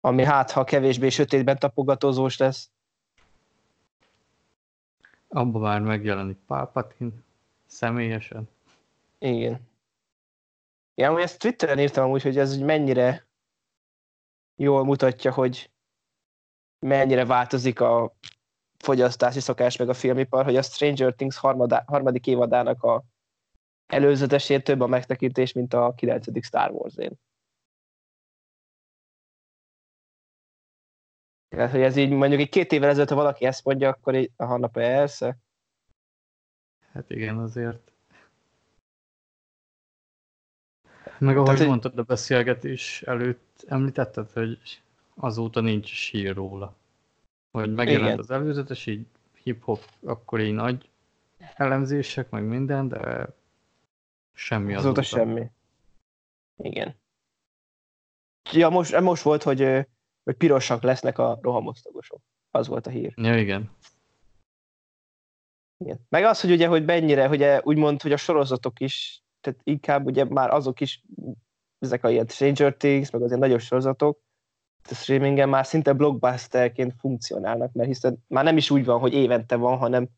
[0.00, 2.70] Ami hát, ha kevésbé sötétben tapogatózós lesz.
[5.28, 7.12] Abban már megjelenik Palpatine
[7.66, 8.48] személyesen.
[9.18, 9.70] Igen.
[10.94, 13.26] Ja, ezt Twitteren írtam amúgy, hogy ez mennyire
[14.62, 15.70] jól mutatja, hogy
[16.78, 18.16] mennyire változik a
[18.78, 23.04] fogyasztási szokás meg a filmipar, hogy a Stranger Things harmadá, harmadik évadának a
[23.86, 26.44] előzetesét több a megtekintés, mint a 9.
[26.44, 27.12] Star Wars-én.
[31.48, 34.30] Tehát, hogy ez így mondjuk egy két évvel ezelőtt, ha valaki ezt mondja, akkor így,
[34.36, 35.36] aha, na persze.
[36.92, 37.91] Hát igen, azért.
[41.22, 44.58] Meg ahogy Tehát, mondtad a beszélgetés előtt, említetted, hogy
[45.14, 46.76] azóta nincs sír róla.
[47.50, 48.18] Hogy megjelent igen.
[48.18, 49.06] az előzetes, így
[49.42, 50.88] hip-hop, akkor így nagy
[51.54, 53.28] elemzések, meg minden, de
[54.32, 55.00] semmi azóta.
[55.00, 55.50] Azóta semmi.
[56.56, 56.94] Igen.
[58.52, 59.86] Ja, most, most volt, hogy
[60.24, 62.20] hogy pirosak lesznek a rohamosztagosok.
[62.50, 63.12] Az volt a hír.
[63.16, 63.70] Ja, igen.
[65.76, 66.06] igen.
[66.08, 70.24] Meg az, hogy ugye, hogy mennyire, ugye úgymond, hogy a sorozatok is, tehát inkább ugye
[70.24, 71.02] már azok is,
[71.78, 74.20] ezek a ilyen Stranger Things, meg az ilyen nagyobb sorozatok,
[74.90, 79.56] a streamingen már szinte blockbusterként funkcionálnak, mert hiszen már nem is úgy van, hogy évente
[79.56, 80.08] van, hanem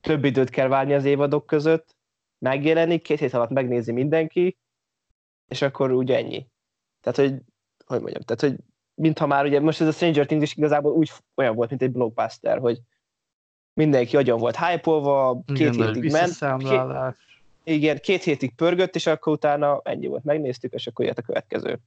[0.00, 1.96] több időt kell várni az évadok között,
[2.38, 4.58] megjelenik, két hét alatt megnézi mindenki,
[5.48, 6.46] és akkor úgy ennyi.
[7.00, 7.40] Tehát, hogy,
[7.86, 8.64] hogy mondjam, tehát, hogy
[8.94, 11.92] mintha már ugye most ez a Stranger Things is igazából úgy olyan volt, mint egy
[11.92, 12.80] blockbuster, hogy
[13.74, 14.90] mindenki agyon volt hype
[15.46, 16.38] két igen, hétig ment.
[16.58, 17.16] Két,
[17.64, 21.80] igen, két hétig pörgött, és akkor utána ennyi volt, megnéztük, és akkor jött a következő.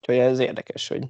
[0.00, 1.08] Úgyhogy ez érdekes, hogy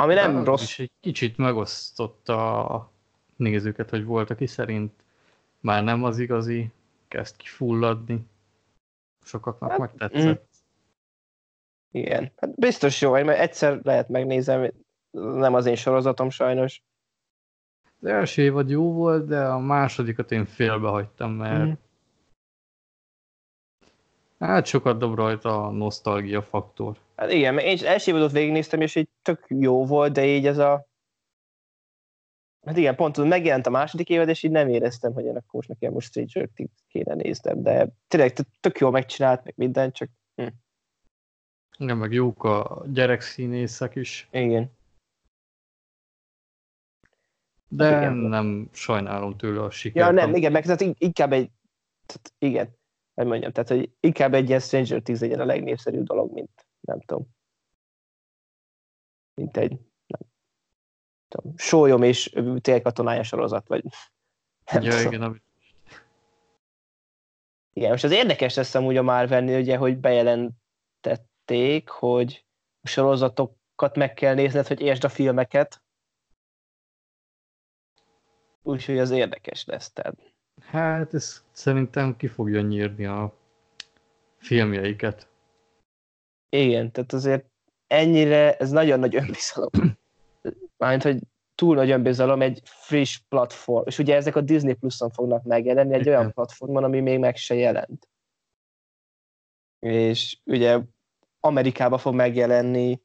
[0.00, 0.62] ami nem De rossz.
[0.62, 2.90] És egy kicsit megosztotta a
[3.36, 4.92] nézőket, hogy volt, aki szerint
[5.60, 6.70] már nem az igazi,
[7.08, 8.26] kezd kifulladni.
[9.24, 10.40] Sokaknak hát, megtetszett.
[10.40, 12.00] Mm.
[12.00, 14.72] Igen, hát biztos jó, mert egyszer lehet megnézem,
[15.10, 16.82] nem az én sorozatom sajnos.
[18.00, 21.72] Az első évad jó volt, de a másodikat én félbehagytam, mert mm.
[24.38, 26.96] hát sokat dob rajta a nosztalgia faktor.
[27.16, 30.58] Hát igen, mert én első évadot végignéztem, és így tök jó volt, de így ez
[30.58, 30.86] a
[32.68, 35.92] Hát igen, pont megjelent a második évad, és így nem éreztem, hogy ennek most nekem
[35.92, 40.08] most Stranger Things kéne néztem, de tényleg tök jól megcsinált, meg minden, csak...
[40.34, 40.46] Hm.
[41.78, 44.28] Igen, meg jók a gyerekszínészek is.
[44.30, 44.70] Igen.
[47.68, 48.12] De hát igen.
[48.12, 50.06] nem sajnálom tőle a sikert.
[50.06, 51.50] Ja, nem, igen, meg tehát inkább egy,
[52.06, 52.76] tehát igen,
[53.14, 57.00] hogy mondjam, tehát hogy inkább egy ilyen Stranger Things legyen a legnépszerűbb dolog, mint nem
[57.00, 57.26] tudom,
[59.34, 59.78] mint egy
[61.28, 63.84] tudom, sólyom és télkatonája sorozat, vagy
[64.72, 65.12] nem ja, tudom.
[65.12, 65.42] igen,
[67.72, 72.44] igen, most az érdekes lesz amúgy a Marvel ugye, hogy bejelentették, hogy
[72.80, 75.82] a sorozatokat meg kell nézned, hogy értsd a filmeket.
[78.62, 79.92] Úgyhogy az érdekes lesz.
[79.92, 80.14] Tehát.
[80.60, 83.34] Hát ez szerintem ki fogja nyírni a
[84.36, 85.28] filmjeiket.
[86.48, 87.44] Igen, tehát azért
[87.86, 89.70] ennyire, ez nagyon nagy önbizalom.
[90.78, 91.18] Mármint, hogy
[91.54, 96.08] túl nagy önbizalom egy friss platform, és ugye ezek a Disney Plus-on fognak megjelenni, egy
[96.08, 98.08] olyan platformon, ami még meg se jelent.
[99.78, 100.80] És ugye
[101.40, 103.02] Amerikába fog megjelenni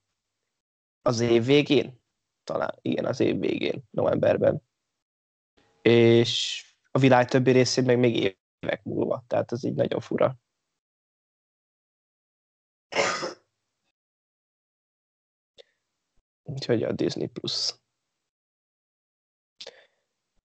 [1.01, 2.01] az év végén,
[2.43, 4.61] talán, igen, az év végén, novemberben.
[5.83, 10.37] És a világ többi részén meg még évek múlva, tehát ez így nagyon fura.
[16.43, 17.73] Úgyhogy a Disney Plus.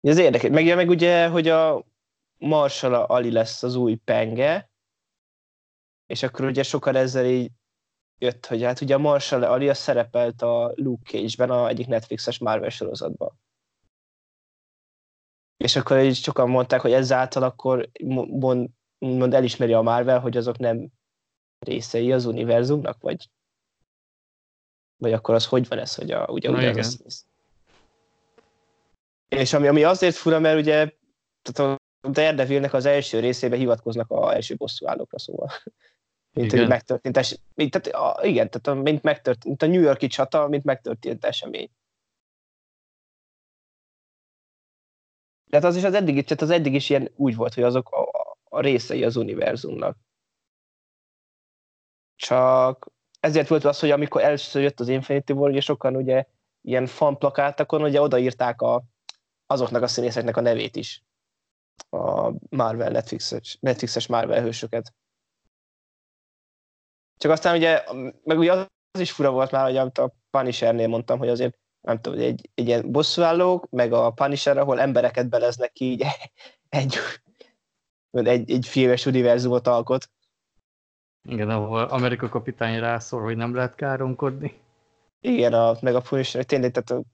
[0.01, 0.51] Ez érdekes.
[0.51, 1.85] Meg, meg ugye, hogy a
[2.39, 4.71] Marshall Ali lesz az új penge,
[6.07, 7.53] és akkor ugye sokan ezzel így
[8.19, 12.39] jött, hogy hát ugye a Marshall Ali a szerepelt a Luke Cage-ben, a egyik Netflixes
[12.39, 13.44] Marvel sorozatban.
[15.65, 17.91] És akkor így sokan mondták, hogy ezáltal akkor
[18.29, 18.69] mond,
[18.99, 20.89] mond elismeri a Marvel, hogy azok nem
[21.59, 23.29] részei az univerzumnak, vagy
[24.97, 27.27] vagy akkor az hogy van ez, hogy a, ugye, ugye az,
[29.29, 30.93] És ami, ami azért fura, mert ugye
[31.43, 35.49] tehát a Daredevilnek az első részében hivatkoznak a első bosszúállókra, szóval.
[36.33, 36.59] Mint igen.
[36.59, 40.07] hogy megtörtént es, mint, tehát, a, igen, tehát a, mint megtörtént, mint a New Yorki
[40.07, 41.71] csata, mint megtörtént esemény.
[45.55, 48.11] Tehát az is az eddig, tehát az eddig is ilyen úgy volt, hogy azok a,
[48.45, 49.97] a részei az univerzumnak.
[52.17, 56.25] Csak ezért volt az, hogy amikor először jött az Infinity War, ugye sokan ugye
[56.61, 58.85] ilyen fanplakátokon ugye odaírták a,
[59.47, 61.03] azoknak a színészeknek a nevét is.
[61.91, 64.95] A Marvel Netflixes, Netflixes Marvel hősöket.
[67.17, 67.85] Csak aztán ugye,
[68.25, 68.53] meg ugye
[68.91, 72.67] az is fura volt már, hogy a Punishernél mondtam, hogy azért nem tudom, egy, egy
[72.67, 76.05] ilyen bosszúállók, meg a Punisher, ahol embereket beleznek ki így
[76.69, 76.97] egy,
[78.11, 80.11] egy, egy filmes univerzumot alkot.
[81.29, 84.61] Igen, ahol Amerika kapitány rászól, hogy nem lehet káromkodni.
[85.21, 87.09] Igen, a, meg a Punisher, tényleg, tehát a,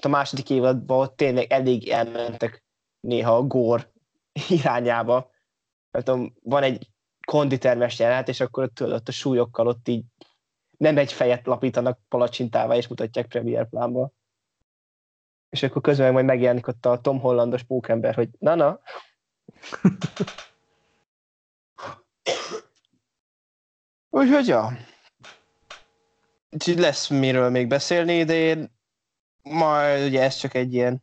[0.00, 2.64] a második évadban ott tényleg elég elmentek
[3.00, 3.90] néha a gór
[4.48, 5.30] irányába.
[5.90, 6.10] Mert
[6.42, 6.88] van egy
[7.26, 10.04] konditermes jelenet, és akkor tudod, ott a súlyokkal ott így
[10.80, 14.12] nem egy fejet lapítanak palacsintával, és mutatják Premier plánba.
[15.48, 18.80] És akkor közben majd megjelenik ott a Tom Hollandos pókember, hogy na-na.
[24.10, 24.72] Úgyhogy ja.
[26.50, 28.72] Úgyhogy lesz miről még beszélni, de én
[29.42, 31.02] majd ugye ez csak egy ilyen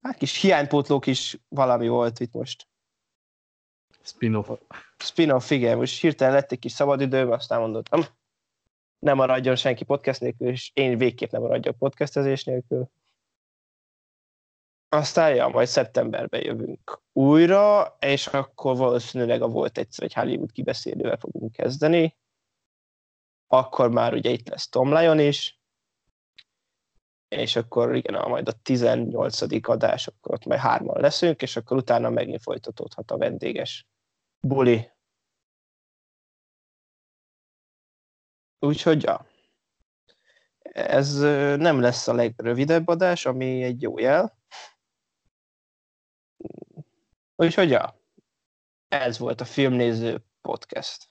[0.00, 2.69] hát kis hiánypótló kis valami volt itt most.
[4.02, 4.48] Spin-off.
[4.98, 5.76] Spin-off, igen.
[5.76, 8.04] Most hirtelen lett egy kis szabadidőm, aztán mondottam,
[8.98, 12.90] nem maradjon senki podcast nélkül, és én végképp nem maradjak podcastezés nélkül.
[14.88, 21.16] Aztán, ja, majd szeptemberben jövünk újra, és akkor valószínűleg a volt egyszer egy Hollywood kibeszélővel
[21.16, 22.16] fogunk kezdeni.
[23.46, 25.59] Akkor már ugye itt lesz Tom Lyon is,
[27.30, 29.68] és akkor igen, majd a 18.
[29.68, 33.86] adás, akkor ott majd hárman leszünk, és akkor utána megint folytatódhat a vendéges
[34.40, 34.90] buli.
[38.58, 39.26] Úgyhogy ja.
[40.72, 41.18] Ez
[41.58, 44.38] nem lesz a legrövidebb adás, ami egy jó jel.
[47.36, 47.98] Úgyhogy ja.
[48.88, 51.08] Ez volt a Filmnéző Podcast.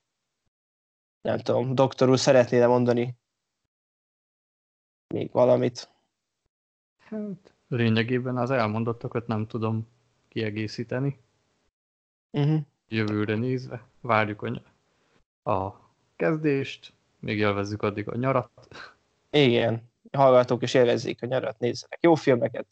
[1.22, 3.18] Nem tudom, doktor úr szeretnél mondani
[5.14, 5.90] még valamit?
[7.10, 9.88] Hát, lényegében az elmondottakat nem tudom
[10.28, 11.20] kiegészíteni.
[12.32, 12.60] Uh-huh.
[12.88, 14.62] Jövőre nézve várjuk a,
[15.52, 15.80] a
[16.16, 18.68] kezdést, még élvezzük addig a nyarat.
[19.30, 22.68] Igen, hallgatók is élvezzék a nyarat, nézzenek jó filmeket.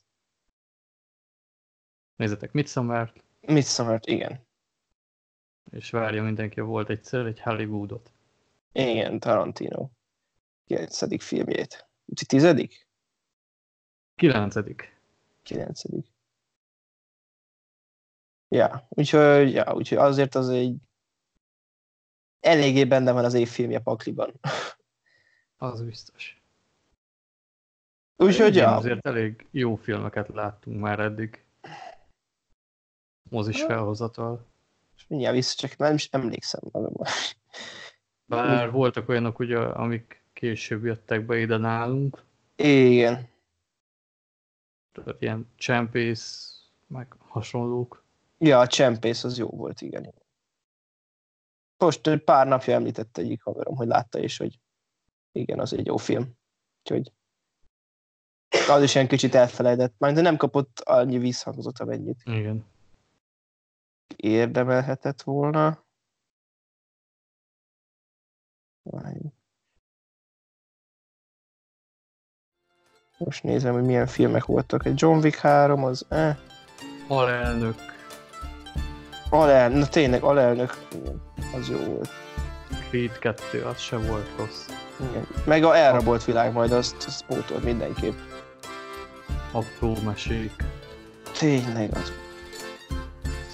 [2.15, 3.23] Nézzetek Midsommar-t.
[3.41, 4.45] Midsommar-t, igen.
[5.72, 8.11] És várja mindenki, volt egyszer egy Hollywoodot.
[8.72, 9.89] Igen, Tarantino.
[10.65, 11.23] 9.
[11.23, 11.88] filmjét.
[12.05, 12.86] Úgyhogy tizedik?
[14.18, 14.95] Kilencedik.
[15.44, 16.06] Kilencedik.
[18.48, 20.76] Ja, úgyhogy, ja, úgyhogy azért az egy
[22.39, 24.34] eléggé benne van az évfilmje pakliban.
[25.57, 26.41] Az biztos.
[28.15, 28.76] Úgyhogy, ja.
[28.76, 31.44] Azért elég jó filmeket láttunk már eddig.
[33.30, 34.45] Mozis felhozatal.
[34.95, 37.07] És mindjárt vissza, csak nem is emlékszem magamban.
[38.26, 42.23] Bár voltak olyanok, ugye, amik később jöttek be ide nálunk.
[42.56, 43.35] Igen
[45.03, 46.53] tehát ilyen csempész,
[46.88, 48.06] meg hasonlók.
[48.38, 50.14] Ja, a csempész az jó volt, igen.
[51.78, 54.60] Most pár napja említette egyik haverom, hogy látta is, hogy
[55.32, 56.38] igen, az egy jó film.
[56.80, 57.11] Úgyhogy
[58.69, 62.22] az is ilyen kicsit elfelejtett, majd de nem kapott annyi visszhangzott, amennyit.
[62.26, 62.65] Igen.
[64.15, 65.86] Érdemelhetett volna.
[68.82, 69.36] Várjunk.
[73.18, 74.85] Most nézem, hogy milyen filmek voltak.
[74.85, 76.35] Egy John Wick 3, az eh.
[77.07, 77.76] Alelnök.
[79.30, 80.77] Alel, na tényleg, alelnök.
[80.91, 81.22] Igen,
[81.60, 82.10] az jó volt.
[82.89, 84.65] Creed 2, az se volt rossz.
[85.10, 85.27] Igen.
[85.45, 88.18] Meg a elrabolt világ majd, azt, azt pótolt mindenképp.
[89.52, 90.52] Apró mesék.
[91.39, 92.11] Tényleg az.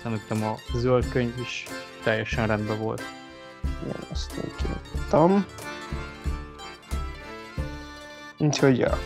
[0.04, 1.66] Szerintem a zöld könyv is
[2.04, 3.02] teljesen rendben volt.
[3.84, 5.46] Igen, azt nem tudtam.
[8.38, 8.98] Úgyhogy, ja.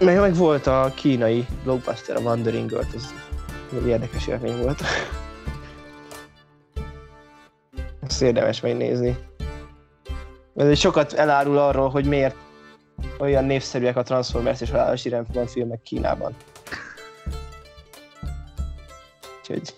[0.00, 3.14] Meg, meg volt a kínai blockbuster, a Wandering Earth, az
[3.72, 4.80] egy érdekes élmény volt.
[8.08, 9.16] Ezt érdemes megnézni.
[10.56, 12.36] Ez sokat elárul arról, hogy miért
[13.18, 16.34] olyan népszerűek a Transformers és halálos irányban filmek Kínában.
[19.38, 19.74] Úgyhogy...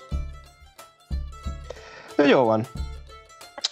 [2.28, 2.66] Jó van.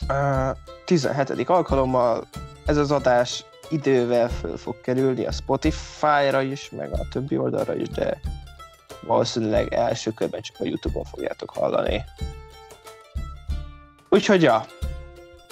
[0.09, 1.49] Uh, 17.
[1.49, 2.29] alkalommal
[2.67, 7.89] ez az adás idővel föl fog kerülni a Spotify-ra is, meg a többi oldalra is,
[7.89, 8.21] de
[9.01, 12.05] valószínűleg első körben csak a Youtube-on fogjátok hallani.
[14.09, 14.67] Úgyhogy ja,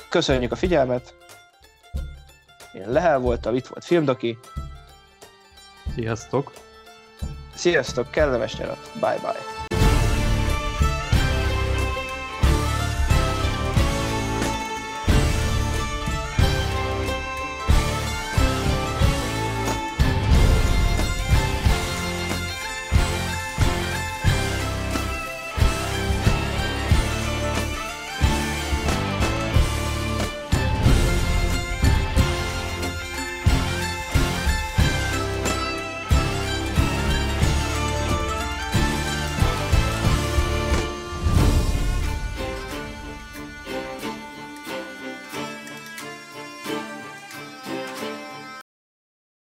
[0.09, 1.15] köszönjük a figyelmet.
[2.73, 4.39] Én Lehel voltam, itt volt Filmdoki.
[5.95, 6.53] Sziasztok!
[7.55, 9.56] Sziasztok, kellemes nyarat, bye-bye!